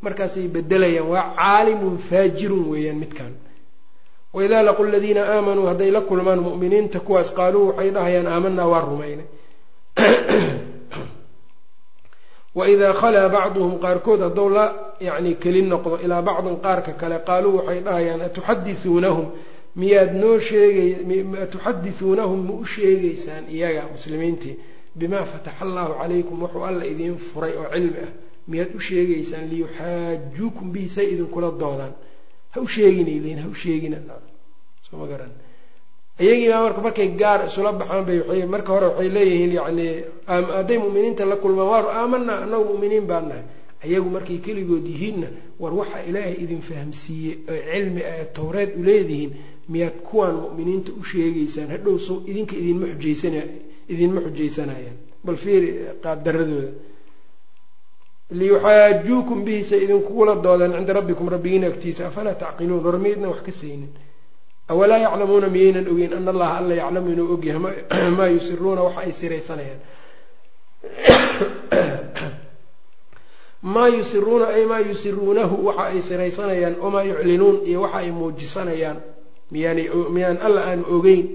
markaasay 0.01 0.47
bedelayaan 0.55 1.07
waa 1.13 1.23
caalimun 1.39 1.95
faajirun 2.09 2.63
weeyaan 2.71 2.97
midkan 3.03 3.31
waidaa 4.33 4.63
laqu 4.67 4.83
ladiina 4.83 5.21
aamanuu 5.35 5.65
hadday 5.71 5.91
la 5.91 6.01
kulmaan 6.09 6.39
mu'miniinta 6.47 6.99
kuwaas 7.07 7.29
qaaluu 7.37 7.67
waxay 7.69 7.89
dhahayaan 7.95 8.27
aamanaa 8.33 8.67
waa 8.73 8.81
rumaynay 8.89 9.27
waidaa 12.59 12.93
khalaa 13.01 13.29
bacduhum 13.35 13.73
qaarkood 13.83 14.19
hadduu 14.25 14.49
la 14.57 14.65
yacni 15.07 15.31
keli 15.43 15.61
noqdo 15.71 15.95
ilaa 16.05 16.21
bacdin 16.29 16.55
qaarka 16.65 16.91
kale 17.01 17.17
qaaluu 17.27 17.53
waxay 17.57 17.79
dhahayaan 17.85 18.21
atuxadisuunahum 18.27 19.25
miyaad 19.81 20.11
noo 20.21 20.35
sheegay 20.49 20.89
atuxadisuunahum 21.45 22.39
ma 22.47 22.53
u 22.61 22.65
sheegaysaan 22.75 23.43
iyaga 23.55 23.83
muslimiintii 23.95 24.55
bimaa 24.99 25.23
fataxa 25.31 25.61
allahu 25.67 25.91
calaykum 26.01 26.37
wuxuu 26.43 26.63
alla 26.69 26.83
idiin 26.93 27.17
furay 27.29 27.53
oo 27.61 27.67
cilmi 27.73 27.99
ah 28.05 28.11
miyaad 28.51 28.71
u 28.75 28.79
sheegaysaan 28.89 29.45
liyuxaajuukum 29.51 30.67
bihi 30.73 30.89
say 30.95 31.05
idinkula 31.13 31.49
doodaan 31.61 31.93
ha 32.53 32.57
u 32.65 32.67
sheeginaylen 32.75 33.39
ha 33.43 33.47
u 33.53 33.55
sheegina 33.63 33.97
soo 34.89 34.97
ma 35.01 35.05
garan 35.11 35.31
iyagiibaa 36.23 36.61
marka 36.65 36.81
markay 36.81 37.09
gaar 37.21 37.39
isula 37.47 37.71
baxaan 37.79 38.03
bay 38.07 38.19
waay 38.29 38.45
marka 38.53 38.69
hore 38.73 38.87
waxay 38.91 39.09
leeyihiin 39.15 39.51
yani 39.59 39.87
hadday 40.27 40.77
mu'miniinta 40.83 41.23
la 41.31 41.35
kulmaan 41.43 41.67
waar 41.73 41.85
aamanaa 41.99 42.37
annagu 42.43 42.73
mu'miniin 42.73 43.05
baan 43.11 43.25
nahay. 43.29 43.43
Ayagu 43.85 44.09
markay 44.15 44.37
keligood 44.45 44.85
yihiinna 44.93 45.27
war 45.61 45.73
waxa 45.79 45.99
ilaahay 46.09 46.35
idin 46.43 46.61
fahamsiiyey 46.69 47.35
oo 47.51 47.59
cilmi 47.71 48.01
ah 48.11 48.25
towreed 48.37 48.71
u 48.79 48.83
leedihiin 48.87 49.31
miyaad 49.71 49.97
kuwaan 50.07 50.35
mu'miniinta 50.43 50.91
u 50.99 51.03
sheegaysaan 51.09 51.69
hadhow 51.73 51.95
so 52.07 52.13
idinka 52.31 52.55
idinma 52.61 52.85
xujaysana 52.97 53.41
idinma 53.93 54.19
xujaysanayaan. 54.25 54.97
Bal 55.25 55.37
fiiri 55.43 55.69
qaabdaradooda 56.03 56.69
liyuxaajuukum 58.39 59.45
bihi 59.45 59.63
say 59.63 59.79
idinkugula 59.85 60.33
doodaan 60.45 60.73
cinda 60.77 60.93
rabbikum 60.97 61.29
rabbigiina 61.29 61.67
agtiisa 61.71 62.07
afalaa 62.09 62.35
tacqiluun 62.43 62.83
war 62.85 62.97
miydnan 63.05 63.29
wax 63.33 63.41
ka 63.47 63.51
saynin 63.51 63.91
awalaa 64.71 64.97
yaclamuuna 65.05 65.47
miyaynan 65.55 65.85
ogeyn 65.93 66.13
ana 66.17 66.31
allaha 66.33 66.55
alla 66.59 66.73
yaclamu 66.81 67.07
inuu 67.13 67.27
ogyahay 67.33 67.61
maa 68.17 68.27
yusiruuna 68.35 68.81
waxa 68.87 69.01
ay 69.05 69.11
siraysanayaan 69.19 69.79
maa 73.73 73.87
yusiruuna 73.97 74.45
ay 74.55 74.63
maa 74.71 74.79
yusiruunahu 74.89 75.55
waxa 75.67 75.83
ay 75.91 76.01
siraysanayaan 76.09 76.75
wamaa 76.83 77.03
yuclinuun 77.09 77.57
iyo 77.69 77.79
waxa 77.85 77.97
ay 78.03 78.09
muujisanayaan 78.17 78.97
miyaana 79.51 79.83
miyaan 80.15 80.37
alla 80.47 80.61
aanu 80.69 80.83
ogeyn 80.97 81.25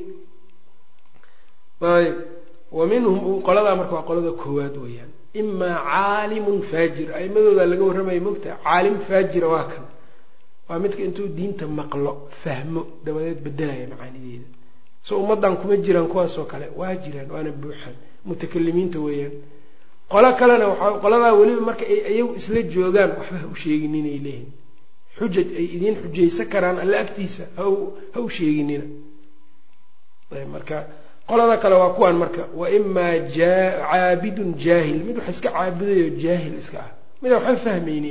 ayb 1.97 2.15
wa 2.79 2.85
minhum 2.93 3.17
qoladaa 3.47 3.77
marka 3.81 3.95
waa 3.97 4.07
qolada 4.09 4.33
koowaad 4.43 4.77
weeyaan 4.85 5.11
imaa 5.41 5.77
caalimun 5.91 6.59
faajir 6.71 7.09
aimadooda 7.19 7.65
laga 7.71 7.85
warramaya 7.89 8.21
mogtaha 8.29 8.57
caalim 8.67 8.97
faajira 9.09 9.49
waa 9.55 9.65
kan 9.73 9.85
waa 10.69 10.79
midka 10.83 11.03
intuu 11.09 11.29
diinta 11.37 11.65
maqlo 11.79 12.13
fahmo 12.43 12.83
dabadeed 13.05 13.39
bedelaya 13.47 13.87
macaanideeda. 13.93 14.49
So 15.07 15.13
ummaddan 15.23 15.57
kuma 15.61 15.77
jiraan 15.85 16.09
kuwaasoo 16.13 16.45
kale. 16.53 16.67
Waa 16.81 16.95
jiraan 17.03 17.29
waana 17.35 17.51
buuxaan. 17.61 17.97
Mutakalimiinta 18.27 18.99
weeyaan. 19.07 19.35
Qolo 20.13 20.29
kalena 20.41 20.67
waxaa 20.73 20.99
qoladaa 21.03 21.33
weliba 21.41 21.61
marka 21.69 21.85
ay 22.11 22.19
isla 22.41 22.61
joogaan 22.75 23.11
waxba 23.19 23.37
ha 23.43 23.47
u 23.53 23.55
sheegin 23.63 23.95
inay 24.01 24.19
leeyihiin 24.27 24.51
xujaj 25.19 25.49
ay 25.61 25.67
idiin 25.77 25.97
xujaysan 26.03 26.47
karaan 26.53 26.79
alle 26.85 26.97
agtiisa 27.05 27.45
ha 27.57 28.21
u 28.25 28.29
sheeginina 28.37 28.85
marka 30.55 30.77
qolada 31.29 31.57
kale 31.63 31.75
waa 31.83 31.93
kuwaan 31.97 32.17
marka 32.23 32.43
wa 32.61 32.67
imaa 32.79 33.15
caabidun 33.37 34.51
jaahil. 34.65 34.99
Mid 35.07 35.17
wax 35.19 35.29
iska 35.35 35.51
caabudayo 35.57 36.07
jaahil 36.23 36.55
iska 36.63 36.79
ah. 36.87 36.91
Mida 37.23 37.35
waxaan 37.39 37.57
fahmayni 37.65 38.11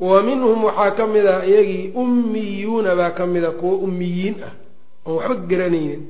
wa 0.00 0.22
minhum 0.22 0.58
waxaa 0.68 0.90
ka 0.98 1.04
mid 1.06 1.26
a 1.26 1.36
iyagii 1.50 1.92
ummiyuuna 2.02 2.92
baa 3.00 3.10
ka 3.18 3.24
mida 3.26 3.50
kuwo 3.60 3.74
ummiyiin 3.86 4.36
ah 4.48 4.52
oon 5.06 5.16
waxba 5.18 5.34
garanaynin. 5.50 6.02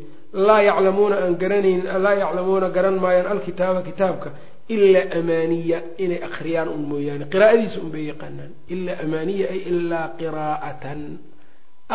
Laa 0.47 0.62
yaclamuuna 0.68 1.16
aan 1.22 1.34
garanaynin 1.43 1.84
laa 2.05 2.14
yaclamuuna 2.22 2.68
garan 2.76 2.97
maayaan 3.03 3.26
alkitaaba 3.34 3.80
kitaabka 3.89 4.28
ilaa 4.74 5.07
amaaniya 5.18 5.78
inay 6.05 6.20
akriyaan 6.28 6.68
un 6.76 6.82
mooyaane. 6.91 7.24
Qiraa'adiisa 7.32 7.78
un 7.84 7.91
bay 7.95 8.05
yaqaanaan. 8.11 8.51
Ilaa 8.74 8.97
amaaniya 9.05 9.47
ay 9.55 9.61
ilaa 9.70 10.07
qiraa'atan. 10.18 11.01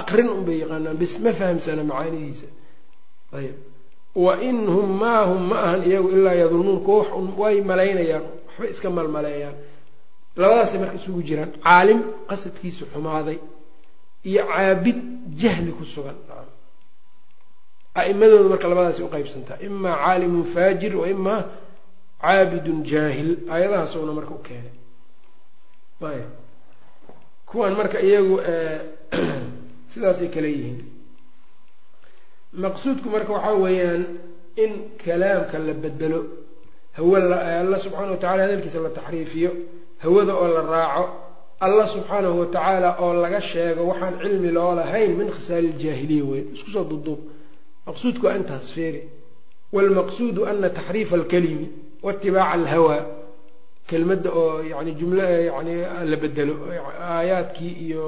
Aqrin 0.02 0.30
un 0.36 0.42
bay 0.48 0.58
yaqaanaan 0.64 0.96
bis 1.02 1.14
ma 1.24 1.32
fahamsana 1.39 1.84
macaanidiisa. 1.92 2.48
Ayb 3.38 3.56
wa 4.26 4.34
in 4.48 4.58
hum 4.74 4.89
maa 5.02 5.24
hum 5.30 5.44
ma 5.50 5.58
ahan 5.66 5.82
iyagu 5.89 6.10
ilaa 6.18 6.36
yadunnuun 6.42 6.80
kuwa 6.86 6.98
wax 7.00 7.38
way 7.42 7.56
malaynayaan 7.70 8.24
waxba 8.48 8.66
iska 8.74 8.89
malmaleeyaan 8.98 9.56
labadaasay 10.36 10.80
marka 10.80 10.96
isugu 10.96 11.22
jiraan 11.24 11.52
caalim 11.64 12.00
qasadkiisu 12.30 12.86
xumaaday 12.94 13.40
iyo 14.24 14.42
caabid 14.48 14.98
jahli 15.42 15.72
ku 15.72 15.84
sugan. 15.86 16.16
A'imadooda 17.96 18.50
marka 18.50 18.68
labadaasay 18.68 19.06
uqaybsantaa 19.06 19.60
imaa 19.68 19.96
caalimun 20.04 20.46
faajir 20.54 20.96
wa 20.96 21.08
imaa 21.08 21.42
caabidun 22.22 22.84
jaahil 22.84 23.30
aayadahaasuna 23.52 24.14
marka 24.14 24.32
u 24.32 24.42
keenay. 24.48 24.76
Ayb 26.02 26.30
kuwan 27.46 27.76
marka 27.76 28.00
iyagu 28.00 28.40
sidaasay 29.92 30.30
kale 30.32 30.50
yihiin. 30.56 30.80
Maqsuudku 32.64 33.10
marka 33.10 33.34
waxaa 33.34 33.60
weeyaan 33.64 34.04
in 34.64 34.72
kalaamka 35.04 35.60
la 35.60 35.74
bedelo 35.74 36.20
hawa 36.98 37.18
alla 37.60 37.80
subxaana 37.80 38.12
wa 38.12 38.18
tacala 38.18 38.44
hadalkiisa 38.44 38.80
la 38.80 38.90
taxriifiyo 38.90 39.52
hawada 40.04 40.34
oo 40.41 40.47
la 40.56 40.62
raaco 40.76 41.04
allah 41.66 41.86
subxaanahu 41.93 42.39
wa 42.41 42.45
tacaala 42.56 42.89
oo 43.04 43.14
laga 43.24 43.41
sheego 43.41 43.82
waxaan 43.91 44.16
cilmi 44.22 44.49
loo 44.58 44.72
lahayn 44.80 45.12
min 45.20 45.28
khisaali 45.36 45.68
iljaahiliya 45.74 46.24
weyn. 46.32 46.45
Isku 46.56 46.70
soo 46.76 46.84
duduub. 46.91 47.20
Maqsuudku 47.88 48.24
waa 48.28 48.36
intaas 48.39 48.68
feeri. 48.76 49.02
Waalmaqsuudu 49.76 50.41
ana 50.49 50.70
taxriifa 50.78 51.16
alkalimi 51.20 51.68
waitibaaca 52.06 52.54
alhawaa 52.58 53.02
kelmadda 53.89 54.30
oo 54.41 54.64
yani 54.72 54.91
jumla 54.99 55.24
yani 55.49 55.76
la 56.12 56.18
bedelo 56.24 56.54
aayaadkii 57.14 57.74
iyo 57.86 58.06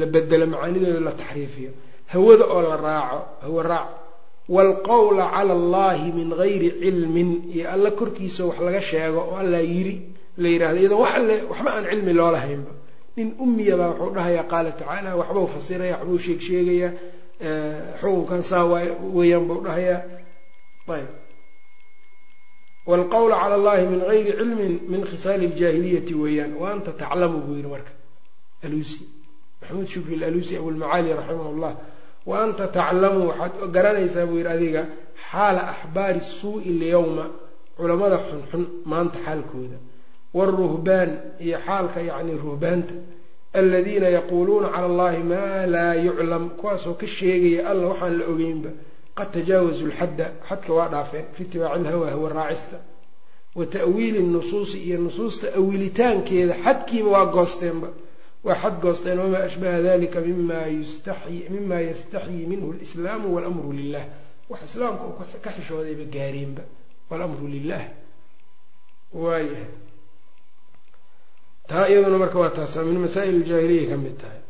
la 0.00 0.06
bedelo 0.14 0.44
macaanidooda 0.52 1.00
la 1.08 1.12
taxriifiyo. 1.20 1.70
Hawada 2.12 2.44
oo 2.54 2.62
la 2.70 2.76
raaco 2.86 3.18
hawa 3.44 3.62
raac. 3.62 3.88
Waalqowla 4.54 5.24
cala 5.34 5.52
allahi 5.60 6.06
min 6.18 6.28
gayri 6.40 6.68
cilmin 6.82 7.30
iyo 7.54 7.64
alla 7.74 7.90
korkiisa 7.90 8.42
wax 8.48 8.58
laga 8.66 8.80
sheego 8.90 9.20
oo 9.30 9.36
alla 9.42 9.60
yiri 9.72 9.94
la 10.42 10.48
yidhahdo 10.52 10.78
iyadoo 10.82 11.00
wax 11.04 11.12
alle 11.20 11.36
waxba 11.50 11.70
aan 11.76 11.84
cilmi 11.90 12.12
loo 12.18 12.30
lahaynba. 12.36 12.72
Nin 13.16 13.28
umiya 13.44 13.74
baa 13.80 13.90
wuxuu 13.92 14.14
dhahayaa 14.16 14.44
qaala 14.52 14.70
tacaala 14.78 15.10
waxbau 15.20 15.46
fasiraya 15.54 15.94
waxbuu 15.98 16.18
sheeg 16.24 16.40
sheegayaa 16.48 16.92
xukunkan 18.00 18.42
saa 18.50 18.64
weeyaan 19.16 19.44
buu 19.48 19.60
dhahayaa. 19.66 20.00
Ayb. 20.96 21.08
Waalqowla 22.88 23.36
cala 23.42 23.54
allahi 23.60 23.84
min 23.92 24.00
gayri 24.08 24.32
cilmin 24.38 24.72
min 24.92 25.02
khisaali 25.10 25.46
ljaahiliyati 25.58 26.14
weeyaan. 26.22 26.52
Wa 26.60 26.66
anta 26.72 26.92
taclamu 27.00 27.38
buu 27.46 27.54
yihi 27.58 27.68
marka. 27.74 27.92
Alusi. 28.64 29.02
Maxamuud 29.60 29.86
shukri 29.92 30.14
alusi 30.28 30.52
abulmacaali 30.60 31.10
raximah 31.18 31.52
llah 31.62 31.74
wa 32.28 32.34
anta 32.44 32.64
taclamu 32.78 33.20
waxaad 33.30 33.52
garanaysaa 33.76 34.26
buu 34.30 34.38
yihi 34.40 34.48
adiga 34.56 34.82
xaala 35.30 35.60
axbaari 35.72 36.20
suu'i 36.40 36.70
lyawma 36.80 37.24
culamada 37.76 38.16
xunxun 38.28 38.62
maanta 38.90 39.18
xaalkooda 39.26 39.78
wاlruhbaan 40.36 41.10
iyo 41.44 41.58
xaalka 41.66 42.00
yacni 42.10 42.32
ruhbaanta 42.44 42.94
aladiina 43.58 44.08
yaquuluuna 44.18 44.68
cala 44.74 44.86
allahi 44.90 45.22
maa 45.32 45.66
laa 45.74 45.94
yuclam 46.06 46.44
kuwaasoo 46.60 46.94
ka 47.00 47.06
sheegaya 47.06 47.60
alla 47.70 47.84
waxaan 47.90 48.14
la 48.18 48.24
ogeynba 48.32 48.70
qad 49.18 49.28
tajaawazu 49.34 49.84
lxadda 49.90 50.26
xadka 50.48 50.72
waa 50.78 50.88
dhaafeen 50.92 51.24
fi 51.34 51.42
itibaaci 51.42 51.82
lhawa 51.84 52.06
hawa 52.10 52.28
raacista 52.38 52.78
wa 53.58 53.66
ta'wiili 53.66 54.20
nusuusi 54.34 54.78
iyo 54.86 54.98
nusuusta 55.06 55.46
awilitaankeeda 55.58 56.54
xadkiiba 56.64 57.08
waa 57.16 57.26
goosteenba 57.36 57.88
waa 58.44 58.54
xad 58.62 58.74
goosteen 58.84 59.18
wamaa 59.18 59.42
ashbaha 59.48 59.78
dalika 59.82 60.20
mima 60.20 60.54
yastaxyii 61.88 62.46
minhu 62.52 62.72
lislaamu 62.80 63.34
walamru 63.34 63.72
lilah 63.72 64.04
wax 64.50 64.60
islaamka 64.68 65.04
uu 65.08 65.16
ka 65.44 65.50
xishoodayba 65.56 66.04
gaareenba 66.14 66.62
walamru 67.10 67.46
lilah 67.54 67.82
waayahay 69.12 69.66
taa 71.68 71.86
iyaduna 71.90 72.18
marka 72.22 72.38
waa 72.42 72.50
taasa 72.58 72.78
min 72.88 72.98
masaa'il 73.04 73.34
iljaahiliya 73.40 73.84
ka 73.90 73.96
mid 74.04 74.16
tahay. 74.22 74.40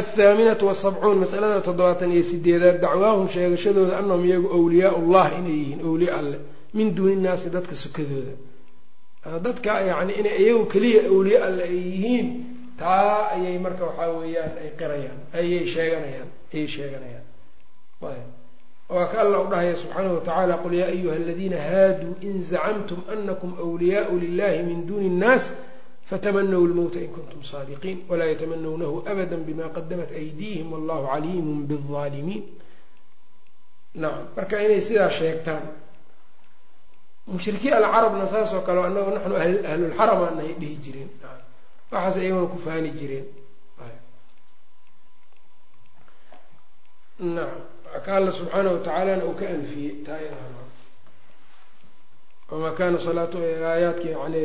Athaaminatu 0.00 0.66
wasabcuun 0.70 1.18
masalada 1.24 1.60
toddobaatan 1.66 2.12
iyo 2.14 2.22
sideedaad 2.30 2.78
dacwaahum 2.84 3.26
sheegashadooda 3.34 3.98
anahum 3.98 4.24
iyagu 4.28 4.48
awliyaa 4.58 4.92
ullah 5.00 5.26
inay 5.38 5.52
yihiin 5.60 5.80
awliya 5.88 6.12
alle 6.18 6.38
min 6.74 6.94
duuni 6.96 7.16
nnaasi 7.20 7.50
dadka 7.54 7.74
sukadooda. 7.82 8.34
Dadka 9.46 9.72
yacni 9.90 10.12
inay 10.20 10.36
iyagu 10.42 10.64
keliya 10.72 11.00
awliye 11.12 11.38
alle 11.46 11.62
ay 11.72 11.76
yihiin 11.92 12.28
taa 12.78 13.30
ayay 13.34 13.58
marka 13.64 13.84
waxaa 13.88 14.10
weeyaan 14.18 14.52
ay 14.62 14.70
qirayaan 14.80 15.18
ayay 15.38 15.62
sheeganayaan 15.74 16.28
ayay 16.54 16.66
sheeganayaan. 16.74 17.26
Waa 18.90 19.06
ka 19.12 19.16
alla 19.22 19.36
u 19.42 19.46
dhahaya 19.50 19.74
subxaanahu 19.76 20.14
watacaala 20.18 20.54
qul 20.62 20.74
yaa 20.80 20.88
ayuha 20.94 21.14
aladiina 21.16 21.58
haaduu 21.68 22.14
in 22.26 22.42
zacamtum 22.42 23.00
anakum 23.12 23.50
wliyaau 23.72 24.14
lilahi 24.24 24.62
min 24.68 24.86
duuni 24.86 25.06
innaas 25.12 25.44
fatamanaw 26.10 26.62
lmowta 26.70 26.98
in 27.04 27.10
kuntum 27.16 27.42
saadiqiin 27.50 27.98
walaa 28.10 28.28
yatamanawnahu 28.32 28.96
abada 29.10 29.36
bima 29.48 29.66
qadamat 29.76 30.10
aydiihim 30.20 30.68
wallahu 30.74 31.04
caliimun 31.10 31.58
biaalimiin 31.70 32.42
nacam 34.02 34.24
marka 34.36 34.56
inay 34.64 34.80
sidaa 34.88 35.10
sheegtaan 35.18 35.62
mushrikiin 37.32 37.74
alcarabna 37.78 38.26
saas 38.32 38.50
oo 38.56 38.62
kale 38.66 38.80
anagu 38.88 39.10
naxnu 39.16 39.34
ahlulxaram 39.70 40.20
aanay 40.26 40.50
dhihi 40.60 40.76
jireen 40.84 41.10
waxaas 41.92 42.16
iyaguna 42.22 42.46
ku 42.52 42.58
faani 42.66 42.90
jireen 43.00 43.26
nacam 47.34 47.60
ka 48.04 48.10
alla 48.16 48.32
subxaanahu 48.38 48.74
watacaalana 48.76 49.24
uu 49.28 49.34
ka 49.40 49.46
anfiyey 49.56 49.92
taayadaha 50.06 50.48
wamaa 52.50 52.72
kana 52.78 52.98
salaatu 53.06 53.36
aayaadkii 53.72 54.14
yani 54.22 54.42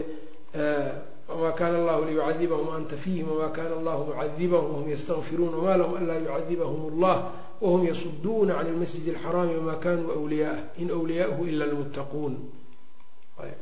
wma 1.30 1.52
kana 1.52 1.78
allahu 1.82 2.06
liyucadibahum 2.06 2.70
anta 2.78 2.98
fiihim 2.98 3.28
wma 3.32 3.50
kana 3.50 3.76
allahu 3.80 4.02
mucadibahum 4.14 4.70
wahum 4.74 4.90
ystakfiruun 4.96 5.54
wma 5.60 5.78
lahum 5.78 5.96
anlaa 5.98 6.20
yucadibahum 6.26 6.82
allah 6.94 7.16
wahum 7.62 7.82
yasuduuna 7.88 8.54
can 8.60 8.68
lmasjid 8.76 9.08
alxaraami 9.16 9.56
wama 9.58 9.76
kanuu 9.86 10.24
wliyaah 10.26 10.58
in 10.82 10.92
wliyaahu 10.92 11.46
ila 11.52 11.66
lmuttaquun 11.66 12.34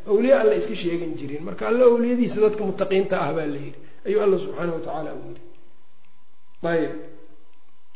awliya 0.07 0.41
alla 0.41 0.55
iska 0.55 0.75
sheegan 0.75 1.15
jireen 1.19 1.43
marka 1.43 1.67
alla 1.67 1.85
awliyadiisa 1.85 2.41
dadka 2.41 2.63
mutaqiinta 2.63 3.15
ah 3.21 3.33
baa 3.33 3.45
la 3.45 3.57
yidhi 3.65 3.79
ayuu 4.05 4.21
alla 4.25 4.37
subxaanahu 4.43 4.75
watacaala 4.79 5.11
u 5.13 5.21
yidhi 5.29 5.41
ayb 6.73 6.91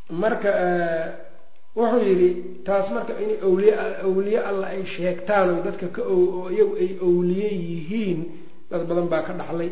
marka 0.09 0.49
wuxuu 1.75 2.03
yidhi 2.09 2.29
taas 2.67 2.87
marka 2.95 3.13
inay 3.23 3.37
awliy 3.47 3.71
awliye 4.07 4.39
alla 4.49 4.67
ay 4.67 4.85
sheegtaan 4.85 5.49
o 5.49 5.61
dadka 5.67 5.87
ka 5.95 6.01
oo 6.15 6.49
iyagu 6.55 6.73
ay 6.83 6.89
awliye 7.07 7.49
yihiin 7.69 8.19
dad 8.71 8.83
badan 8.89 9.07
baa 9.11 9.21
ka 9.27 9.33
dhaxlay 9.39 9.69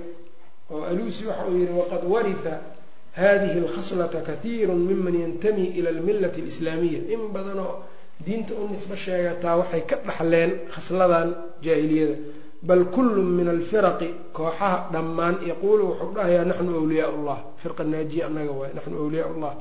oo 0.71 0.81
alusi 0.91 1.23
waxa 1.29 1.43
uu 1.49 1.57
yihi 1.61 1.73
waqad 1.81 2.01
waritha 2.13 2.53
hadihi 3.19 3.57
alkhaslata 3.65 4.19
kathiiru 4.27 4.73
miman 4.75 5.15
yantami 5.23 5.65
ila 5.79 5.89
almillati 5.95 6.41
alislaamiya 6.41 6.99
in 7.13 7.21
badanoo 7.35 7.73
diinta 8.25 8.53
u 8.61 8.67
nisbo 8.71 8.95
sheegataa 8.95 9.55
waxay 9.61 9.81
ka 9.89 9.95
dhaxleen 10.07 10.51
khasladan 10.73 11.29
jaahiliyada. 11.61 12.15
Bal 12.65 12.85
kullu 12.95 13.21
min 13.21 13.47
alfiraqi 13.47 14.09
kooxaha 14.33 14.89
dhammaan 14.93 15.35
yaquulu 15.49 15.83
wuxuu 15.91 16.11
dhahayaa 16.15 16.45
naxnu 16.51 16.71
awliyaa 16.81 17.11
llah 17.25 17.39
firqa 17.61 17.83
naajiya 17.83 18.23
annaga 18.27 18.51
waay 18.59 18.71
naxnu 18.77 18.95
awliyaa 19.03 19.31
llah 19.41 19.53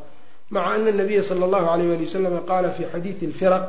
maca 0.51 0.69
ana 0.75 0.91
nabiya 1.01 1.23
sala 1.29 1.45
allahu 1.49 1.67
alayh 1.75 1.87
wali 1.93 2.05
wasalama 2.09 2.41
qaala 2.51 2.69
fi 2.77 2.83
xadiidi 2.93 3.27
alfiraq 3.31 3.65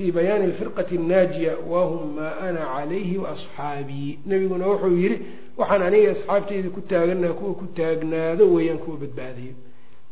fi 0.00 0.12
bayaani 0.12 0.44
alfirqati 0.50 0.96
annaajiya 0.96 1.52
wahum 1.72 2.14
maa 2.16 2.32
ana 2.48 2.60
calayhi 2.74 3.16
waasxaabii 3.24 4.18
nebiguna 4.26 4.66
wuxuu 4.72 4.96
yidhi 5.02 5.16
waxaan 5.60 5.82
aniga 5.88 6.10
asxaabteyda 6.16 6.68
ku 6.76 6.80
taaganaha 6.92 7.32
kuwa 7.40 7.52
ku 7.60 7.66
taagnaado 7.78 8.44
weeyaan 8.54 8.78
kuwa 8.84 8.96
badbaadayo 9.02 9.54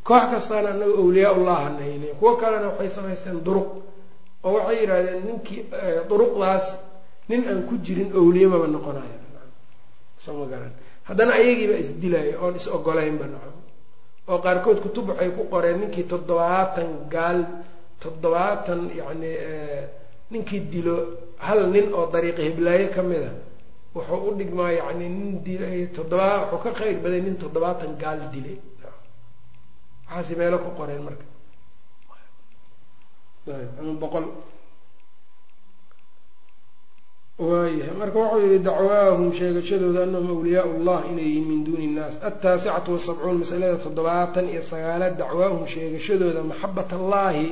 koox 0.09 0.25
kastaana 0.33 0.69
anaga 0.75 0.95
awliyaa 1.03 1.33
ullaha 1.39 1.71
kuwo 2.19 2.33
kalena 2.41 2.67
waxay 2.71 2.91
samaysteen 2.97 3.39
duruq 3.47 3.69
oo 4.45 4.53
waxay 4.57 4.77
yidhahdeen 4.81 5.21
ninkii 5.29 5.61
duruqdaas 6.11 6.67
nin 7.29 7.41
aan 7.51 7.63
ku 7.69 7.75
jirin 7.87 8.11
awliye 8.21 8.47
maba 8.53 8.67
noqonayo 8.75 9.17
soo 10.25 10.35
ma 10.41 10.47
garan 10.53 10.73
haddana 11.09 11.33
ayagiibaa 11.41 11.81
isdilaya 11.85 12.35
oon 12.43 12.55
is 12.61 12.67
ogolaynba 12.77 13.25
nacam 13.33 13.57
oo 14.31 14.39
qaarkood 14.45 14.79
kutub 14.85 15.09
waxay 15.11 15.31
ku 15.39 15.43
qoreen 15.53 15.79
ninkii 15.81 16.05
toddobaatan 16.13 16.91
gaal 17.15 17.39
toddobaatan 18.03 18.81
yacni 19.01 19.31
ninkii 20.33 20.61
dilo 20.73 20.97
hal 21.47 21.61
nin 21.75 21.87
oo 21.99 22.07
dariiqa 22.15 22.43
hiblaayo 22.49 22.89
ka 22.97 23.03
mid 23.11 23.23
a 23.31 23.33
wuxuu 23.95 24.21
u 24.29 24.35
dhigmaa 24.39 24.71
yacni 24.81 25.07
nin 25.19 25.31
dilay 25.47 25.79
toddobaa 25.97 26.35
wuxuu 26.53 26.63
ka 26.65 26.71
khayr 26.79 26.97
baday 27.05 27.21
nin 27.27 27.37
toddobaatan 27.43 27.93
gaal 28.03 28.21
dilay. 28.35 28.57
Waxaasi 30.09 30.33
meelo 30.41 30.59
ku 30.65 30.71
qoreen 30.79 31.03
marka. 31.07 31.25
Ama 33.81 33.93
boqol. 34.03 34.25
Waayahay 37.39 37.95
marka 38.01 38.19
wuxuu 38.19 38.41
yihi 38.45 38.59
dacwaahum 38.69 39.31
sheegashadooda 39.39 40.01
anahum 40.07 40.29
awliyaau 40.37 40.73
llah 40.87 41.01
inay 41.11 41.23
yihiin 41.29 41.47
min 41.51 41.61
duuni 41.67 41.85
innaas 41.89 42.15
altaasicatu 42.29 42.89
wasabcuun 42.97 43.37
masalada 43.43 43.77
toddobaatan 43.85 44.47
iyo 44.53 44.63
sagaalaad 44.71 45.15
dacwaahum 45.23 45.63
sheegashadooda 45.73 46.43
maxabat 46.51 46.91
allaahi 46.99 47.47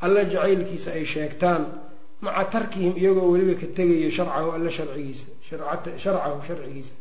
alla 0.00 0.24
jacaylkiisa 0.24 0.90
ay 0.92 1.04
sheegtaan 1.04 1.66
maca 2.20 2.44
tarkihim 2.44 2.94
iyagoo 2.96 3.30
weliba 3.32 3.60
ka 3.60 3.66
tegayo 3.66 4.10
sharcahu 4.10 4.50
alla 4.56 4.70
sharcigiisa 4.70 5.26
sharcahu 5.98 6.40
sharcigiisa. 6.46 6.94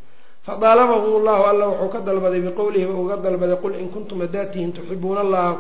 Fadaalabahum 0.46 1.24
llahu 1.24 1.44
alla 1.52 1.66
wuxuu 1.70 1.90
ka 1.90 2.00
dalbaday 2.02 2.42
biqowlihiba 2.42 2.94
uga 2.94 3.18
dalbaday 3.18 3.58
qul 3.58 3.76
in 3.76 3.90
kuntum 3.90 4.22
haddaad 4.22 4.52
tihiin 4.52 4.74
tuxibuuna 4.74 5.22
allaha 5.22 5.54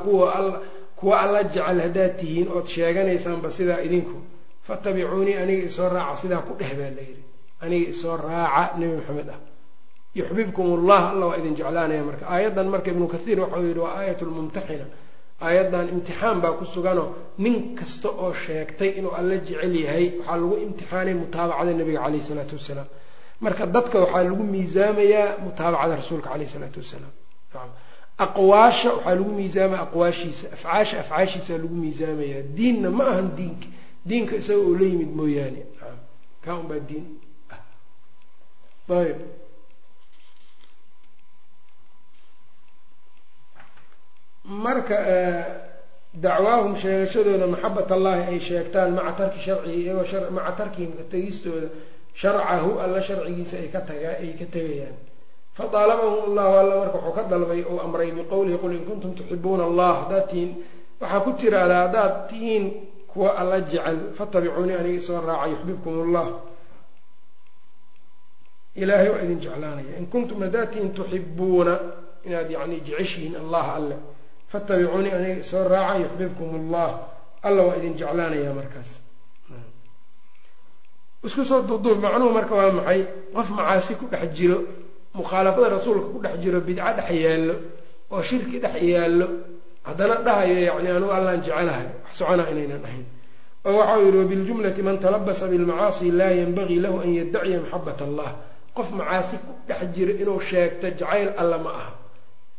kuwa 0.96 1.20
alla 1.22 1.44
jecel 1.44 1.80
haddaad 1.82 2.18
tihiin 2.18 2.48
ood 2.52 2.68
sheeganaysaanba 2.68 3.50
sidaa 3.52 3.82
idinku. 3.82 4.22
Fattabicuunii 4.68 5.36
aniga 5.42 5.66
isoo 5.66 5.90
raaca 5.90 6.16
sidaa 6.18 6.42
ku 6.42 6.54
dheh 6.60 6.74
baa 6.78 6.92
layidhi 6.98 7.24
aniga 7.62 7.90
isoo 7.90 8.18
raaca 8.18 8.78
nebi 8.78 8.96
maxamed 8.98 9.30
ah. 9.30 9.40
Yuxbibkum 10.16 10.66
ullah 10.74 11.12
alla 11.12 11.26
waa 11.26 11.38
idin 11.38 11.56
jeclaanaya 11.56 12.04
marka 12.04 12.26
aayaddan 12.30 12.68
marka 12.70 12.90
ibnu 12.92 13.08
kathiir 13.08 13.40
waxau 13.40 13.64
yidhi 13.66 13.80
waa 13.80 13.96
aayat 14.00 14.22
lmumtaxina 14.22 14.86
aayaddan 15.42 15.90
imtixaan 15.94 16.42
baa 16.42 16.54
ku 16.60 16.66
suganoo 16.66 17.10
nin 17.38 17.76
kasta 17.76 18.10
oo 18.10 18.34
sheegtay 18.34 18.90
inuu 19.00 19.12
alla 19.20 19.36
jecel 19.48 19.76
yahay 19.86 20.06
waxaa 20.20 20.38
lagu 20.42 20.56
imtixaanay 20.66 21.14
mutaabacada 21.14 21.72
nebiga 21.80 22.00
caleyh 22.04 22.22
isalaatu 22.24 22.56
wasalaam. 22.60 22.88
Marka 23.44 23.66
dadka 23.76 23.98
waxaa 24.04 24.24
lagu 24.24 24.44
miisaamayaa 24.54 25.28
mutaabacada 25.46 25.96
rasuulka 26.02 26.30
caleyh 26.30 26.48
isalaatu 26.50 26.80
wasalaam. 26.84 27.14
Aqwaasha 28.26 28.90
waxaa 28.96 29.16
lagu 29.20 29.32
miisaamaya 29.40 29.82
aqwaashiisa 29.88 30.46
afcaasha 30.56 30.96
afcaashiisaa 31.04 31.58
lagu 31.64 31.76
miisaamayaa 31.84 32.42
diinna 32.58 32.90
ma 32.98 33.04
ahan 33.12 33.28
diinka 33.38 33.68
diinka 34.10 34.34
isaga 34.42 34.60
oo 34.68 34.74
la 34.80 34.86
yimid 34.92 35.12
mooyaane. 35.20 35.62
Kaa 36.44 36.56
un 36.62 36.68
baa 36.70 36.80
diin. 36.90 37.06
Ah. 37.54 37.60
Ayb 39.02 39.18
marka 44.46 44.96
dacwaahum 46.14 46.76
sheegashadooda 46.78 47.48
maxabat 47.48 47.92
allahi 47.92 48.22
ay 48.32 48.40
sheegtaan 48.40 48.94
maca 48.94 49.14
tarki 49.18 49.40
sharcihi 49.40 49.82
iyagoo 49.84 50.30
maca 50.32 50.52
tarkihim 50.60 50.92
ka 50.98 51.04
tegistooda 51.12 51.68
sharcahu 52.14 52.80
alla 52.80 53.02
sharcigiisa 53.02 53.58
ay 53.58 53.68
ka 53.74 53.82
taga 53.82 54.10
ay 54.22 54.34
ka 54.40 54.46
tegayaan. 54.46 54.96
Fadaalabahum 55.56 56.32
allahu 56.32 56.54
alla 56.62 56.76
marka 56.84 56.98
wuxuu 57.00 57.16
ka 57.16 57.24
dalbay 57.32 57.64
ou 57.64 57.80
amray 57.80 58.12
biqowlihi 58.12 58.58
qul 58.60 58.74
in 58.76 58.86
kuntum 58.86 59.16
tuxibuuna 59.16 59.64
allah 59.66 59.92
haddaad 60.06 60.28
tihiin 60.30 60.52
waxaa 61.02 61.20
ku 61.26 61.32
tiraahdaa 61.34 61.82
haddaad 61.88 62.14
tihiin 62.30 62.64
kuwa 63.08 63.36
alla 63.40 63.60
jecel 63.62 64.14
fattabicuunii 64.18 64.76
aniga 64.76 65.00
isoo 65.00 65.20
raaca 65.24 65.48
yuxbibkum 65.52 65.94
ullah 66.00 66.28
ilaahay 68.76 69.10
waa 69.10 69.22
idin 69.24 69.40
jeclaanaya. 69.40 69.98
In 70.00 70.08
kuntum 70.08 70.42
haddaad 70.44 70.70
tihiin 70.72 70.92
tuxibuuna 70.94 71.80
inaad 72.28 72.52
yani 72.52 72.80
jeceshihiin 72.88 73.36
allah 73.36 73.66
alle 73.76 73.96
fattabicuunii 74.56 75.12
aniga 75.18 75.36
isoo 75.44 75.64
raaca 75.74 76.00
yuxbibkum 76.04 76.48
ullah 76.60 76.90
alla 77.48 77.62
waa 77.68 77.76
idin 77.80 77.94
jeclaanaya 78.00 78.52
markaas. 78.60 78.90
Isku 81.26 81.44
soo 81.46 81.62
duuduub 81.68 82.00
macnuhu 82.06 82.32
marka 82.38 82.54
waa 82.60 82.72
maxay? 82.78 83.02
Qof 83.36 83.50
macaasi 83.58 83.94
ku 84.00 84.06
dhex 84.12 84.30
jiro 84.38 84.58
mukhaalafada 85.18 85.70
rasuulka 85.76 86.08
ku 86.14 86.20
dhex 86.24 86.36
jiro 86.44 86.60
bidco 86.68 86.92
dhex 86.98 87.10
yaallo 87.26 87.56
oo 88.14 88.22
shirki 88.22 88.58
dhex 88.64 88.76
yaallo 88.94 89.28
haddana 89.88 90.16
dhahayo 90.26 90.56
yacni 90.70 90.90
anugu 90.98 91.12
allaan 91.18 91.42
jecelahay 91.46 91.88
wax 92.04 92.14
soconaa 92.20 92.50
inaynan 92.54 92.84
ahayn. 92.88 93.06
Oo 93.66 93.74
waxau 93.80 94.02
yihi 94.06 94.18
wabiljumlati 94.22 94.82
man 94.88 94.98
talabasa 95.04 95.48
bilmacaasi 95.52 96.12
laa 96.20 96.34
yanbagii 96.42 96.80
lahu 96.86 96.98
an 97.04 97.10
yaddaciya 97.20 97.60
maxabat 97.64 98.00
allah. 98.08 98.30
Qof 98.78 98.88
macaasi 99.00 99.36
ku 99.44 99.52
dhex 99.68 99.80
jiro 99.96 100.14
inuu 100.22 100.40
sheegto 100.50 100.88
jacayl 101.00 101.30
alla 101.42 101.58
ma 101.58 101.70
aha 101.80 101.92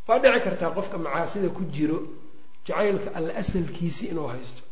waa 0.08 0.18
dhici 0.22 0.40
kartaa 0.46 0.70
qofka 0.76 0.96
macaasida 1.04 1.48
ku 1.56 1.62
jiro 1.74 1.98
jacaylka 2.66 3.08
alla 3.18 3.32
asalkiisi 3.42 4.04
inuu 4.12 4.28
haysto? 4.32 4.62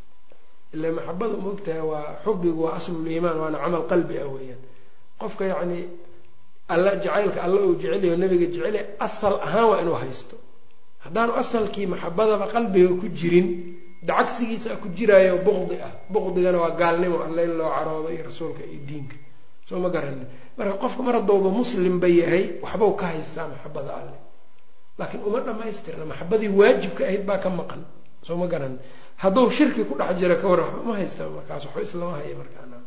Ila 0.75 0.89
maxabadu 0.97 1.37
ma 1.43 1.49
ogtahay 1.55 1.81
waa 1.93 2.09
xubigu 2.25 2.61
waa 2.65 2.75
asluliimaan 2.79 3.39
waana 3.43 3.59
camal 3.63 3.85
qalbi 3.91 4.15
ah 4.23 4.29
weeyaan. 4.35 4.63
Qofka 5.21 5.45
yacni 5.53 5.79
alla 6.75 6.91
jacaylka 7.05 7.39
alla 7.47 7.59
uu 7.67 7.75
jecelyaho 7.81 8.17
nabiga 8.23 8.47
jecely 8.55 8.81
asal 9.07 9.35
ahaan 9.47 9.67
waa 9.71 9.81
inuu 9.83 9.99
haysto. 10.03 10.37
Haddaanu 11.05 11.33
asalkii 11.43 11.87
maxabadaba 11.93 12.47
qalbiga 12.55 12.89
ku 13.01 13.07
jirin 13.19 13.47
dacagsigiisa 14.09 14.71
ku 14.83 14.89
jiraayo 14.97 15.37
buqdi 15.47 15.77
ah. 15.87 15.93
Buqdigana 16.13 16.59
waa 16.65 16.71
gaalnimo 16.81 17.17
alle 17.27 17.43
in 17.49 17.53
loo 17.59 17.71
caroodo 17.77 18.09
iyo 18.15 18.23
rasuulka 18.29 18.63
iyo 18.71 18.81
diinka. 18.89 19.17
Soo 19.69 19.79
ma 19.85 19.89
garanin. 19.95 20.27
Marka 20.59 20.75
qofka 20.83 21.01
mar 21.07 21.15
haddooba 21.19 21.49
muslimba 21.61 22.09
yahay 22.21 22.45
waxbau 22.63 22.93
ka 23.01 23.05
haystaa 23.13 23.47
maxabada 23.53 23.93
alle 24.01 24.17
laakiin 24.99 25.23
uma 25.29 25.41
dhamaystirna 25.41 26.05
maxabadii 26.05 26.49
waajibka 26.61 27.05
ahayd 27.05 27.25
baa 27.27 27.39
ka 27.39 27.51
maqan. 27.51 27.83
Soo 28.23 28.37
ma 28.37 28.47
garanin 28.47 28.79
hadduu 29.17 29.51
shirki 29.51 29.85
ku 29.85 29.95
dhex 29.99 30.19
jiro 30.19 30.37
ka 30.37 30.47
warran 30.49 30.67
waxba 30.67 30.83
ma 30.85 30.95
haysta 30.97 31.29
markaas 31.29 31.65
waxba 31.67 31.83
islama 31.83 32.17
haya 32.19 32.35
markaana 32.37 32.79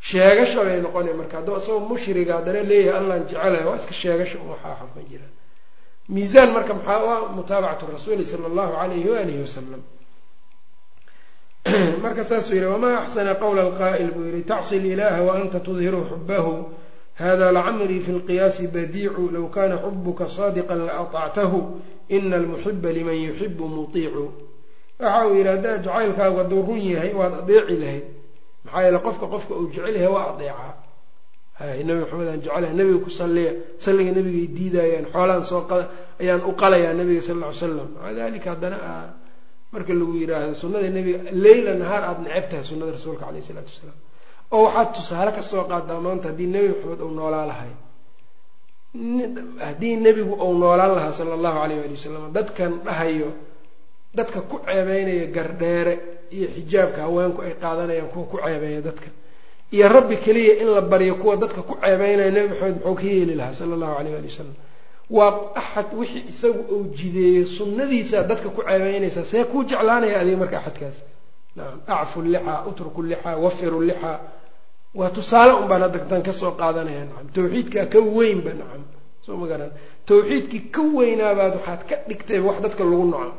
sheegasha 0.00 0.64
bay 0.64 0.80
noqonaya 0.80 1.14
marka 1.14 1.36
hadduu 1.38 1.56
isagoo 1.58 1.88
mushriga 1.88 2.36
haddana 2.38 2.62
leeyahay 2.62 3.00
allaan 3.00 3.26
jecelahay 3.26 3.64
waa 3.64 3.76
iska 3.76 3.92
sheegasha 3.92 4.38
waxaa 4.38 4.76
xaf 4.78 4.90
ma 4.96 5.02
jiraan 5.10 5.32
miisaan 6.08 6.52
marka 6.52 6.74
maxaa 6.74 7.02
u 7.04 7.08
ah? 7.08 7.20
Mutaabacatu 7.38 7.86
rasuuli 7.92 8.26
sala 8.26 8.46
allahu 8.46 8.72
alayhi 8.76 9.08
waalihi 9.08 9.40
wasalam 9.40 9.82
marka 12.04 12.24
saasuu 12.24 12.54
yihi 12.54 12.66
wamaa 12.66 13.02
axsana 13.02 13.34
qowla 13.34 13.62
alqaa'il 13.62 14.10
buu 14.12 14.26
yihi 14.28 14.42
tacsi 14.42 14.78
lilaha 14.78 15.22
waanta 15.22 15.60
tudhiru 15.60 16.04
xubahu 16.10 16.68
hada 17.20 17.52
lacamrii 17.56 18.00
fi 18.06 18.12
lqiyaasi 18.18 18.66
badiicu 18.74 19.22
low 19.34 19.46
kana 19.56 19.76
xubuka 19.84 20.24
saadiqan 20.36 20.80
laatactahu 20.88 21.58
ina 22.16 22.36
almuxiba 22.36 22.90
liman 22.96 23.16
yuxibu 23.26 23.64
mutiicu 23.76 24.24
waxa 25.00 25.26
uu 25.28 25.34
yidhi 25.38 25.48
haddaa 25.54 25.78
jacaylkaagu 25.86 26.36
hadduu 26.40 26.62
run 26.68 26.80
yahay 26.92 27.12
waad 27.20 27.34
adeeci 27.42 27.76
lahayd 27.82 28.04
maxaa 28.64 28.82
yeele 28.84 28.98
qofka 29.06 29.26
qofka 29.34 29.52
uu 29.60 29.66
jecel 29.74 29.94
yahay 29.96 30.10
waa 30.16 30.26
adeecaa 30.34 30.72
nabi 31.88 32.00
maxamed 32.02 32.28
aan 32.28 32.40
jecelahay 32.44 32.74
nabiga 32.78 32.98
ku 33.04 33.10
salliya 33.10 33.52
salliga 33.84 34.12
nabigay 34.18 34.46
diidayaan 34.56 35.06
xoolaan 35.14 35.42
soo 35.50 35.62
ayaan 36.22 36.42
u 36.50 36.52
qalayaa 36.62 36.94
nabiga 37.00 37.22
sal 37.28 37.36
lla 37.40 37.48
ly 37.50 37.56
slam 37.60 37.88
maca 37.94 38.12
dalika 38.18 38.48
haddana 38.54 38.78
marka 39.72 39.92
lagu 40.00 40.12
yidhaahdo 40.22 40.54
sunnada 40.62 40.88
nebiga 40.96 41.18
leyla 41.44 41.72
nahaar 41.82 42.02
aada 42.08 42.20
neceb 42.26 42.44
tahay 42.50 42.64
sunnada 42.70 42.90
rasuulka 42.96 43.24
caleyh 43.26 43.42
isalaatu 43.44 43.70
wasalaam 43.72 43.98
oo 44.52 44.62
waxaad 44.66 44.88
tusaale 44.96 45.30
ka 45.36 45.42
soo 45.42 45.64
qaadaa 45.70 46.00
maanta 46.04 46.28
haddii 46.28 46.46
nebi 46.54 46.68
maxamed 46.74 47.00
uu 47.06 47.10
noolaan 47.18 47.48
lahay. 47.50 47.72
Haddii 49.66 49.96
nebigu 49.96 50.34
uu 50.44 50.54
noolaan 50.58 50.94
lahaa 50.96 51.12
sala 51.12 51.34
allahu 51.34 51.58
alayh 51.64 51.78
waali 51.80 51.94
wasalam 51.96 52.32
dadkan 52.32 52.72
dhahayo 52.86 53.28
dadka 54.14 54.40
ku 54.50 54.56
ceebeynaya 54.66 55.26
gardheere 55.36 55.94
iyo 56.36 56.46
xijaabka 56.56 57.00
haweenku 57.06 57.40
ay 57.46 57.54
qaadanayaan 57.62 58.08
kuwa 58.12 58.24
ku 58.30 58.36
ceebeeya 58.44 58.80
dadka. 58.88 59.08
Iyo 59.74 59.88
rabbi 59.88 60.16
keliya 60.24 60.54
in 60.62 60.68
la 60.76 60.80
baryo 60.80 61.14
kuwa 61.22 61.36
dadka 61.42 61.62
ku 61.68 61.74
ceebeynaya 61.82 62.30
nebi 62.30 62.48
maxamed 62.48 62.76
muxuu 62.84 62.94
ka 62.94 63.02
yeeli 63.12 63.34
lahaa 63.40 63.52
sala 63.58 63.72
allahu 63.76 63.94
alayh 64.00 64.12
waali 64.14 64.28
wasalam 64.30 64.54
waa 65.10 65.32
axad 65.60 65.86
wixii 65.98 66.24
isagu 66.32 66.60
uu 66.74 66.84
jideeyey 66.98 67.44
sunnadiisa 67.56 68.22
dadka 68.30 68.48
ku 68.56 68.60
ceebeynaysaa 68.68 69.24
see 69.30 69.44
kuu 69.50 69.62
jeclaanaya 69.70 70.16
adiga 70.22 70.36
marka 70.42 70.56
axadkaas 70.60 70.96
acfu 71.86 72.22
lixaa 72.22 72.64
utruku 72.70 73.02
lixaa 73.02 73.36
wafiru 73.44 73.80
lixaa 73.80 74.18
waa 74.94 75.10
tusaale 75.10 75.52
un 75.60 75.66
baan 75.68 75.82
hadda 75.82 75.98
tan 76.10 76.22
ka 76.22 76.32
soo 76.32 76.52
qaadanaya 76.60 77.04
nacam 77.08 77.26
tawxiidkaa 77.34 77.86
ka 77.92 77.98
weynba 78.16 78.50
nacam 78.60 78.82
soo 79.24 79.36
ma 79.36 79.46
garan. 79.50 79.70
tawxiidkii 80.06 80.62
ka 80.74 80.82
weynaabaad 80.96 81.52
waxaad 81.58 81.82
ka 81.88 81.96
dhigtayba 82.08 82.46
wax 82.48 82.58
dadka 82.64 82.84
lagu 82.84 83.04
naco 83.12 83.32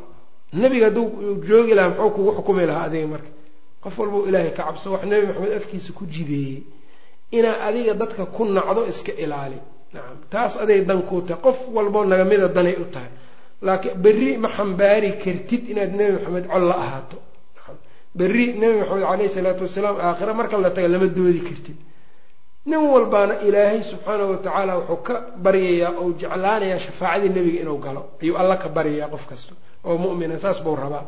nebiga 0.53 0.85
hadduu 0.87 1.07
joogi 1.47 1.73
lahaa 1.77 1.89
muxuu 1.89 2.11
kugu 2.15 2.31
xukumi 2.37 2.65
lahaa 2.69 2.85
adiga 2.87 3.07
marka. 3.13 3.29
qof 3.83 3.99
walbau 3.99 4.25
ilaahay 4.29 4.51
ka 4.57 4.63
cabso 4.63 4.87
wax 4.93 5.03
nebi 5.11 5.25
maxamed 5.27 5.53
afkiisa 5.59 5.91
ku 5.97 6.03
jideeyey. 6.13 6.63
inaa 7.37 7.57
adiga 7.67 7.93
dadka 7.93 8.25
ku 8.35 8.41
nacdo 8.45 8.81
iska 8.91 9.11
ilaali. 9.23 9.59
nacam 9.93 10.17
taas 10.31 10.53
aday 10.63 10.81
dan 10.89 11.01
kuu 11.07 11.21
tahay. 11.27 11.41
qof 11.45 11.57
walboo 11.75 12.03
nagamida 12.05 12.47
danay 12.47 12.75
u 12.83 12.85
tahay. 12.93 13.11
laakiin 13.61 13.95
berri 14.03 14.37
ma 14.43 14.49
xambaari 14.57 15.09
kartid 15.23 15.63
inaad 15.71 15.91
nebi 15.99 16.11
maxamed 16.17 16.45
col 16.51 16.63
la 16.71 16.75
ahaato 16.83 17.17
berri 18.19 18.45
nebi 18.61 18.75
maxamed 18.81 19.03
caleyhi 19.09 19.29
salaatu 19.37 19.61
wasalaam 19.67 19.95
aakhira 20.07 20.33
marka 20.39 20.55
la 20.63 20.69
taga 20.75 20.87
lama 20.93 21.07
doodi 21.17 21.41
kartid. 21.47 21.77
Nin 22.69 22.81
walbaana 22.93 23.33
ilaahay 23.47 23.81
subxaanahu 23.91 24.29
watacaala 24.33 24.73
wuxuu 24.79 25.01
ka 25.07 25.15
baryayaa 25.45 25.91
ou 26.01 26.07
jeclaanayaa 26.21 26.79
shafaacadii 26.85 27.29
nebiga 27.37 27.59
inuu 27.63 27.77
galo. 27.85 28.01
Ayuu 28.21 28.37
alla 28.41 28.55
ka 28.63 28.67
baryayaa 28.77 29.09
qof 29.13 29.23
kasta 29.29 29.53
oo 29.87 29.95
mu'mina 30.03 30.35
saas 30.43 30.59
buu 30.65 30.75
rabaa. 30.83 31.05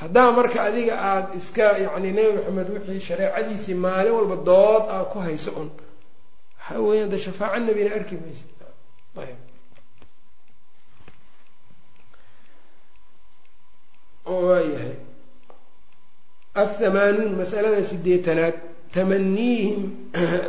Haddaa 0.00 0.30
marka 0.38 0.58
adiga 0.68 0.94
aada 1.10 1.28
iska 1.40 1.66
yacni 1.84 2.10
nebi 2.18 2.32
maxamed 2.36 2.68
wixii 2.74 3.00
shareecadiisii 3.08 3.74
maalin 3.84 4.12
walba 4.18 4.36
dood 4.48 4.84
aa 4.94 5.04
ku 5.12 5.18
hayso 5.26 5.50
un 5.60 5.68
waxaa 6.58 6.80
weeyaan 6.86 7.10
de 7.12 7.18
shafaaco 7.24 7.58
nebina 7.66 7.90
arki 7.98 8.14
maysa 8.22 8.44
ayb 9.22 9.38
waayahay 14.26 14.94
athamaanuun 16.62 17.32
masalada 17.40 17.80
sideetanaad 17.90 18.56
tamaniihim 18.96 19.80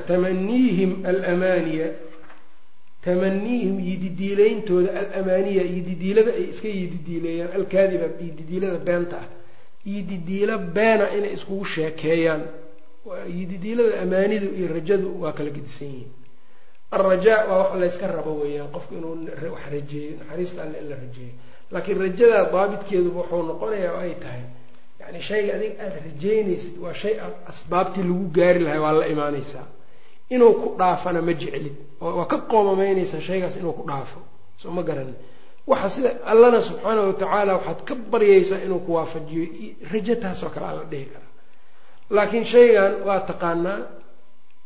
tamaniihim 0.09 0.91
alamaaniya 1.11 1.87
tamaniihim 3.05 3.75
yididiileyntooda 3.89 4.89
alamaaniya 5.01 5.63
yididiilada 5.75 6.31
ay 6.39 6.45
iska 6.53 6.67
yididiileeyaan 6.79 7.51
alkaadiba 7.59 8.07
yididiilada 8.25 8.79
beenta 8.87 9.17
ah 9.23 9.27
yididiilo 9.93 10.55
beena 10.75 11.05
inay 11.17 11.33
iskugu 11.37 11.65
sheekeeyaan 11.75 12.41
yididiilada 13.37 13.93
amaanidu 14.05 14.47
iyo 14.57 14.67
rajadu 14.77 15.07
waa 15.21 15.33
kala 15.37 15.49
gedisan 15.57 15.87
yihiin 15.87 16.11
alrajaa 16.95 17.39
waa 17.49 17.57
wax 17.63 17.71
layska 17.81 18.07
rabo 18.17 18.31
weeyaan 18.41 18.69
qofku 18.75 18.91
inuu 18.99 19.15
wax 19.53 19.61
rajeeyo 19.75 20.13
naxariista 20.19 20.59
alle 20.63 20.77
in 20.81 20.87
la 20.91 20.95
rajeeyo 21.03 21.33
laakiin 21.71 21.99
rajada 22.05 22.39
daabitkeeduba 22.53 23.19
wuxuu 23.21 23.43
noqonayaa 23.49 23.93
oo 23.97 24.01
ay 24.07 24.13
tahay 24.23 24.43
yani 25.01 25.19
shayga 25.29 25.51
adig 25.57 25.73
aada 25.83 25.99
rajeynaysid 26.07 26.73
waa 26.83 26.93
shay 27.01 27.13
aad 27.25 27.35
asbaabtii 27.51 28.03
lagu 28.09 28.25
gaari 28.37 28.59
lahay 28.65 28.79
waa 28.85 28.91
la 28.99 29.05
imaanaysaa 29.13 29.67
inuu 30.35 30.53
ku 30.61 30.67
dhaafana 30.79 31.21
ma 31.27 31.33
jeclid. 31.41 31.75
Waa 32.01 32.25
ka 32.31 32.37
qoomamaynaysaa 32.51 33.21
shaygaas 33.27 33.55
inuu 33.61 33.73
ku 33.79 33.83
dhaafo. 33.89 34.19
Soo 34.61 34.71
ma 34.77 34.81
garanin. 34.83 35.15
Waxa 35.67 35.89
sida 35.95 36.09
allana 36.31 36.59
subxaana 36.67 37.01
watacaala 37.09 37.51
waxaad 37.57 37.79
ka 37.87 37.93
baryaysaa 38.11 38.59
inuu 38.65 38.79
ku 38.85 38.91
waafajiyo. 38.97 39.43
Rajo 39.91 40.15
taasoo 40.23 40.49
kale 40.53 40.65
alla 40.71 40.83
dhihi 40.91 41.05
karaa 41.13 41.29
laakiin 42.15 42.45
shaygan 42.53 42.93
waa 43.07 43.19
taqaanaa 43.29 43.79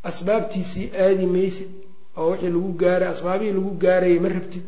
asbaabtiisii 0.09 0.87
aadi 1.05 1.25
maysid 1.25 1.69
oo 2.17 2.29
wixii 2.31 2.49
lagu 2.55 2.71
gaaray 2.81 3.07
asbaabihii 3.15 3.53
lagu 3.57 3.71
gaarayay 3.83 4.19
ma 4.25 4.29
rabtid. 4.29 4.65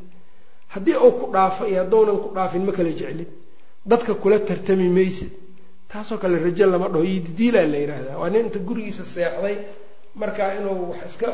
Haddii 0.74 0.95
uu 1.05 1.11
ku 1.20 1.26
dhaafo 1.34 1.63
iyo 1.68 1.78
haddounan 1.84 2.18
ku 2.24 2.30
dhaafin 2.36 2.63
ma 2.68 2.72
kala 2.72 2.89
jeclid. 2.99 3.28
Dadka 3.86 4.13
kula 4.22 4.39
tartami 4.39 4.89
maysid 4.89 5.32
taasoo 5.91 6.17
kale 6.21 6.38
rajo 6.45 6.65
lama 6.73 6.88
dhaho 6.93 7.03
yididiilaa 7.13 7.67
la 7.73 7.77
yidhaahdaa 7.83 8.17
waa 8.21 8.29
nin 8.33 8.45
inta 8.45 8.59
gurigiisa 8.67 9.03
seexday 9.15 9.55
markaa 10.21 10.51
inuu 10.59 10.89
wax 10.91 11.01
iska 11.11 11.29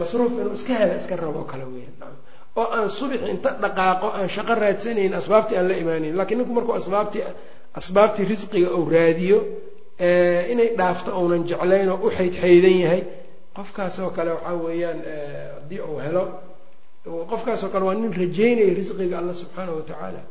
masruuf 0.00 0.32
inuu 0.40 0.54
iska 0.58 0.72
hela 0.80 0.94
iska 1.00 1.16
rabo 1.16 1.42
kale 1.50 1.64
weeyaan. 1.72 2.14
Oo 2.60 2.66
aan 2.76 2.88
subaxi 2.98 3.26
inta 3.34 3.50
dhaqaaqo 3.62 4.06
aan 4.18 4.28
shaqo 4.34 4.54
raadsanayn 4.62 5.14
asbaabtii 5.20 5.56
aan 5.58 5.68
la 5.70 5.76
imaanayn 5.82 6.14
lakiin 6.20 6.38
ninku 6.38 6.52
markuu 6.56 6.74
asbaabtii 6.80 7.22
asbaabtii 7.80 8.24
risqiga 8.32 8.68
uu 8.78 8.84
raadiyo 8.96 9.38
inay 10.52 10.68
dhaafto 10.78 11.10
uunan 11.20 11.42
jeclayn 11.50 11.88
oo 11.94 11.98
u 12.06 12.10
xaydxaydan 12.16 12.76
yahay 12.84 13.02
qofkaasoo 13.56 14.10
kale 14.16 14.30
waxaa 14.36 14.56
weeyaan 14.64 15.00
haddii 15.56 15.80
uu 15.90 15.98
helo 16.04 16.24
qofkaasoo 17.30 17.68
kale 17.72 17.84
waa 17.88 17.94
nin 17.94 18.12
rajeynaya 18.20 18.74
risqiga 18.80 19.16
alla 19.20 19.34
subxaana 19.40 19.72
watacaala 19.78 20.22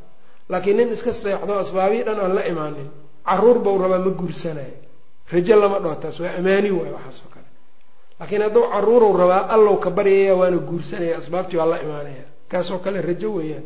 laakiin 0.51 0.77
nin 0.77 0.89
iska 0.95 1.13
seexdo 1.13 1.53
asbaabihii 1.63 2.03
dhan 2.07 2.19
aan 2.23 2.33
la 2.37 2.43
imaanin 2.53 2.89
carruur 3.25 3.59
bau 3.65 3.77
rabaa 3.77 3.99
ma 3.99 4.11
guursanayo. 4.11 4.77
Rajo 5.31 5.55
lama 5.59 5.79
dhaho 5.79 5.95
taas 6.01 6.19
waa 6.19 6.33
amaani 6.39 6.69
waayo 6.71 6.93
waxaasoo 6.97 7.29
kale. 7.33 7.47
Laakiin 8.19 8.41
hadduu 8.41 8.65
caruurow 8.73 9.13
rabaa 9.17 9.47
allow 9.55 9.77
ka 9.79 9.89
baryaya 9.89 10.35
waana 10.35 10.57
guursanaya 10.57 11.17
asbaabtii 11.17 11.57
waa 11.57 11.65
la 11.65 11.77
imaanaya 11.83 12.23
kaasoo 12.51 12.79
kale 12.79 13.01
rajo 13.01 13.33
weeyaan. 13.33 13.63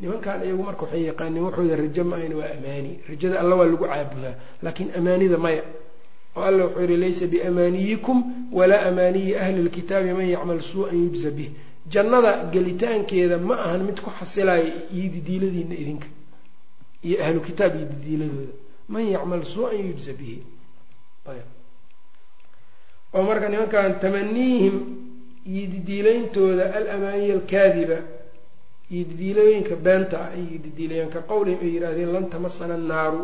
Nimankan 0.00 0.44
iyagu 0.44 0.62
marka 0.62 0.82
waxay 0.84 1.04
yaqaaniin 1.08 1.44
waxooda 1.44 1.76
rajo 1.76 2.04
ma-ayna 2.04 2.36
waa 2.36 2.50
amaani. 2.58 2.92
Rajada 3.08 3.40
alla 3.40 3.54
waa 3.56 3.64
lagu 3.66 3.84
caabudaa 3.86 4.34
laakiin 4.62 4.90
amaanida 4.98 5.38
maya. 5.38 5.62
Oo 6.36 6.42
alla 6.42 6.64
wuxuu 6.64 6.80
yihi 6.82 6.96
laysa 6.96 7.26
biamaaniyikum 7.26 8.18
walaa 8.52 8.82
amaaniyi 8.88 9.34
ahli 9.36 9.62
lkitaabi 9.62 10.12
man 10.12 10.28
yacmal 10.28 10.60
suu-an 10.60 10.96
yujza 11.04 11.30
bih 11.30 11.50
jannada 11.88 12.44
gelitaankeeda 12.52 13.38
ma 13.38 13.54
ahan 13.56 13.82
mid 13.88 14.00
ku 14.04 14.10
xasilayo 14.18 14.68
iyodidiiladiina 14.92 15.74
idinka 15.82 16.08
iyo 17.06 17.16
ahlu 17.24 17.40
kitaab 17.48 17.72
iyodidiiladooda 17.78 18.54
man 18.92 19.04
yacmal 19.14 19.42
suu-an 19.52 19.78
yujza 19.88 20.12
bihi. 20.20 20.38
Oo 23.14 23.22
marka 23.28 23.46
nimankan 23.52 23.92
tamaniihim 24.04 24.76
yididiileyntooda 25.54 26.64
alamaaniya 26.78 27.34
alkaadiba 27.38 27.98
yididiilooyinka 28.94 29.74
beenta 29.86 30.16
ah 30.24 30.30
ay 30.36 30.42
yididiilayaan 30.52 31.10
ka 31.14 31.20
qowlihim 31.30 31.60
ay 31.66 31.70
yidhaahdeen 31.74 32.10
lan 32.16 32.24
tamasana 32.34 32.74
annaaru 32.80 33.20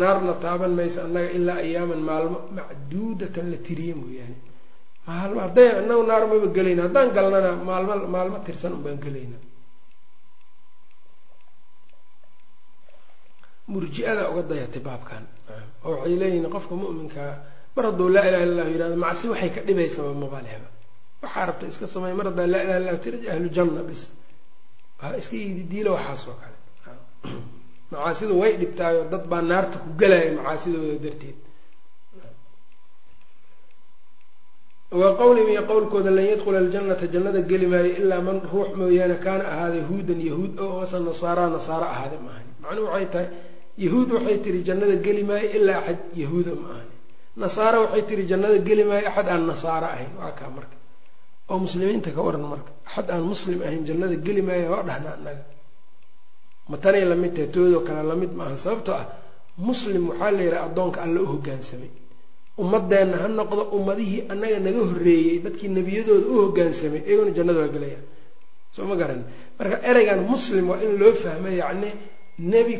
naarna 0.00 0.32
taaban 0.44 0.72
maysa 0.78 0.98
annaga 1.06 1.30
ilaa 1.38 1.58
ayaaman 1.66 2.00
maalmo 2.08 2.38
macduudatan 2.58 3.46
la 3.52 3.58
tiriye 3.66 3.94
mooyaane 4.00 4.36
maalmo 5.08 5.38
hadday 5.46 5.68
annagu 5.80 6.02
naar 6.10 6.22
maba 6.32 6.48
gelayna 6.56 6.82
haddaan 6.86 7.08
galnana 7.16 7.50
maalmo 7.68 7.94
maalmo 8.14 8.36
tirsan 8.46 8.72
unbaan 8.78 8.98
gelayna 9.04 9.36
murji-ada 13.72 14.30
uga 14.30 14.42
dayatay 14.42 14.82
baabkan. 14.88 15.24
Oo 15.84 15.90
waxay 16.00 16.16
leeyihiin 16.22 16.50
qofka 16.50 16.74
mu'minkaa 16.74 17.32
mar 17.76 17.84
hadduu 17.88 18.08
laa 18.08 18.24
ilaha 18.28 18.44
illahu 18.48 18.70
yihahdo 18.74 18.96
macsi 18.96 19.28
waxay 19.32 19.50
ka 19.54 19.60
dhibaysaba 19.66 20.12
mabaleba 20.14 20.68
waxaa 21.22 21.46
rabta 21.48 21.66
iska 21.66 21.86
samey 21.86 22.14
mar 22.18 22.26
haddaa 22.30 22.46
laa 22.46 22.62
ilaha 22.64 22.78
illahu 22.82 22.98
tira 23.04 23.16
ahlu 23.32 23.48
janna 23.56 23.82
bis 23.88 24.02
waa 25.00 25.16
iska 25.20 25.36
ididiila 25.36 25.90
waxaas 25.96 26.22
kale. 26.40 26.56
Macaasidu 27.90 28.34
way 28.40 28.52
dhibtaayoo 28.60 29.10
dad 29.12 29.24
baa 29.30 29.42
naarta 29.42 29.78
ku 29.78 29.88
gelaya 30.00 30.32
macaasidooda 30.38 30.98
darteed. 31.04 31.38
Wa 35.00 35.08
qowlihim 35.20 35.48
iyo 35.54 35.62
qowlkooda 35.70 36.10
lan 36.10 36.24
yadkhula 36.32 36.58
aljannata 36.58 37.06
jannada 37.14 37.40
geli 37.50 37.66
maayo 37.66 37.90
ilaa 38.00 38.22
man 38.28 38.38
ruux 38.52 38.70
mooyaane 38.78 39.16
kaana 39.26 39.44
ahaaday 39.52 39.80
yahuudan 39.82 40.20
yahuud 40.28 40.52
oo 40.62 40.80
mase 40.80 40.98
nasaaraa 41.08 41.48
nasaaro 41.56 41.86
ahaaday 41.94 42.20
ma 42.24 42.30
ahani 42.34 42.52
macnuhu 42.62 42.86
waxay 42.90 43.08
tahay 43.14 43.28
yahuud 43.84 44.08
waxay 44.16 44.38
tiri 44.44 44.60
jannada 44.68 44.96
geli 45.06 45.22
maayo 45.30 45.48
ilaa 45.58 45.78
axad 45.80 45.98
yahuuda 46.22 46.52
ma 46.62 46.66
ahani 46.74 46.94
nasaaro 47.42 47.78
waxay 47.84 48.02
tiri 48.08 48.22
jannada 48.30 48.56
geli 48.68 48.84
maayo 48.90 49.06
axad 49.10 49.26
aan 49.32 49.44
nasaaro 49.50 49.86
ahayn. 49.94 50.12
Waa 50.20 50.32
kaa 50.38 50.50
marka. 50.56 50.76
Oo 51.50 51.58
muslimiinta 51.66 52.10
ka 52.16 52.20
waran 52.26 52.44
marka. 52.52 52.70
Axad 52.88 53.06
aan 53.14 53.24
muslim 53.32 53.58
ahayn 53.66 53.82
jannada 53.88 54.16
geli 54.26 54.42
maayo 54.48 54.66
waa 54.74 54.82
dhahna 54.88 55.10
annaga 55.16 55.42
ma 56.70 56.76
tanay 56.82 57.04
la 57.10 57.14
mid 57.22 57.32
tahay 57.36 57.48
toodoo 57.54 57.82
kale 57.86 58.02
la 58.10 58.14
mid 58.22 58.32
ma 58.38 58.42
ahan. 58.46 58.58
Sababtoo 58.64 58.96
ah 59.02 59.06
muslim 59.68 60.02
waxaa 60.10 60.30
la 60.36 60.42
yidhaha 60.46 60.64
addoonka 60.68 60.98
alla 61.04 61.18
u 61.24 61.26
hoggaansamay 61.32 61.90
ummadeenna 62.62 63.16
ha 63.22 63.28
noqdo 63.38 63.62
ummadihii 63.76 64.20
annaga 64.32 64.58
naga 64.66 64.80
horreeyey 64.90 65.36
dadkii 65.44 65.68
nebiyadooda 65.78 66.26
u 66.32 66.34
hoggaansamay 66.42 67.00
iyaguna 67.08 67.30
jannada 67.38 67.68
gelaya 67.74 68.00
soo 68.74 68.84
ma 68.90 68.94
garan. 69.00 69.20
Marka 69.58 69.76
ereygan 69.90 70.20
muslim 70.32 70.64
waa 70.70 70.80
in 70.84 70.92
loo 71.00 71.12
fahmo 71.22 71.48
yacni 71.62 71.90
nebi 72.38 72.74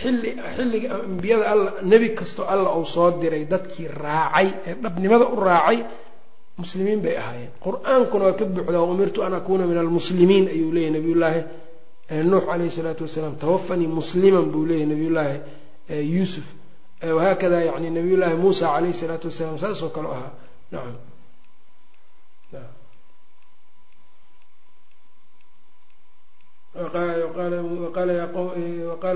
xilli 0.00 0.30
xilliga 0.56 0.88
ambiyada 0.94 1.44
alla 1.52 1.70
nebi 1.82 2.08
kastoo 2.18 2.46
alla 2.46 2.70
uu 2.78 2.84
soo 2.94 3.10
diray 3.20 3.44
dadkii 3.52 3.88
raacay 4.02 4.48
ee 4.68 4.74
dhabnimada 4.82 5.26
u 5.34 5.36
raacay 5.40 5.78
muslimiin 6.56 7.00
bay 7.04 7.16
ahaayeen. 7.16 7.50
Qur'aankuna 7.64 8.24
waa 8.24 8.32
ka 8.38 8.44
buuxdaa 8.44 8.82
umirtu 8.94 9.22
an 9.26 9.34
akuuna 9.34 9.66
min 9.66 9.78
almuslimiin 9.78 10.48
ayuu 10.54 10.72
leeyahy 10.74 10.92
nabiyullaahi 10.96 11.40
nuux 12.30 12.44
caleyhi 12.48 12.70
isalaatu 12.72 13.02
wasalaam 13.06 13.34
tawafanii 13.44 13.86
musliman 13.98 14.44
buu 14.52 14.64
leeyahy 14.70 14.86
nabiyullaahi 14.92 15.36
yuusuf 16.16 16.44
wahaakada 17.16 17.58
yani 17.68 17.90
nabiyullaahi 17.98 18.36
muusa 18.44 18.66
caleyhi 18.74 18.94
isalaatu 18.96 19.26
wasalaam 19.30 19.58
saasoo 19.58 19.88
kale 19.96 20.08
ahaa. 20.16 20.32
Nacam 20.72 20.94
waqaala 26.74 27.62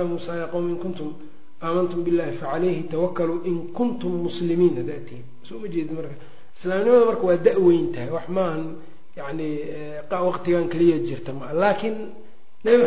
muusa 0.04 0.36
ya 0.36 0.46
qowm 0.46 0.68
in 0.70 0.76
kuntum 0.76 1.14
aamantum 1.62 2.04
billahi 2.04 2.32
facaleyhi 2.36 2.82
tawakaluu 2.90 3.42
in 3.44 3.72
kuntum 3.72 4.12
muslimiin 4.26 4.76
haddaa 4.76 5.00
tihin 5.09 5.24
soo 5.42 5.59
marka 5.59 6.14
islaamnimada 6.57 7.07
marka 7.07 7.26
waa 7.26 7.36
da-weyn 7.36 7.92
tahay 7.92 8.11
wax 8.11 8.28
maahan 8.28 8.76
yani 9.16 9.48
waqtigan 10.11 10.68
keliya 10.72 10.98
jirta 11.09 11.32
maa 11.32 11.52
laakiin 11.52 11.96
nabi 12.64 12.82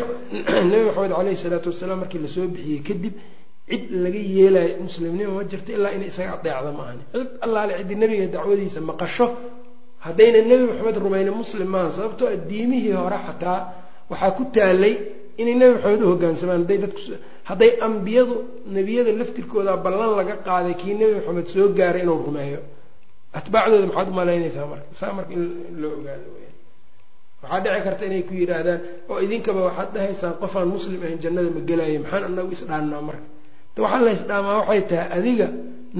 maxamed 0.85 1.11
caleyhi 1.17 1.37
salaatu 1.43 1.69
wasalaam 1.73 1.99
markii 2.03 2.19
la 2.19 2.27
soo 2.27 2.47
bixiyey 2.53 2.81
kadib 2.87 3.13
cid 3.69 3.83
laga 4.03 4.19
yeelayo 4.35 4.73
muslimnima 4.85 5.31
ma 5.37 5.43
jirto 5.51 5.69
ilaa 5.77 5.91
inay 5.97 6.07
isaga 6.13 6.31
adeecda 6.37 6.71
ma 6.77 6.83
ahani 6.85 7.03
cid 7.13 7.27
allaale 7.45 7.73
ciddi 7.79 7.95
nebiga 8.01 8.25
dacwadiisa 8.35 8.79
maqasho 8.89 9.25
haddayna 10.05 10.39
nebi 10.51 10.63
maxamed 10.69 10.97
rumaynin 11.05 11.33
muslim 11.41 11.67
maaha 11.75 11.89
sababtoo 11.97 12.27
a 12.33 12.35
diimihii 12.49 12.93
hore 13.01 13.17
xataa 13.27 13.59
waxaa 14.11 14.31
ku 14.37 14.43
taalay 14.55 14.93
inay 15.41 15.55
nebi 15.61 15.73
maxamed 15.75 16.01
u 16.03 16.07
hogaansamaan. 16.11 16.61
Hadday 16.63 16.77
dadku 16.83 17.01
hadday 17.49 17.71
ambiyadu 17.87 18.35
nebiyada 18.75 19.11
laftirkooda 19.19 19.73
ballan 19.85 20.11
laga 20.19 20.35
qaaday 20.47 20.73
kii 20.81 20.93
nebi 21.01 21.13
maxamed 21.19 21.47
soo 21.53 21.67
gaaray 21.79 22.01
inuu 22.05 22.19
rumeeyo. 22.27 22.59
Atbaacdooda 23.39 23.85
maxaad 23.89 24.07
umalaynaysaa 24.13 24.65
marka? 24.71 24.87
Saa 24.99 25.11
marka 25.17 25.31
in 25.37 25.43
loo 25.81 25.91
ogaado 25.99 26.27
weyaan 26.35 26.55
waxaa 27.43 27.59
dhici 27.63 27.81
karta 27.85 28.03
inay 28.09 28.23
ku 28.27 28.33
yidhaahdaan 28.41 28.79
oo 29.11 29.17
idinkaba 29.25 29.59
waxaad 29.69 29.89
dhahaysaan 29.95 30.33
qofaan 30.41 30.67
muslim 30.75 30.99
ahayn 31.05 31.19
jannada 31.23 31.49
ma 31.55 31.61
gelaya 31.69 31.99
maxaan 32.03 32.23
anagu 32.29 32.51
isdhaannaa 32.57 33.01
marka? 33.09 33.25
Waxaa 33.83 34.01
la 34.05 34.11
isdhaamaa 34.17 34.55
waxay 34.59 34.81
tahay 34.89 35.07
adiga 35.17 35.47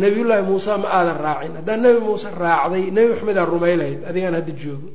nabiyullaahi 0.01 0.43
muuse 0.49 0.73
ma 0.83 0.87
aadan 0.97 1.17
raacin. 1.25 1.53
Haddaad 1.59 1.79
nebi 1.85 1.99
muuse 2.07 2.27
raacday 2.43 2.83
nebi 2.95 3.07
maxamedaa 3.13 3.45
rumay 3.53 3.73
lahayd 3.81 3.99
adigaan 4.09 4.35
hadda 4.39 4.53
joogo 4.61 4.89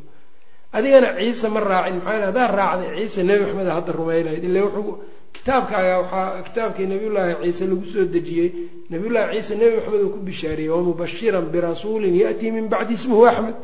adigana 0.76 1.08
ciise 1.18 1.46
ma 1.54 1.60
raacin 1.70 1.96
maxaa 1.98 2.14
yele 2.16 2.26
haddaad 2.30 2.50
raacday 2.60 2.90
ciise 2.98 3.20
nebi 3.28 3.42
maxameda 3.44 3.72
hadda 3.78 3.92
rumay 3.98 4.20
lahayd 4.26 4.44
ille 4.48 4.60
wuxuu 4.66 4.92
kitaabkaaga 5.36 5.92
waxaa 6.02 6.42
kitaabkii 6.46 6.86
nabiyullaahi 6.92 7.32
ciise 7.44 7.64
lagu 7.70 7.84
soo 7.92 8.04
dejiyey. 8.14 8.48
Nabiyullaahi 8.92 9.30
ciise 9.36 9.54
nebi 9.60 9.74
maxamed 9.76 10.00
uu 10.06 10.10
ku 10.14 10.20
bishaariyey 10.28 10.70
wamubashiran 10.74 11.46
birasuulin 11.54 12.14
ya'tii 12.22 12.50
min 12.56 12.66
bacdi 12.72 12.92
ismuhu 12.98 13.22
axmed. 13.30 13.56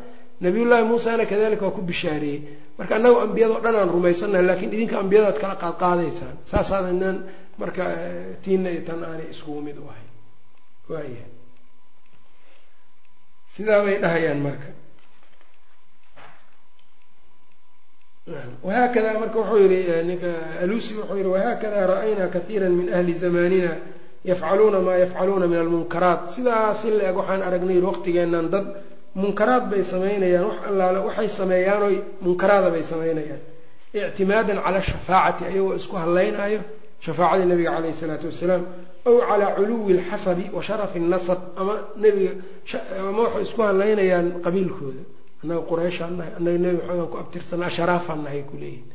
Nabiyullaahi 0.44 0.84
muusena 0.90 1.24
kadalika 1.32 1.64
waa 1.66 1.76
ku 1.78 1.82
bishaariyey. 1.90 2.40
Marka 2.78 2.92
annagu 2.96 3.18
ambiyado 3.26 3.56
dhan 3.64 3.74
aan 3.80 3.90
rumaysannahay 3.94 4.46
lakiin 4.50 4.72
idinka 4.76 4.96
ambiyadaad 5.02 5.36
kala 5.42 5.54
qaadqaadaysaan. 5.62 6.34
Saasaadan 6.50 7.16
marka 7.61 7.82
tiina 8.42 8.68
iyo 8.74 8.82
tan 8.88 9.00
aanay 9.08 9.28
iskugu 9.34 9.61
mid 9.66 9.76
u 9.82 9.84
ahayn. 9.92 10.11
Waaya 10.90 11.24
sidaa 13.54 13.82
dhahayaan 14.04 14.40
marka 14.46 14.68
wahaakada 18.66 19.11
marka 19.22 19.39
wuxuu 19.41 19.59
yihi 19.72 20.03
ninka 20.09 20.31
alusi 20.62 20.93
wuxuu 20.99 21.16
yihi 21.20 21.28
wahaakada 21.35 21.78
ra'aynaa 21.93 22.28
kahiira 22.35 22.68
min 22.78 22.87
ahli 22.97 23.12
zamanina 23.22 23.70
yafcaluuna 24.31 24.78
maa 24.87 24.97
yafcaluuna 25.05 25.47
min 25.53 25.59
almunkaraat 25.64 26.22
sidaas 26.35 26.81
in 26.89 26.95
la 26.99 27.05
eg 27.11 27.16
waxaan 27.20 27.43
aragnay 27.49 27.81
waqtigeenan 27.89 28.47
dad 28.55 28.66
munkaraad 29.22 29.64
bay 29.70 29.83
samaynayaan 29.93 30.45
wax 30.51 30.59
allaale 30.70 30.99
waxay 31.09 31.28
sameeyaan 31.41 31.83
oy 31.89 31.97
munkaraada 32.26 32.68
bay 32.74 32.83
samaynayaan 32.93 33.41
ictimaadan 33.95 34.59
cala 34.64 34.81
shafaacati 34.91 35.43
ayagoo 35.51 35.74
isku 35.81 35.95
hadlaynaayo 36.03 36.61
shafaacadii 37.07 37.47
nabiga 37.53 37.70
caleyhi 37.76 37.95
isalaatu 37.97 38.26
wasalaam 38.31 38.62
aw 39.09 39.14
calaa 39.28 39.51
culuwi 39.59 39.93
alxasabi 39.99 40.45
wa 40.57 40.62
sharafi 40.68 40.99
nasab 41.12 41.39
ama 41.61 41.74
nebiga 42.03 42.33
ama 43.09 43.20
waxay 43.26 43.43
isku 43.49 43.61
hadlaynayaan 43.68 44.26
qabiilkooda 44.45 45.03
annaga 45.43 45.62
qurayshaan 45.70 46.12
nahay 46.18 46.32
annaga 46.38 46.59
nebi 46.64 46.76
maxamed 46.78 47.01
aan 47.01 47.09
ku 47.12 47.16
abtirsana 47.22 47.64
asharaafaan 47.70 48.20
nahay 48.24 48.43
kuleeyihin 48.51 48.86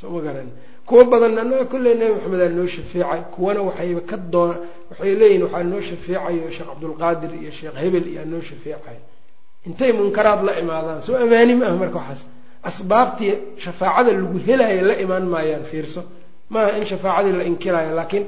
soo 0.00 0.10
ma 0.14 0.20
garan 0.26 0.48
kuwa 0.88 1.04
badan 1.12 1.38
annaga 1.42 1.64
kolley 1.72 1.94
nebi 2.00 2.12
maxamed 2.16 2.40
aa 2.46 2.48
noo 2.58 2.66
shafeecay. 2.76 3.20
Kuwana 3.34 3.60
waxayba 3.68 4.00
ka 4.10 4.16
doon 4.32 4.54
waxay 4.90 5.12
leeyihiin 5.20 5.42
waxaa 5.46 5.64
noo 5.72 5.80
shafeecayo 5.88 6.50
sheekh 6.56 6.68
cabdulqaadir 6.70 7.30
iyo 7.40 7.50
sheekh 7.58 7.76
hebel 7.82 8.06
iyaa 8.12 8.24
noo 8.32 8.40
shafeecay. 8.48 8.98
Intay 9.68 9.92
munkaraad 9.98 10.40
la 10.48 10.52
imaadaan 10.62 11.00
soo 11.06 11.14
amaani 11.24 11.54
ma 11.60 11.66
ah 11.70 11.76
marka 11.82 11.98
waxaas. 12.02 12.22
Asbaabtii 12.68 13.32
shafaacada 13.64 14.10
lagu 14.12 14.38
helaayo 14.46 14.82
la 14.90 14.94
imaan 15.04 15.26
maayaan 15.34 15.64
fiirso. 15.70 16.02
Maaha 16.52 16.78
in 16.78 16.84
shafaacadii 16.90 17.32
la 17.40 17.44
inkiraayo 17.50 17.92
laakiin 17.98 18.24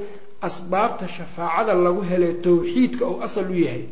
asbaabta 0.49 1.07
shafaacada 1.17 1.75
lagu 1.87 2.01
helay 2.11 2.33
tawxiidka 2.47 3.05
uu 3.11 3.19
asal 3.27 3.47
u 3.51 3.55
yahay 3.67 3.85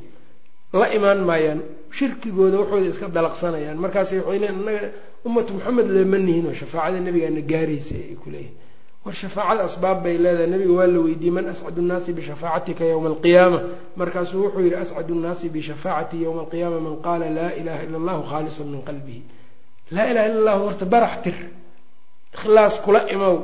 la 0.80 0.86
imaan 0.96 1.20
maayaan 1.28 1.60
shirkigooda 1.96 2.56
waxooda 2.62 2.86
iska 2.92 3.06
dalaqsanayaan. 3.16 3.76
Markaas 3.84 4.10
waxay 4.12 4.38
leeyiin 4.38 4.54
annaga 4.58 4.88
ummatu 5.26 5.50
maxamed 5.56 5.88
lama 5.96 6.18
nihin 6.26 6.46
oo 6.50 6.54
shafaacada 6.60 6.98
nabigaana 7.06 7.40
gaaraysa 7.52 7.94
ay 7.94 8.16
ku 8.22 8.28
leeyihiin 8.34 8.56
war 9.04 9.14
shafaacada 9.22 9.62
asbaab 9.68 9.98
bay 10.04 10.16
leedahay. 10.24 10.48
Nabiga 10.52 10.72
waa 10.78 10.86
la 10.94 11.00
weydiiyey 11.06 11.34
man 11.36 11.46
ascadu 11.52 11.80
nnaasi 11.86 12.10
bishafaacatika 12.18 12.84
yowma 12.92 13.08
alqiyaama. 13.12 13.58
Markaasuu 14.00 14.40
wuxuu 14.44 14.60
yihi 14.66 14.74
ascadu 14.84 15.14
nnaasi 15.14 15.46
bishafaacati 15.54 16.16
yowma 16.24 16.40
alqiyaama 16.44 16.78
man 16.86 16.96
qaala 17.06 17.26
laa 17.38 17.52
ilaha 17.60 17.80
ila 17.86 17.96
allahu 18.00 18.22
khaalisan 18.30 18.66
min 18.72 18.82
qalbihi. 18.88 19.22
Laa 19.94 20.06
ilaha 20.10 20.26
illa 20.28 20.38
allahu 20.40 20.60
horta 20.66 20.84
barax 20.94 21.14
tir 21.24 21.36
ikhlaas 22.34 22.74
kula 22.84 23.00
imow 23.14 23.36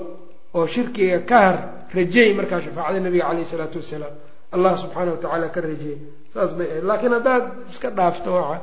oo 0.57 0.67
shirkiga 0.75 1.19
ka 1.31 1.39
har 1.47 1.57
rajeey 1.97 2.31
markaa 2.39 2.61
shafaacada 2.67 3.01
nabiga 3.07 3.25
caleyh 3.29 3.43
isalaatu 3.49 3.77
wasalaam 3.83 4.15
allah 4.55 4.73
subxaana 4.83 5.11
wa 5.15 5.19
tacaala 5.23 5.49
ka 5.55 5.61
rajeey 5.61 5.97
saas 6.35 6.51
bay 6.59 6.67
ahayd 6.71 6.85
laakiin 6.91 7.13
haddaad 7.17 7.45
iska 7.73 7.89
dhaafto 7.99 8.31
waxa 8.39 8.59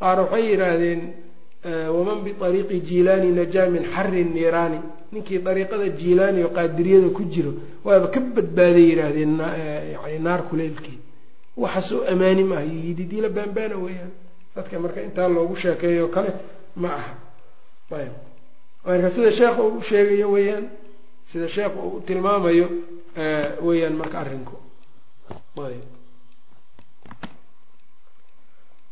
qaar 0.00 0.18
waxay 0.24 0.42
yidhaahdeen 0.50 1.00
waman 1.96 2.18
biariiqi 2.24 2.76
jiilaani 2.88 3.28
najaa 3.38 3.66
min 3.74 3.82
xari 3.94 4.24
niiraani. 4.24 4.80
Ninkii 5.12 5.38
dariiqada 5.46 5.86
jiilaani 6.00 6.40
oo 6.44 6.52
qaadiriyada 6.56 7.08
ku 7.16 7.22
jiro 7.32 7.52
waaba 7.84 8.06
ka 8.14 8.20
badbaaday 8.20 8.86
yidhaahdeen 8.92 9.32
yani 9.94 10.18
naar 10.26 10.42
kuleylkeed 10.48 11.00
waxaasoo 11.62 12.00
amaani 12.12 12.44
maaha 12.50 12.64
yididiila 12.86 13.28
baanbaana 13.36 13.76
weeyaan. 13.84 14.12
Dadka 14.56 14.78
marka 14.84 15.00
intaa 15.02 15.28
loogu 15.28 15.56
sheekeeyo 15.56 16.08
kale 16.14 16.30
ma 16.82 16.88
aha. 16.98 17.12
Ayb 18.00 18.12
marka 18.86 19.10
sida 19.14 19.30
sheekha 19.38 19.62
uu 19.62 19.80
sheegayo 19.90 20.28
weeyaan 20.34 20.64
sida 21.30 21.48
sheekha 21.48 21.80
uu 21.88 22.00
tilmaamayo 22.06 22.66
weeyaan 23.66 23.94
marka 24.00 24.16
arrinku 24.22 24.54
ayb 25.70 25.84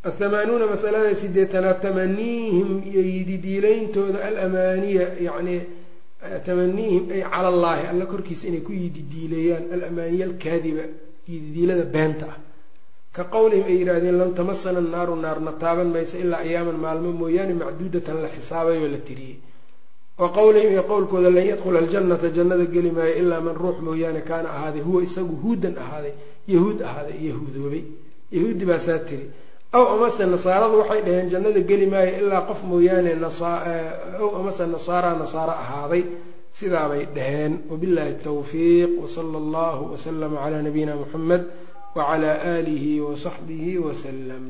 athamaanuuna 0.09 0.67
masalada 0.73 1.15
sideetanaad 1.23 1.81
tamaniihim 1.87 2.71
iyo 2.91 3.03
yididiileyntooda 3.13 4.19
alamaaniya 4.29 5.07
yacni 5.27 5.57
tamaniihim 6.47 7.05
ay 7.17 7.23
cala 7.33 7.49
allaahi 7.55 7.85
alla 7.93 8.05
korkiisa 8.13 8.45
inay 8.51 8.61
ku 8.67 8.73
yididiileeyaan 8.83 9.65
alamaaniya 9.77 10.25
alkaadiba 10.31 10.85
yididiilada 11.31 11.85
beenta 11.95 12.27
ah 12.33 12.37
ka 13.17 13.23
qowlihim 13.35 13.65
ay 13.71 13.77
yidhaahdeen 13.81 14.17
lan 14.21 14.31
tamasana 14.39 14.81
naaru 14.95 15.15
naarna 15.25 15.53
taaban 15.63 15.89
maysa 15.97 16.17
ilaa 16.25 16.41
ayaaman 16.47 16.79
maalmo 16.85 17.11
mooyaane 17.21 17.55
macduudatan 17.63 18.17
la 18.25 18.29
xisaabay 18.37 18.79
oo 18.85 18.89
la 18.95 19.01
tiriyey 19.09 19.37
wa 20.21 20.29
qowlihim 20.39 20.71
iyo 20.75 20.83
qowlkooda 20.93 21.31
lan 21.37 21.45
yadkhula 21.51 21.79
aljannata 21.85 22.29
jannada 22.37 22.65
geli 22.75 22.91
maayo 22.97 23.15
ilaa 23.23 23.41
man 23.47 23.57
ruux 23.63 23.77
mooyaane 23.89 24.21
kaana 24.31 24.49
ahaaday 24.57 24.83
huwa 24.89 25.01
isagu 25.09 25.35
huudan 25.43 25.75
ahaaday 25.85 26.13
yahuud 26.55 26.79
ahaaday 26.89 27.19
yahuudoobay. 27.29 27.83
Yahuudi 28.35 28.65
baasaa 28.71 28.99
tiri 29.09 29.27
aw 29.77 29.85
amase 29.95 30.23
nasaaradu 30.35 30.75
waxay 30.83 31.01
dhaheen 31.07 31.29
jannada 31.33 31.61
geli 31.71 31.87
maayo 31.93 32.13
ilaa 32.23 32.43
qof 32.49 32.61
mooyaane 32.71 33.13
aw 34.23 34.31
amase 34.41 34.65
nasaara 34.75 35.11
nasaaro 35.23 35.55
ahaaday. 35.65 36.03
Sidaabay 36.59 37.03
dhaheen. 37.17 37.53
Wabillahi 37.71 38.15
tawfiiq 38.27 38.91
wasala 39.03 39.37
allahu 39.43 39.83
waslama 39.93 40.37
calaa 40.45 40.63
nabiyina 40.67 40.95
muxamed 41.03 41.43
wacalaa 41.97 42.37
aalihi 42.53 42.93
wasaxbihi 43.07 43.73
wasalam 43.87 44.45